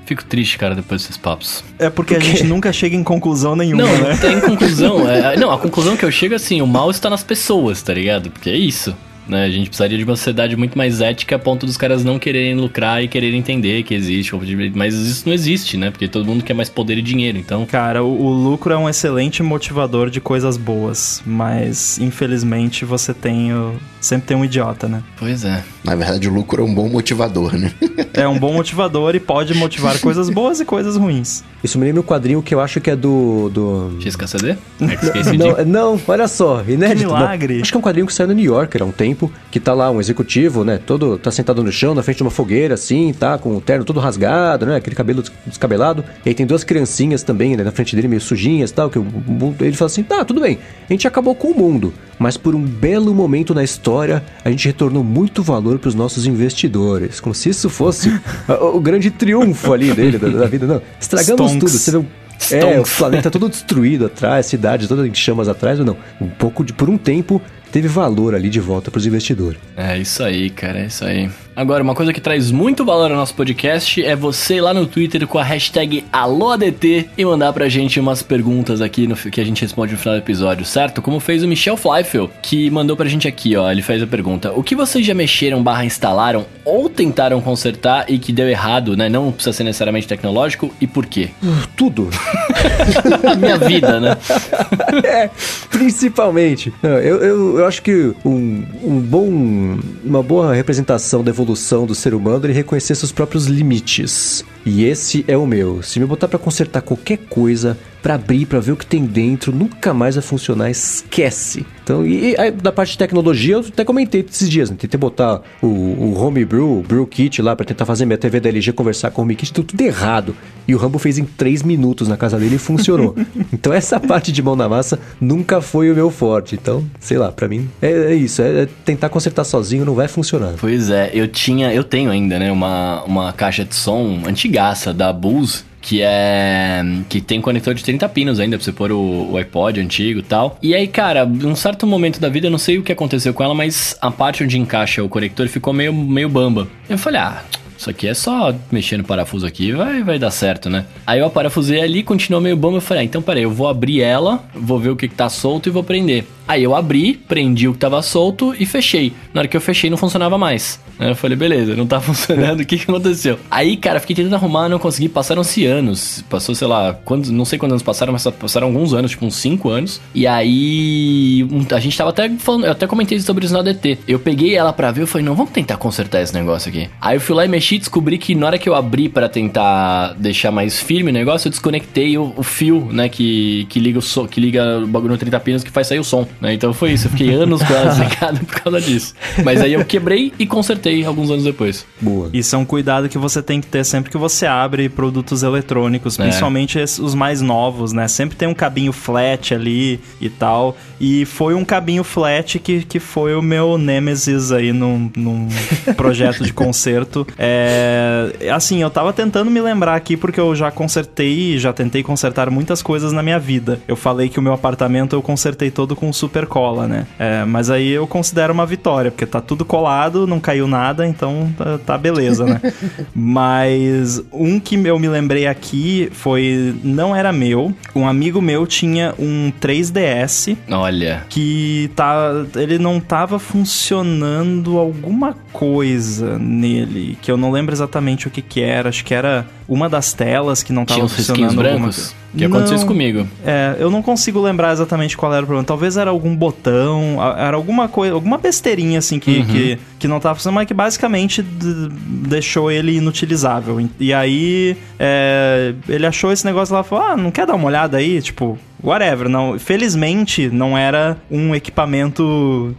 [0.09, 1.63] Fico triste, cara, depois desses papos.
[1.77, 4.09] É porque a gente nunca chega em conclusão nenhuma, Não, né?
[4.09, 5.05] não tem conclusão.
[5.07, 7.93] É, não, a conclusão que eu chego é assim, o mal está nas pessoas, tá
[7.93, 8.31] ligado?
[8.31, 8.95] Porque é isso.
[9.29, 9.45] Né?
[9.45, 12.55] A gente precisaria de uma sociedade muito mais ética a ponto dos caras não quererem
[12.55, 14.31] lucrar e quererem entender que existe.
[14.75, 15.91] Mas isso não existe, né?
[15.91, 17.37] Porque todo mundo quer mais poder e dinheiro.
[17.37, 23.13] Então, Cara, o, o lucro é um excelente motivador de coisas boas, mas infelizmente você
[23.13, 23.75] tem o...
[24.01, 25.03] sempre tem um idiota, né?
[25.17, 25.63] pois é.
[25.83, 27.71] Na verdade, o lucro é um bom motivador, né?
[28.13, 31.43] É um bom motivador e pode motivar coisas boas e coisas ruins.
[31.63, 33.49] Isso me lembra um quadrinho que eu acho que é do...
[33.49, 33.97] do...
[34.01, 34.51] XKCD?
[34.51, 35.37] É.
[35.37, 36.99] Não, não, olha só, inédito.
[36.99, 37.53] Que milagre.
[37.55, 37.61] Não.
[37.61, 39.18] Acho que é um quadrinho que saiu no New Yorker há um tempo,
[39.49, 42.29] que tá lá um executivo, né, todo, tá sentado no chão, na frente de uma
[42.31, 46.35] fogueira, assim, tá, com o terno todo rasgado, né, aquele cabelo des- descabelado, e aí
[46.35, 49.75] tem duas criancinhas também, né, na frente dele, meio sujinhas, tal, que o mundo- ele
[49.75, 50.59] fala assim, tá, tudo bem,
[50.89, 54.65] a gente acabou com o mundo, mas por um belo momento na história, a gente
[54.67, 58.09] retornou muito valor pros nossos investidores, como se isso fosse
[58.73, 61.59] o, grande triunfo ali dele, da, da vida, não, estragamos Stonks.
[61.59, 62.05] tudo, você vê um
[62.51, 65.97] é, o planeta todo destruído atrás, cidade toda em chamas atrás, ou não.
[66.21, 67.41] Um pouco de, por um tempo,
[67.71, 69.59] teve valor ali de volta pros investidores.
[69.75, 71.29] É isso aí, cara, é isso aí.
[71.59, 74.87] Agora, uma coisa que traz muito valor ao nosso podcast é você ir lá no
[74.87, 79.43] Twitter com a hashtag AlôADT e mandar pra gente umas perguntas aqui no, que a
[79.43, 81.01] gente responde no final do episódio, certo?
[81.01, 83.69] Como fez o Michel Fleifel, que mandou pra gente aqui, ó.
[83.69, 88.17] Ele fez a pergunta: O que vocês já mexeram barra instalaram ou tentaram consertar e
[88.17, 89.09] que deu errado, né?
[89.09, 91.31] Não precisa ser necessariamente tecnológico e por quê?
[91.75, 92.09] Tudo.
[93.29, 94.15] A minha vida, né?
[95.03, 95.29] é,
[95.69, 96.73] principalmente.
[96.81, 101.93] Não, eu, eu, eu acho que um, um bom, uma boa representação da evolução do
[101.93, 104.43] ser humano é reconhecer seus próprios limites.
[104.65, 105.81] E esse é o meu.
[105.81, 109.51] Se me botar pra consertar qualquer coisa, pra abrir, pra ver o que tem dentro,
[109.51, 111.65] nunca mais vai funcionar, esquece.
[111.83, 114.77] Então, e, e aí, da parte de tecnologia, eu até comentei esses dias, né?
[114.79, 118.49] Tentei botar o, o Homebrew, o Brew Kit lá pra tentar fazer minha TV da
[118.49, 120.35] LG conversar com o HomeKit, deu tudo errado.
[120.67, 123.15] E o Rambo fez em 3 minutos na casa dele e funcionou.
[123.51, 126.53] então essa parte de mão na massa nunca foi o meu forte.
[126.53, 128.41] Então, sei lá, pra mim é, é isso.
[128.41, 130.53] É, é tentar consertar sozinho não vai funcionar.
[130.59, 135.11] Pois é, eu tinha, eu tenho ainda, né, uma, uma caixa de som antigaça da
[135.11, 136.83] Bose, que é.
[137.07, 140.23] que tem conector de 30 pinos ainda pra você pôr o, o iPod antigo e
[140.23, 140.57] tal.
[140.61, 143.43] E aí, cara, num certo momento da vida, eu não sei o que aconteceu com
[143.43, 146.67] ela, mas a parte onde encaixa o conector ficou meio, meio bamba.
[146.89, 147.43] Eu falei, ah.
[147.77, 150.85] Isso aqui é só mexer no parafuso aqui, vai, vai dar certo, né?
[151.07, 154.01] Aí eu parafusei ali, continuou meio bamba, eu falei, ah, então peraí, eu vou abrir
[154.01, 156.25] ela, vou ver o que, que tá solto e vou prender.
[156.49, 159.13] Aí eu abri, prendi o que tava solto e fechei.
[159.31, 160.79] Na hora que eu fechei, não funcionava mais.
[160.97, 163.37] Aí eu falei, beleza, não tá funcionando, o que, que aconteceu?
[163.51, 166.25] Aí, cara, fiquei tentando arrumar, não consegui, passaram-se anos.
[166.27, 169.35] Passou, sei lá, quantos, não sei quantos anos passaram, mas passaram alguns anos, tipo uns
[169.35, 170.01] 5 anos.
[170.15, 173.99] E aí, a gente tava até falando, eu até comentei sobre isso na DT.
[174.07, 176.89] Eu peguei ela pra ver, eu falei, não, vamos tentar consertar esse negócio aqui.
[176.99, 179.29] Aí eu fui lá e mexi e descobri que na hora que eu abri pra
[179.29, 183.99] tentar deixar mais firme o negócio, eu desconectei o, o fio, né, que, que liga
[183.99, 186.53] o som, que liga o bagulho no 30 pinos que faz sair o som, né?
[186.53, 189.13] Então foi isso, eu fiquei anos com ela desligada por causa disso.
[189.43, 191.85] Mas aí eu quebrei e consertei alguns anos depois.
[191.99, 192.29] Boa.
[192.33, 196.19] Isso é um cuidado que você tem que ter sempre que você abre produtos eletrônicos,
[196.19, 196.23] É.
[196.23, 198.07] principalmente os mais novos, né?
[198.07, 200.77] Sempre tem um cabinho flat ali e tal.
[200.99, 205.47] E foi um cabinho flat que, que foi o meu Nemesis aí num, num
[205.95, 207.25] projeto de conserto.
[207.37, 212.49] É, assim, eu tava tentando me lembrar aqui porque eu já consertei, já tentei consertar
[212.49, 213.79] muitas coisas na minha vida.
[213.87, 217.07] Eu falei que o meu apartamento eu consertei todo com super cola, né?
[217.17, 221.53] É, mas aí eu considero uma vitória, porque tá tudo colado, não caiu nada, então
[221.57, 222.61] tá, tá beleza, né?
[223.13, 226.75] Mas um que eu me lembrei aqui foi.
[226.83, 227.73] Não era meu.
[227.95, 236.37] Um amigo meu tinha um 3DS Olha, que tá, ele não tava funcionando alguma coisa
[236.39, 240.11] nele, que eu não lembro exatamente o que que era, acho que era uma das
[240.11, 241.95] telas que não tava tinha uns risquinhos funcionando alguma brancos.
[241.95, 242.19] coisa.
[242.35, 243.27] Que aconteceu isso comigo.
[243.43, 245.65] É, eu não consigo lembrar exatamente qual era o problema.
[245.65, 250.35] Talvez era algum botão, era alguma coisa, alguma besteirinha assim que, que, que não tava
[250.35, 253.79] funcionando, mas que basicamente deixou ele inutilizável.
[253.99, 257.65] E aí é, ele achou esse negócio lá e falou: Ah, não quer dar uma
[257.65, 258.21] olhada aí?
[258.21, 259.27] Tipo, whatever.
[259.27, 262.75] Não, felizmente não era um equipamento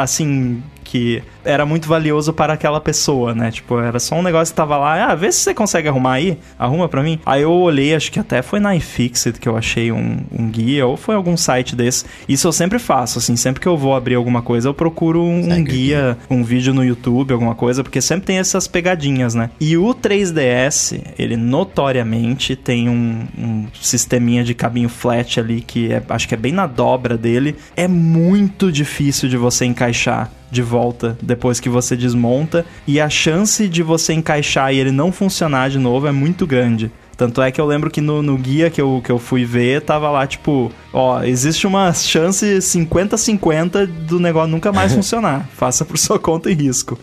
[0.00, 3.50] assim que era muito valioso para aquela pessoa, né?
[3.50, 6.38] Tipo, era só um negócio que tava lá, ah, vê se você consegue arrumar aí,
[6.58, 7.18] arruma para mim.
[7.24, 10.86] Aí eu olhei, acho que até foi na iFixit que eu achei um, um guia,
[10.86, 12.04] ou foi algum site desse.
[12.28, 15.52] Isso eu sempre faço, assim, sempre que eu vou abrir alguma coisa, eu procuro um,
[15.52, 19.50] um guia, um vídeo no YouTube, alguma coisa, porque sempre tem essas pegadinhas, né?
[19.58, 26.02] E o 3DS, ele notoriamente tem um, um sisteminha de cabinho flat ali que é,
[26.10, 27.56] acho que é bem na dobra dele.
[27.74, 33.68] É muito difícil de você encaixar de volta depois que você desmonta e a chance
[33.68, 36.90] de você encaixar e ele não funcionar de novo é muito grande.
[37.16, 39.82] Tanto é que eu lembro que no, no, guia que eu, que eu fui ver,
[39.82, 45.48] tava lá, tipo, ó, existe uma chance 50-50 do negócio nunca mais funcionar.
[45.56, 46.98] Faça por sua conta e risco.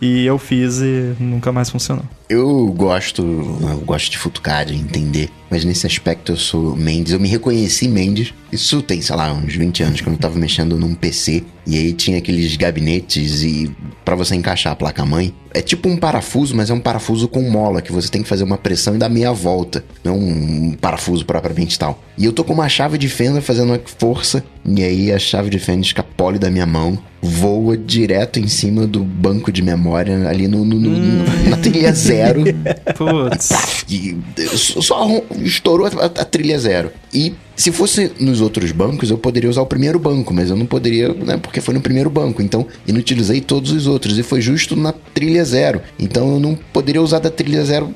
[0.00, 2.04] E eu fiz e nunca mais funcionou.
[2.28, 5.30] Eu gosto, eu gosto de futucar, de entender.
[5.50, 7.12] Mas nesse aspecto eu sou Mendes.
[7.12, 8.34] Eu me reconheci Mendes.
[8.52, 11.42] Isso tem, sei lá, uns 20 anos, quando eu tava mexendo num PC.
[11.66, 13.74] E aí tinha aqueles gabinetes e
[14.04, 15.34] para você encaixar a placa-mãe.
[15.54, 18.44] É tipo um parafuso, mas é um parafuso com mola, que você tem que fazer
[18.44, 19.82] uma pressão e dar meia volta.
[20.04, 22.02] Não um parafuso propriamente tal.
[22.16, 24.44] E eu tô com uma chave de fenda fazendo uma força.
[24.66, 26.98] E aí a chave de fenda escapole da minha mão.
[27.20, 31.24] Voa direto em cima do banco de memória, ali no, no, no hum.
[31.48, 32.44] na trilha zero zero.
[32.96, 33.48] Putz.
[33.88, 34.16] E
[34.56, 35.06] só
[35.42, 36.90] estourou a, a, trilha zero.
[37.12, 40.66] E se fosse nos outros bancos, eu poderia usar o primeiro banco, mas eu não
[40.66, 41.36] poderia, né?
[41.36, 42.42] Porque foi no primeiro banco.
[42.42, 44.18] Então, inutilizei todos os outros.
[44.18, 45.80] E foi justo na trilha zero.
[45.98, 47.94] Então, eu não poderia usar da trilha zero.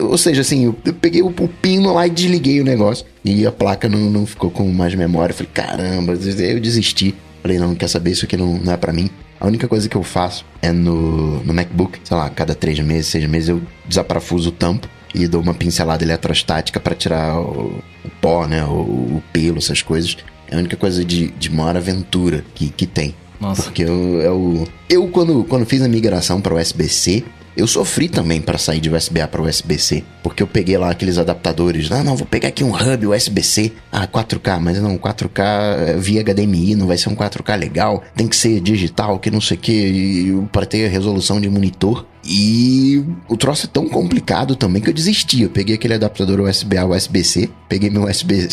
[0.00, 3.04] Ou seja, assim, eu, eu peguei o, o, pino lá e desliguei o negócio.
[3.24, 5.32] E a placa não, não ficou com mais memória.
[5.32, 7.14] Eu falei, caramba, eu desisti.
[7.42, 9.10] Falei, não, quer saber, isso aqui não, não é para mim.
[9.44, 13.08] A única coisa que eu faço é no, no MacBook, sei lá, cada três meses,
[13.08, 18.10] seis meses eu desaparafuso o tampo e dou uma pincelada eletrostática para tirar o, o,
[18.22, 20.16] pó, né, o, o, pelo, essas coisas.
[20.50, 23.14] É a única coisa de, de maior aventura que, que tem.
[23.38, 23.64] Nossa.
[23.64, 27.22] Porque eu, eu, eu quando, quando fiz a migração para o USB-C,
[27.54, 31.92] eu sofri também para sair de USB-A para USB-C, porque eu peguei lá aqueles adaptadores.
[31.92, 33.72] Ah, não, vou pegar aqui um hub USB-C.
[33.92, 35.42] Ah, 4K, mas não, 4K
[35.88, 38.02] é via HDMI, não vai ser um 4K legal.
[38.16, 42.06] Tem que ser digital, que não sei o que, para ter a resolução de monitor.
[42.26, 45.42] E o troço é tão complicado também que eu desisti.
[45.42, 48.48] Eu peguei aquele adaptador USB-A, USB-C, peguei meu USB,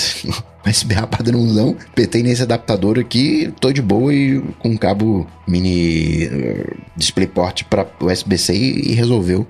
[0.67, 7.63] USB-A padrãozão, petei nesse adaptador aqui, tô de boa e com cabo mini uh, DisplayPort
[7.69, 9.47] para USB-C e resolveu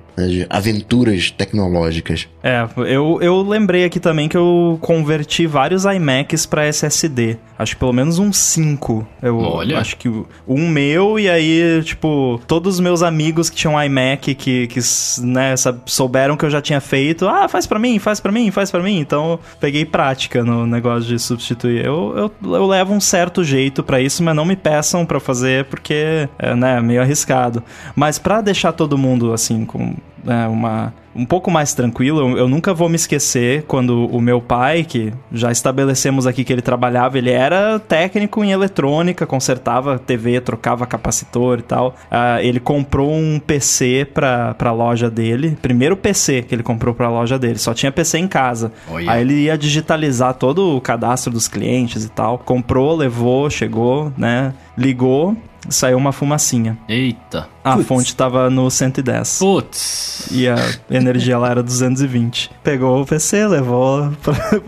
[0.49, 2.10] aventuras tecnológicas.
[2.43, 7.37] É, eu, eu lembrei aqui também que eu converti vários iMacs para SSD.
[7.57, 9.07] Acho que pelo menos uns 5.
[9.21, 9.77] Eu Olha.
[9.77, 10.09] acho que
[10.47, 14.79] um meu e aí, tipo, todos os meus amigos que tinham iMac que, que
[15.21, 15.53] né,
[15.85, 18.81] souberam que eu já tinha feito, ah, faz para mim, faz para mim, faz para
[18.81, 18.99] mim.
[18.99, 21.85] Então, peguei prática no negócio de substituir.
[21.85, 25.65] Eu, eu, eu levo um certo jeito para isso, mas não me peçam para fazer
[25.65, 27.63] porque é, né, meio arriscado.
[27.95, 29.95] Mas para deixar todo mundo assim com
[30.27, 32.19] é, uma um pouco mais tranquilo.
[32.19, 36.51] Eu, eu, nunca vou me esquecer quando o meu pai, que já estabelecemos aqui que
[36.51, 41.95] ele trabalhava, ele era técnico em eletrônica, consertava TV, trocava capacitor e tal.
[42.11, 45.57] Uh, ele comprou um PC pra, pra loja dele.
[45.61, 47.57] Primeiro PC que ele comprou pra loja dele.
[47.57, 48.71] Só tinha PC em casa.
[48.89, 49.13] Oh, yeah.
[49.13, 52.37] Aí ele ia digitalizar todo o cadastro dos clientes e tal.
[52.37, 54.53] Comprou, levou, chegou, né?
[54.77, 55.35] Ligou
[55.69, 56.77] saiu uma fumacinha.
[56.87, 57.47] Eita.
[57.63, 57.87] A Puts.
[57.87, 59.39] fonte tava no 110.
[59.39, 60.27] Putz.
[60.31, 60.55] E a
[60.89, 62.51] energia lá era 220.
[62.63, 64.11] Pegou o PC, levou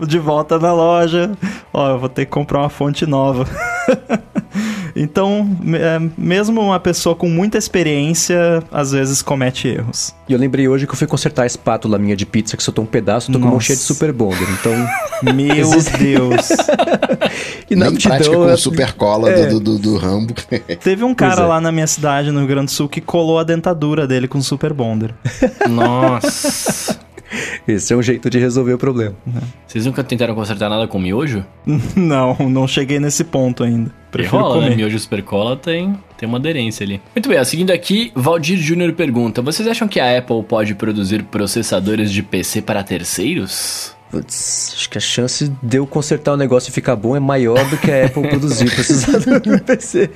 [0.06, 1.32] de volta na loja.
[1.72, 3.46] Ó, eu vou ter que comprar uma fonte nova.
[4.96, 10.14] Então, é, mesmo uma pessoa com muita experiência, às vezes comete erros.
[10.28, 12.84] E eu lembrei hoje que eu fui consertar a espátula minha de pizza, que soltou
[12.84, 14.46] um pedaço, tô com mão cheia de Super Bonder.
[14.60, 14.72] Então.
[15.34, 16.48] Meu Deus!
[17.68, 19.46] e na prática com super cola é.
[19.46, 20.34] do, do, do, Rambo.
[20.82, 21.46] Teve um cara é.
[21.46, 24.40] lá na minha cidade, no Rio Grande do Sul, que colou a dentadura dele com
[24.40, 25.14] Super Bonder.
[25.68, 26.98] Nossa!
[27.66, 29.14] Esse é um jeito de resolver o problema.
[29.66, 31.44] Vocês nunca tentaram consertar nada com miojo?
[31.96, 33.90] não, não cheguei nesse ponto ainda.
[34.10, 34.60] Prefiro rola, né?
[34.60, 34.70] comer.
[34.70, 34.76] Né?
[34.76, 37.00] Miojo supercola tem, tem uma aderência ali.
[37.14, 42.12] Muito bem, seguindo aqui, Valdir Júnior pergunta: Vocês acham que a Apple pode produzir processadores
[42.12, 43.94] de PC para terceiros?
[44.10, 47.68] Putz, acho que a chance de eu consertar o negócio e ficar bom é maior
[47.68, 50.08] do que a Apple produzir processador de PC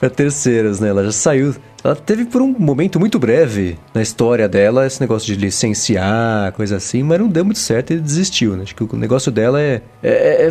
[0.00, 0.88] para terceiros, né?
[0.88, 5.26] Ela já saiu ela teve por um momento muito breve na história dela esse negócio
[5.26, 8.62] de licenciar, coisa assim, mas não deu muito certo e desistiu, né?
[8.62, 10.50] Acho que o negócio dela é, é, é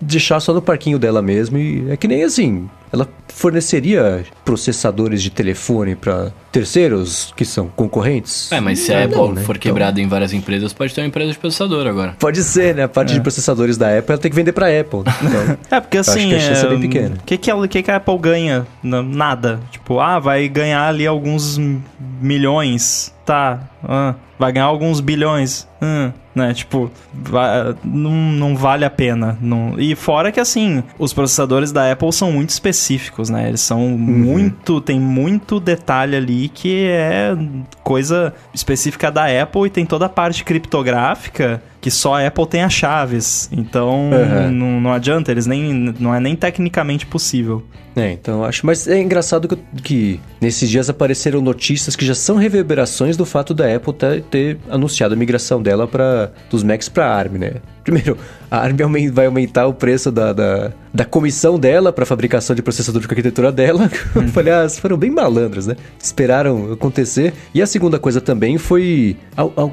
[0.00, 5.30] deixar só no parquinho dela mesmo e é que nem assim, ela forneceria processadores de
[5.30, 8.50] telefone para terceiros que são concorrentes?
[8.50, 9.42] É, mas se a Apple não, né?
[9.42, 9.70] for então...
[9.70, 12.16] quebrada em várias empresas, pode ter uma empresa de processador agora.
[12.18, 12.84] Pode ser, né?
[12.84, 13.14] A parte é.
[13.14, 15.00] de processadores da Apple ela tem que vender para Apple.
[15.00, 17.16] Então, é, porque assim, acho que a chance é, é bem pequena.
[17.16, 18.66] O que, que, que, que a Apple ganha?
[18.82, 19.60] Nada.
[19.70, 21.58] Tipo, ah, vai ganhar ganhar ali alguns
[21.98, 23.12] milhões.
[23.24, 25.68] Tá, ah, vai ganhar alguns bilhões.
[25.82, 26.54] Hum, né?
[26.54, 29.38] Tipo, vai, não, não vale a pena.
[29.40, 29.78] Não...
[29.78, 33.48] E fora que, assim, os processadores da Apple são muito específicos, né?
[33.48, 33.96] Eles são uhum.
[33.96, 34.80] muito...
[34.80, 37.36] Tem muito detalhe ali que é
[37.82, 42.62] coisa específica da Apple e tem toda a parte criptográfica que só a Apple tem
[42.62, 43.48] as chaves.
[43.50, 44.50] Então, uhum.
[44.50, 45.94] não, não adianta, eles nem...
[45.98, 47.64] Não é nem tecnicamente possível.
[47.96, 48.64] É, então acho.
[48.64, 53.52] Mas é engraçado que, que, nesses dias apareceram notícias que já são reverberações do fato
[53.52, 57.54] da Apple ter, ter anunciado a migração dela para dos Macs para ARM, né?
[57.82, 58.16] Primeiro,
[58.50, 58.76] a ARM
[59.12, 63.50] vai aumentar o preço da, da, da comissão dela para fabricação de processador de arquitetura
[63.50, 63.90] dela.
[64.14, 65.76] Eu falei, ah, foram bem malandros, né?
[65.98, 67.32] Esperaram acontecer.
[67.54, 69.16] E a segunda coisa também foi.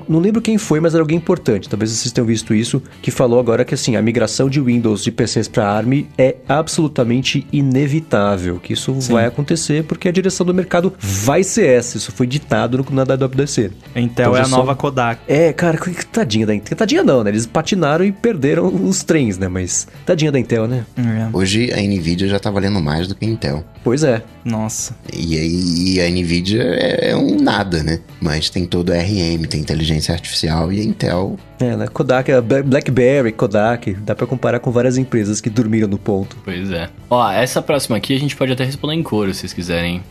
[0.07, 1.67] Não lembro quem foi, mas era alguém importante.
[1.67, 5.11] Talvez vocês tenham visto isso, que falou agora que assim, a migração de Windows de
[5.11, 8.59] PCs para ARM é absolutamente inevitável.
[8.59, 9.13] Que isso Sim.
[9.13, 11.97] vai acontecer porque a direção do mercado vai ser essa.
[11.97, 13.71] Isso foi ditado no, na WWDC.
[13.95, 14.57] Intel então, é a só...
[14.57, 15.21] nova Kodak.
[15.27, 15.77] É, cara,
[16.11, 16.77] tadinha da Intel.
[16.77, 17.29] Tadinha não, né?
[17.29, 19.47] Eles patinaram e perderam os trens, né?
[19.47, 20.85] Mas tadinha da Intel, né?
[20.97, 21.29] É.
[21.33, 23.63] Hoje a Nvidia já tá valendo mais do que a Intel.
[23.83, 24.21] Pois é.
[24.43, 24.95] Nossa.
[25.13, 27.99] E aí a Nvidia é, é um nada, né?
[28.21, 31.87] Mas tem todo o RM, tem inteligência artificial e a Intel é, né?
[31.87, 32.29] Kodak,
[32.65, 36.37] BlackBerry, Kodak, dá para comparar com várias empresas que dormiram no ponto.
[36.43, 36.89] Pois é.
[37.09, 40.03] Ó, essa próxima aqui a gente pode até responder em coro, se vocês quiserem.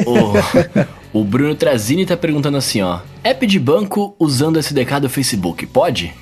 [1.12, 3.00] o, o Bruno Trazini tá perguntando assim, ó.
[3.22, 6.12] App de banco usando SDK do Facebook, pode?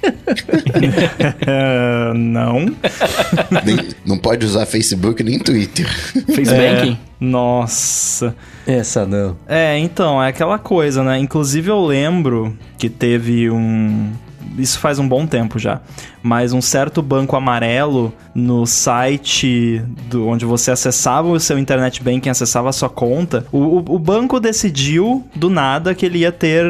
[1.44, 2.66] uh, não.
[3.64, 5.86] Nem, não pode usar Facebook nem Twitter.
[6.26, 6.92] Facebanking?
[6.92, 8.34] É, nossa.
[8.66, 9.36] Essa não.
[9.46, 11.18] É, então, é aquela coisa, né?
[11.18, 14.12] Inclusive eu lembro que teve um
[14.58, 15.80] isso faz um bom tempo já.
[16.22, 22.30] Mas um certo banco amarelo no site do, onde você acessava o seu internet banking,
[22.30, 26.64] acessava a sua conta, o, o banco decidiu do nada que ele ia ter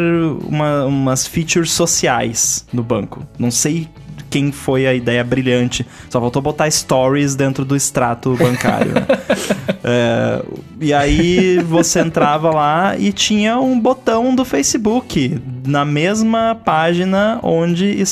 [0.47, 3.27] uma, umas features sociais no banco.
[3.39, 3.89] Não sei
[4.33, 5.87] quem foi a ideia brilhante.
[6.09, 8.95] Só faltou botar stories dentro do extrato bancário.
[8.95, 9.07] Né?
[9.85, 10.43] é,
[10.81, 18.03] e aí você entrava lá e tinha um botão do Facebook na mesma página onde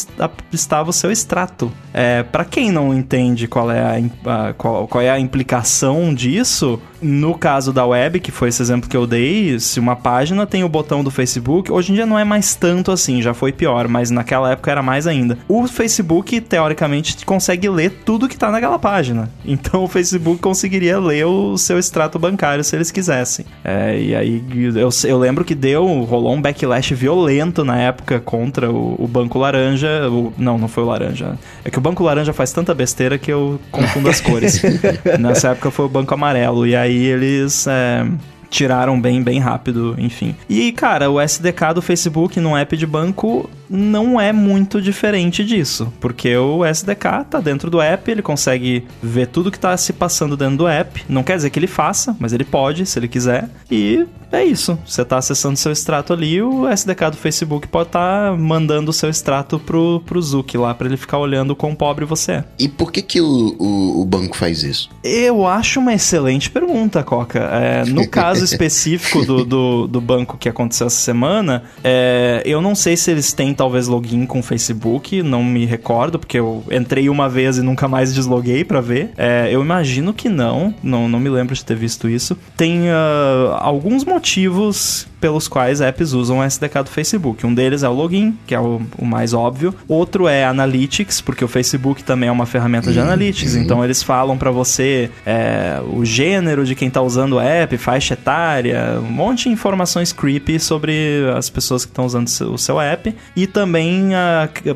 [0.53, 1.71] estava o seu extrato.
[1.93, 3.81] É, para quem não entende qual é
[4.25, 8.63] a, a qual, qual, é a implicação disso, no caso da web, que foi esse
[8.63, 12.07] exemplo que eu dei, se uma página tem o botão do Facebook, hoje em dia
[12.07, 15.37] não é mais tanto assim, já foi pior, mas naquela época era mais ainda.
[15.49, 19.29] O Facebook, teoricamente, consegue ler tudo que tá naquela página.
[19.51, 23.45] Então o Facebook conseguiria ler o seu extrato bancário se eles quisessem.
[23.65, 28.71] É, e aí eu, eu, lembro que deu, rolou um backlash violento na época contra
[28.71, 30.09] o, o Banco Laranja.
[30.11, 31.39] O, não, não foi o Laranja.
[31.65, 34.61] É que o Banco Laranja faz tanta besteira que eu confundo as cores.
[35.19, 36.67] Nessa época foi o Banco Amarelo.
[36.67, 37.67] E aí eles.
[37.67, 38.07] É,
[38.51, 40.35] tiraram bem, bem rápido, enfim.
[40.49, 45.93] E, cara, o SDK do Facebook no app de banco não é muito diferente disso,
[46.01, 50.37] porque o SDK tá dentro do app, ele consegue ver tudo que tá se passando
[50.37, 51.05] dentro do app.
[51.09, 53.49] Não quer dizer que ele faça, mas ele pode, se ele quiser.
[53.71, 54.79] E é isso.
[54.87, 58.93] Você tá acessando seu extrato ali, o SDK do Facebook pode estar tá mandando o
[58.93, 62.45] seu extrato pro, pro Zuki lá, para ele ficar olhando quão pobre você é.
[62.59, 64.89] E por que que o, o, o banco faz isso?
[65.03, 67.39] Eu acho uma excelente pergunta, Coca.
[67.39, 72.75] É, no caso específico do, do, do, banco que aconteceu essa semana, é, eu não
[72.75, 77.29] sei se eles têm talvez login com Facebook, não me recordo, porque eu entrei uma
[77.29, 79.11] vez e nunca mais desloguei para ver.
[79.19, 82.39] É, eu imagino que não, não, não me lembro de ter visto isso.
[82.57, 87.47] Tem uh, alguns motivos pelos quais apps usam o SDK do Facebook.
[87.47, 89.75] Um deles é o login, que é o, o mais óbvio.
[89.87, 93.05] Outro é Analytics, porque o Facebook também é uma ferramenta de uhum.
[93.05, 93.63] Analytics, uhum.
[93.63, 98.15] então eles falam para você é, o gênero de quem está usando o app, faixa
[98.15, 100.93] etária, um monte de informações creepy sobre
[101.37, 104.11] as pessoas que estão usando o seu app e também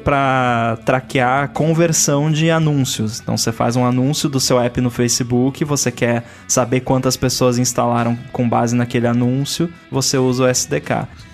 [0.02, 3.20] para traquear conversão de anúncios.
[3.20, 7.58] Então você faz um anúncio do seu app no Facebook, você quer saber quantas pessoas
[7.58, 10.90] instalaram com base naquele anúncio, você usa usa o SDK.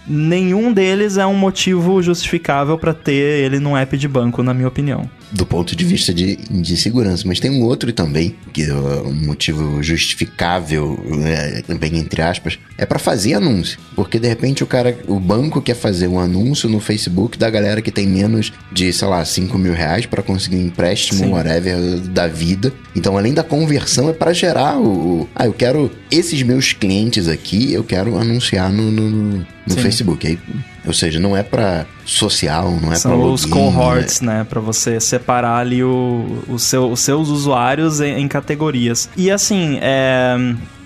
[0.07, 4.69] Nenhum deles é um motivo justificável para ter ele num app de banco, na minha
[4.69, 7.25] opinião do ponto de vista de, de segurança.
[7.27, 12.85] Mas tem um outro também, que é um motivo justificável, né, bem entre aspas, é
[12.85, 13.79] para fazer anúncio.
[13.95, 17.81] Porque de repente o cara, o banco quer fazer um anúncio no Facebook da galera
[17.81, 21.31] que tem menos de, sei lá, 5 mil reais para conseguir um empréstimo, Sim.
[21.31, 21.77] whatever,
[22.09, 22.73] da vida.
[22.97, 27.29] Então, além da conversão, é para gerar o, o, Ah, eu quero esses meus clientes
[27.29, 30.27] aqui, eu quero anunciar no, no, no Facebook.
[30.27, 30.39] Aí
[30.87, 33.23] ou seja, não é para social, não é para login.
[33.23, 34.39] São os cohorts, né?
[34.39, 34.45] né?
[34.45, 39.09] Para você separar ali o, o seu, os seus usuários em, em categorias.
[39.17, 40.37] E assim, é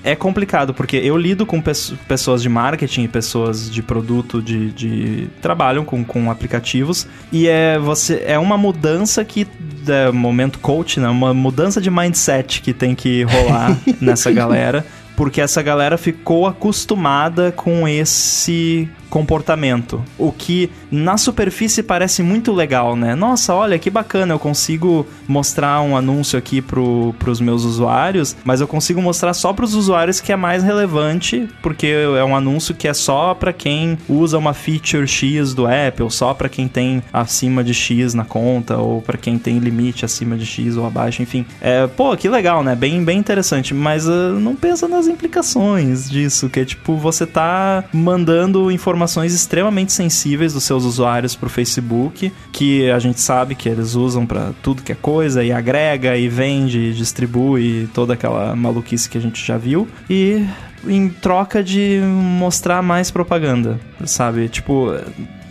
[0.05, 1.63] é complicado, porque eu lido com
[2.07, 8.23] pessoas de marketing, pessoas de produto, de, de trabalham com, com aplicativos, e é, você,
[8.27, 9.47] é uma mudança que,
[9.89, 11.09] é, momento coach, né?
[11.09, 14.85] Uma mudança de mindset que tem que rolar nessa galera
[15.17, 20.03] porque essa galera ficou acostumada com esse comportamento.
[20.19, 23.15] O que na superfície parece muito legal, né?
[23.15, 28.61] Nossa, olha que bacana, eu consigo mostrar um anúncio aqui pro, pros meus usuários, mas
[28.61, 32.89] eu consigo mostrar só pros usuários que é mais relevante, porque é um anúncio que
[32.89, 37.03] é só para quem usa uma feature X do app, ou só para quem tem
[37.13, 41.23] acima de X na conta, ou para quem tem limite acima de X ou abaixo,
[41.23, 41.47] enfim.
[41.61, 42.75] É, pô, que legal, né?
[42.75, 47.85] Bem, bem interessante, mas uh, não pensa nas implicações disso, que é tipo, você tá
[47.93, 53.55] mandando informações informações extremamente sensíveis dos seus usuários para o Facebook, que a gente sabe
[53.55, 58.15] que eles usam para tudo que é coisa, e agrega, e vende, e distribui, toda
[58.15, 59.87] aquela maluquice que a gente já viu.
[60.09, 60.47] E
[60.87, 64.49] em troca de mostrar mais propaganda, sabe?
[64.49, 64.95] Tipo,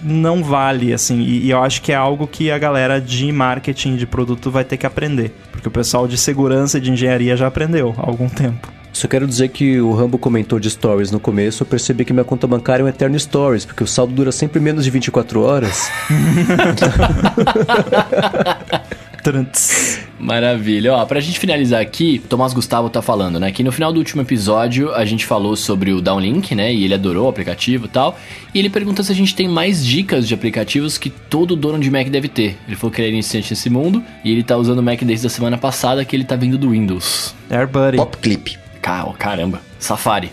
[0.01, 1.19] não vale, assim.
[1.21, 4.63] E, e, eu acho que é algo que a galera de marketing de produto vai
[4.63, 5.31] ter que aprender.
[5.51, 8.82] Porque o pessoal de segurança e de engenharia já aprendeu há algum tempo.
[8.93, 12.23] Só quero dizer que o Rambo comentou de stories no começo, eu percebi que minha
[12.23, 15.89] conta bancária é um eterno stories, porque o saldo dura sempre menos de 24 horas.
[20.19, 20.93] Maravilha.
[20.93, 23.51] Ó, pra gente finalizar aqui, Tomás Gustavo tá falando, né?
[23.51, 26.73] Que no final do último episódio a gente falou sobre o Downlink, né?
[26.73, 28.17] E ele adorou o aplicativo e tal.
[28.53, 31.89] E ele pergunta se a gente tem mais dicas de aplicativos que todo dono de
[31.89, 32.57] Mac deve ter.
[32.67, 35.25] Ele falou que ele é iniciante nesse mundo e ele tá usando o Mac desde
[35.25, 37.33] a semana passada que ele tá vindo do Windows.
[37.49, 37.97] AirBuddy.
[37.97, 38.62] Pop Clip.
[39.17, 40.31] Caramba, Safari.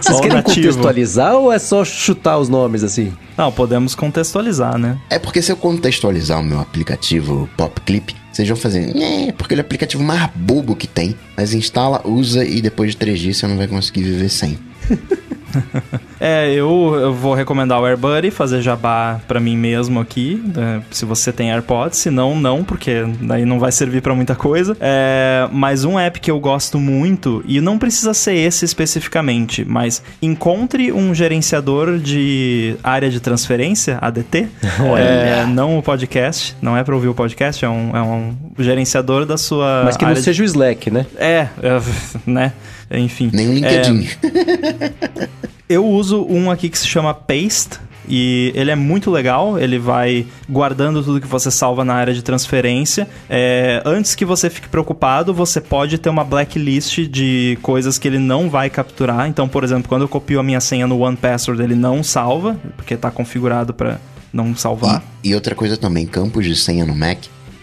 [0.00, 0.68] Vocês querem nativo.
[0.68, 3.12] contextualizar ou é só chutar os nomes assim?
[3.36, 4.98] Não, podemos contextualizar, né?
[5.10, 9.54] É porque se eu contextualizar o meu aplicativo Pop Clip, vocês vão fazer, é, porque
[9.54, 11.16] ele é o aplicativo mais bobo que tem.
[11.36, 14.58] Mas instala, usa e depois de três dias você não vai conseguir viver sem.
[16.20, 21.04] é, eu, eu vou recomendar o AirBuddy, fazer jabá para mim mesmo aqui, né, se
[21.04, 24.76] você tem AirPods, se não, não, porque daí não vai servir para muita coisa.
[24.80, 30.02] É, mas um app que eu gosto muito, e não precisa ser esse especificamente, mas
[30.20, 34.48] encontre um gerenciador de área de transferência, ADT,
[34.98, 39.26] é, não o podcast, não é para ouvir o podcast, é um, é um gerenciador
[39.26, 39.82] da sua.
[39.84, 40.42] Mas que não seja de...
[40.42, 41.06] o Slack, né?
[41.16, 41.80] É, é
[42.26, 42.52] né?
[42.92, 43.30] Enfim.
[43.32, 44.08] Nem o LinkedIn.
[44.22, 45.30] É,
[45.68, 47.80] eu uso um aqui que se chama Paste.
[48.08, 52.20] E ele é muito legal, ele vai guardando tudo que você salva na área de
[52.20, 53.08] transferência.
[53.30, 58.18] É, antes que você fique preocupado, você pode ter uma blacklist de coisas que ele
[58.18, 59.28] não vai capturar.
[59.28, 62.56] Então, por exemplo, quando eu copio a minha senha no One Password, ele não salva,
[62.76, 64.00] porque está configurado para
[64.32, 65.02] não salvar.
[65.22, 67.18] E, e outra coisa também, campos de senha no Mac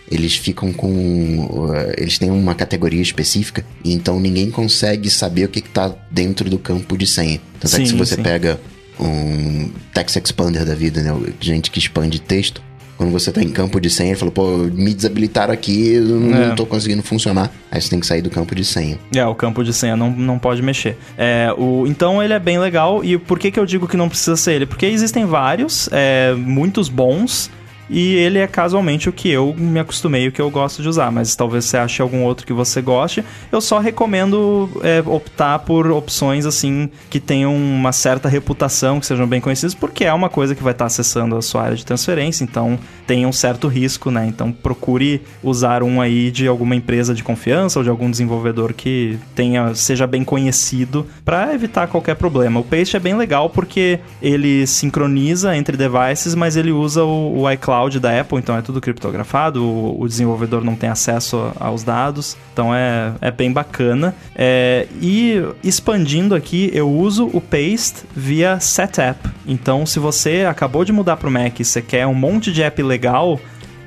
[0.09, 0.87] eles ficam com.
[0.87, 6.49] Uh, eles têm uma categoria específica, e então ninguém consegue saber o que está dentro
[6.49, 7.39] do campo de senha.
[7.59, 8.23] Tanto sim, é que se você sim.
[8.23, 8.59] pega
[8.99, 11.15] um text expander da vida, né?
[11.39, 12.61] Gente que expande texto.
[12.97, 16.35] Quando você tá em campo de senha, ele falou, pô, me desabilitaram aqui, eu não,
[16.35, 16.47] é.
[16.49, 17.49] não tô conseguindo funcionar.
[17.71, 18.99] Aí você tem que sair do campo de senha.
[19.15, 20.97] É, o campo de senha não, não pode mexer.
[21.17, 23.01] É, o, então ele é bem legal.
[23.01, 24.65] E por que, que eu digo que não precisa ser ele?
[24.65, 27.49] Porque existem vários, é, muitos bons.
[27.89, 31.11] E ele é casualmente o que eu me acostumei, o que eu gosto de usar.
[31.11, 33.23] Mas talvez você ache algum outro que você goste.
[33.51, 39.27] Eu só recomendo é, optar por opções assim que tenham uma certa reputação, que sejam
[39.27, 42.43] bem conhecidas, porque é uma coisa que vai estar acessando a sua área de transferência,
[42.43, 44.27] então tem um certo risco, né?
[44.27, 49.17] Então procure usar um aí de alguma empresa de confiança ou de algum desenvolvedor que
[49.33, 52.59] tenha seja bem conhecido para evitar qualquer problema.
[52.59, 57.51] O Paste é bem legal porque ele sincroniza entre devices, mas ele usa o, o
[57.51, 61.81] iCloud cloud da Apple, então é tudo criptografado, o, o desenvolvedor não tem acesso aos
[61.81, 64.13] dados, então é, é bem bacana.
[64.35, 69.29] É, e expandindo aqui, eu uso o Paste via Setup.
[69.47, 72.61] Então, se você acabou de mudar para o Mac e você quer um monte de
[72.61, 73.39] app legal,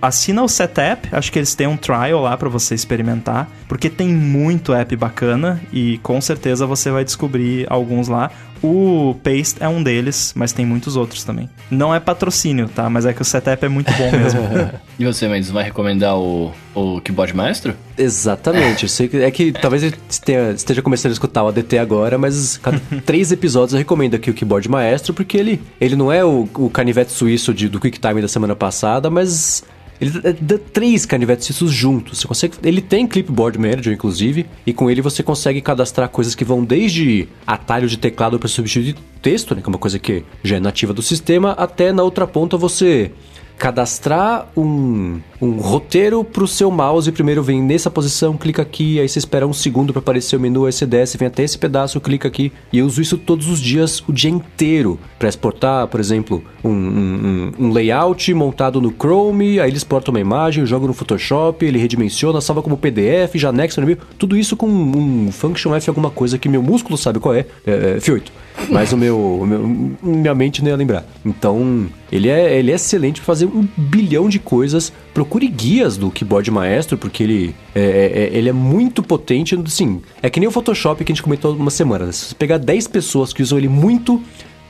[0.02, 4.08] assina o Setup, acho que eles têm um trial lá para você experimentar, porque tem
[4.08, 8.30] muito app bacana e com certeza você vai descobrir alguns lá.
[8.62, 11.50] O Paste é um deles, mas tem muitos outros também.
[11.68, 12.88] Não é patrocínio, tá?
[12.88, 14.40] Mas é que o setup é muito bom mesmo.
[14.96, 17.74] e você, Mendes, vai recomendar o, o Keyboard Maestro?
[17.98, 18.84] Exatamente.
[18.84, 22.56] Eu sei que, é que talvez esteja, esteja começando a escutar o ADT agora, mas
[22.56, 26.48] cada três episódios eu recomendo aqui o Keyboard Maestro, porque ele, ele não é o,
[26.54, 29.64] o canivete suíço de, do QuickTime da semana passada, mas
[30.02, 32.18] ele dá três canivetes suíços juntos.
[32.18, 36.44] Você consegue, ele tem clipboard manager, inclusive, e com ele você consegue cadastrar coisas que
[36.44, 40.56] vão desde atalho de teclado para substituir texto, né, que é uma coisa que já
[40.56, 43.12] é nativa do sistema, até na outra ponta você
[43.58, 47.10] cadastrar um, um roteiro pro seu mouse.
[47.12, 50.66] Primeiro vem nessa posição, clica aqui, aí você espera um segundo para aparecer o menu,
[50.66, 52.52] aí você desce, vem até esse pedaço, clica aqui.
[52.72, 56.70] E eu uso isso todos os dias, o dia inteiro, para exportar, por exemplo, um,
[56.70, 61.64] um, um, layout montado no Chrome, aí ele exporta uma imagem, eu jogo no Photoshop,
[61.64, 63.98] ele redimensiona, salva como PDF, já anexa no meio.
[64.18, 67.72] Tudo isso com um Function F alguma coisa que meu músculo sabe qual é, é,
[67.72, 68.41] é F8.
[68.68, 71.04] Mas o meu, o meu, minha mente não ia lembrar.
[71.24, 74.92] Então, ele é, ele é excelente para fazer um bilhão de coisas.
[75.14, 79.58] Procure guias do keyboard maestro, porque ele é, é, é, ele é muito potente.
[79.66, 82.12] Sim, é que nem o Photoshop que a gente comentou uma semana.
[82.12, 84.22] Se você pegar 10 pessoas que usam ele muito,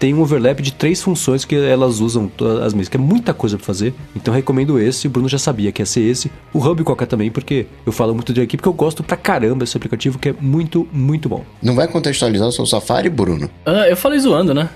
[0.02, 2.28] tem um overlap de três funções que elas usam
[2.64, 3.94] as mesmas, que é muita coisa para fazer.
[4.16, 6.28] Então recomendo esse, o Bruno já sabia que ia ser esse.
[6.52, 9.60] O Hub qualquer também, porque eu falo muito dele aqui, porque eu gosto pra caramba
[9.60, 11.44] desse aplicativo, que é muito, muito bom.
[11.62, 13.48] Não vai contextualizar o seu Safari, Bruno?
[13.64, 14.70] Ah, eu falei zoando, né?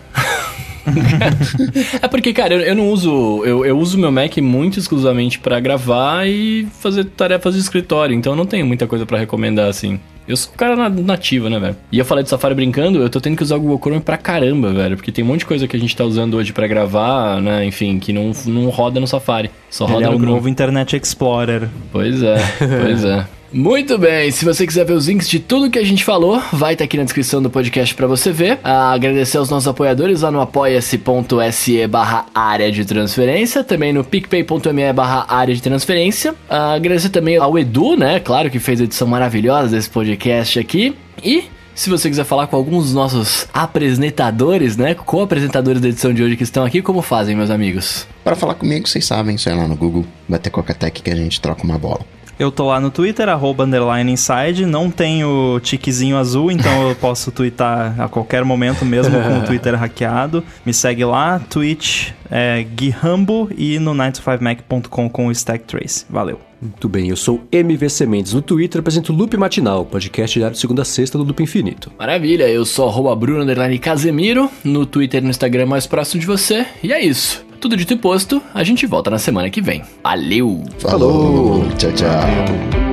[2.01, 3.43] é porque, cara, eu, eu não uso.
[3.45, 8.35] Eu, eu, uso meu Mac muito exclusivamente para gravar e fazer tarefas de escritório, então
[8.35, 9.99] eu não tenho muita coisa para recomendar assim.
[10.29, 11.77] Eu sou um cara nativo, né, velho?
[11.93, 14.17] E eu falei do Safari brincando, eu tô tendo que usar o Google Chrome pra
[14.17, 14.97] caramba, velho.
[14.97, 17.65] Porque tem um monte de coisa que a gente tá usando hoje para gravar, né?
[17.65, 19.51] Enfim, que não, não roda no Safari.
[19.71, 20.33] Só Ele roda é no o Chrome.
[20.35, 21.69] novo Internet Explorer.
[21.93, 23.27] Pois é, pois é.
[23.53, 26.73] Muito bem, se você quiser ver os links de tudo que a gente falou, vai
[26.75, 28.59] estar tá aqui na descrição do podcast para você ver.
[28.63, 34.93] Ah, agradecer aos nossos apoiadores lá no apoia-se.se barra área de transferência, também no picpay.me
[34.93, 36.35] barra área de transferência.
[36.51, 40.16] Ah, agradecer também ao Edu, né, claro que fez a edição maravilhosa desse podcast
[40.59, 40.97] aqui.
[41.23, 41.45] E
[41.75, 46.37] se você quiser falar com alguns dos nossos apresentadores, né, co-apresentadores da edição de hoje
[46.37, 48.07] que estão aqui, como fazem, meus amigos?
[48.25, 51.41] Para falar comigo, vocês sabem, só ir lá no Google, bater Coca-Tech que a gente
[51.41, 52.16] troca uma bola.
[52.39, 54.67] Eu tô lá no Twitter, arroba underline inside.
[54.67, 59.75] Não tenho tiquezinho azul, então eu posso twittar a qualquer momento, mesmo com o Twitter
[59.75, 60.45] hackeado.
[60.65, 66.05] Me segue lá, Twitch é Guihambo e no 9to5mac.com com o Stack Trace.
[66.11, 66.41] Valeu.
[66.61, 70.61] Muito bem, eu sou MVC Mendes no Twitter, apresento o Loop Matinal, podcast diário de
[70.61, 71.93] segunda a sexta do Loop Infinito.
[71.99, 73.45] Maravilha, eu sou arroba Bruno
[73.81, 77.46] Casemiro, no Twitter e no Instagram mais próximo de você, e é isso.
[77.61, 79.83] Tudo dito e posto, a gente volta na semana que vem.
[80.03, 80.65] Valeu!
[80.79, 81.69] Falou!
[81.77, 82.87] Tchau, tchau!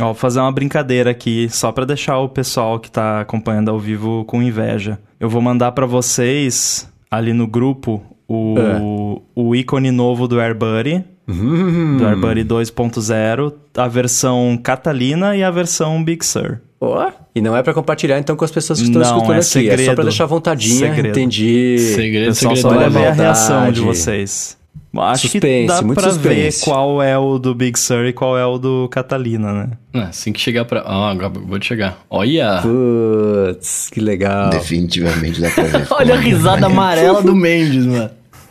[0.00, 3.78] Ó, vou fazer uma brincadeira aqui, só para deixar o pessoal que tá acompanhando ao
[3.78, 4.98] vivo com inveja.
[5.22, 9.20] Eu vou mandar para vocês ali no grupo o, é.
[9.36, 11.96] o ícone novo do AirBuddy, uhum.
[11.96, 16.58] do AirBuddy 2.0, a versão Catalina e a versão Big Sur.
[16.80, 17.08] Oh.
[17.32, 19.44] E não é para compartilhar então com as pessoas que estão não, escutando é aqui,
[19.44, 19.82] segredo.
[19.82, 21.08] é só para deixar vontadinha, segredo.
[21.10, 21.78] entendi.
[21.78, 22.82] Segredo, Pessoal, segredo.
[22.82, 24.58] só ver a reação de vocês.
[24.94, 26.60] Acho suspense, que dá muito pra suspense.
[26.60, 29.70] ver qual é o do Big Sur e qual é o do Catalina, né?
[29.94, 30.82] Ah, assim que chegar pra...
[30.84, 31.98] Ah, agora vou chegar.
[32.10, 32.60] Olha!
[32.62, 34.50] Putz, que legal.
[34.50, 35.86] Definitivamente dá pra ver.
[35.92, 38.10] Olha a risada amarela do Mendes, mano.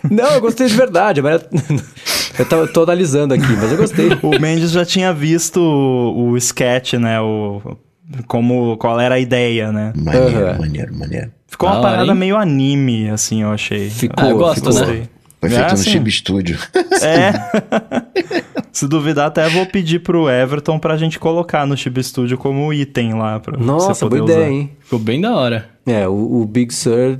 [0.10, 1.22] Não, eu gostei de verdade.
[1.22, 1.42] Mas
[2.40, 4.10] eu tô, tô analisando aqui, mas eu gostei.
[4.24, 7.22] O Mendes já tinha visto o, o sketch, né?
[7.22, 7.78] O,
[8.28, 9.94] como, qual era a ideia, né?
[9.96, 10.58] Maneiro, Uhum.
[10.60, 11.32] maneiro, maneiro.
[11.48, 12.16] Ficou uma parada hein?
[12.18, 13.90] meio anime, assim, eu achei.
[13.92, 14.88] Ficou, Ah, eu gosto, ficou.
[14.88, 15.04] né?
[15.42, 15.78] Foi feito Ah, no.
[15.84, 16.58] Chib Studio.
[17.02, 17.34] É.
[18.72, 23.14] Se duvidar, até vou pedir pro Everton pra gente colocar no Chib Studio como item
[23.16, 23.40] lá.
[23.40, 24.52] Pra você Nossa, poder boa ideia, usar.
[24.54, 24.72] hein?
[24.80, 25.68] Ficou bem da hora.
[25.86, 27.20] É, o, o Big Sur,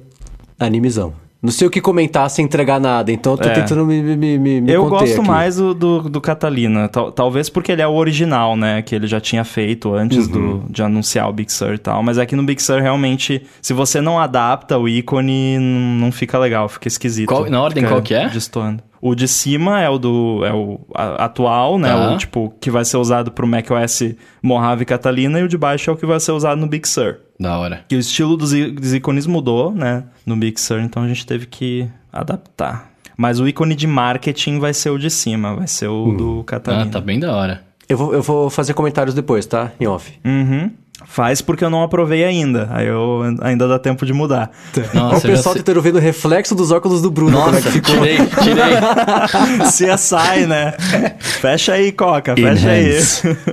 [0.60, 1.14] animizão.
[1.44, 3.54] Não sei o que comentar sem entregar nada, então eu tô É.
[3.54, 5.28] tentando me, me, me, me Eu gosto aqui.
[5.28, 6.88] mais do, do, do Catalina.
[6.88, 8.84] Tal- talvez porque ele é o original, né?
[8.84, 10.60] Que ele já tinha feito antes Uhum.
[10.60, 12.04] do, de anunciar o Big Sur e tal.
[12.04, 16.70] Mas aqui no Big Sur, realmente, se você não adapta o ícone, não fica legal,
[16.70, 17.28] fica esquisito.
[17.30, 18.30] Qual- na ordem, Fica qual que é?
[18.30, 18.84] Destoando.
[19.02, 21.90] O de cima é o do é o atual, né?
[21.90, 22.14] Tá.
[22.14, 24.14] O tipo que vai ser usado pro macOS
[24.44, 27.18] Mojave Catalina e o de baixo é o que vai ser usado no Big Sur.
[27.42, 27.84] Da hora.
[27.88, 30.04] Que o estilo dos, dos ícones mudou, né?
[30.24, 32.92] No Sur, então a gente teve que adaptar.
[33.18, 36.86] Mas o ícone de marketing vai ser o de cima, vai ser o do Catalina.
[36.86, 37.64] Ah, tá bem da hora.
[37.90, 39.72] Eu vou, eu vou fazer comentários depois, tá?
[39.80, 40.14] Em off.
[40.24, 40.72] Uhum.
[41.06, 42.70] Faz porque eu não aprovei ainda.
[42.72, 44.50] Aí eu ainda dá tempo de mudar.
[44.94, 47.36] Nossa, o pessoal sei- tentando ver o reflexo dos óculos do Bruno.
[47.38, 47.96] como é Nossa, que ficou.
[47.96, 49.68] tirei, tirei.
[49.98, 50.74] CSI, né?
[51.20, 52.98] Fecha aí, Coca, fecha aí.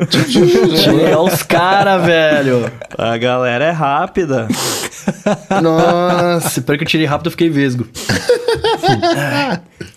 [0.08, 2.70] Tirei olha os caras, velho.
[2.96, 4.46] A galera é rápida.
[5.60, 7.88] Nossa, pior que eu tirei rápido, eu fiquei vesgo.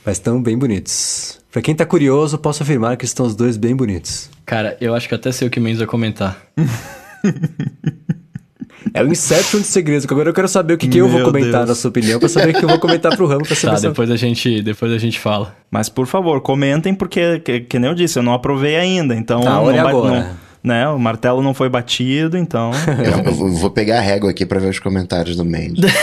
[0.05, 1.39] Mas estão bem bonitos.
[1.51, 4.29] Pra quem tá curioso, posso afirmar que estão os dois bem bonitos.
[4.45, 6.37] Cara, eu acho que até sei o que o Mendes vai comentar.
[8.95, 11.59] É o Inception de segredos, agora eu quero saber o que, que eu vou comentar
[11.65, 11.69] Deus.
[11.69, 13.77] na sua opinião, pra saber o que eu vou comentar pro Ramo, pra saber Tá,
[13.79, 15.55] se depois a gente, depois a gente fala.
[15.69, 19.13] Mas por favor, comentem, porque, que, que nem eu disse, eu não aprovei ainda.
[19.15, 20.19] Então, Tá, olha agora.
[20.21, 22.71] não- né, o martelo não foi batido, então.
[23.03, 25.85] Eu, eu vou- vou pegar a régua aqui pra ver os comentários do Mendes.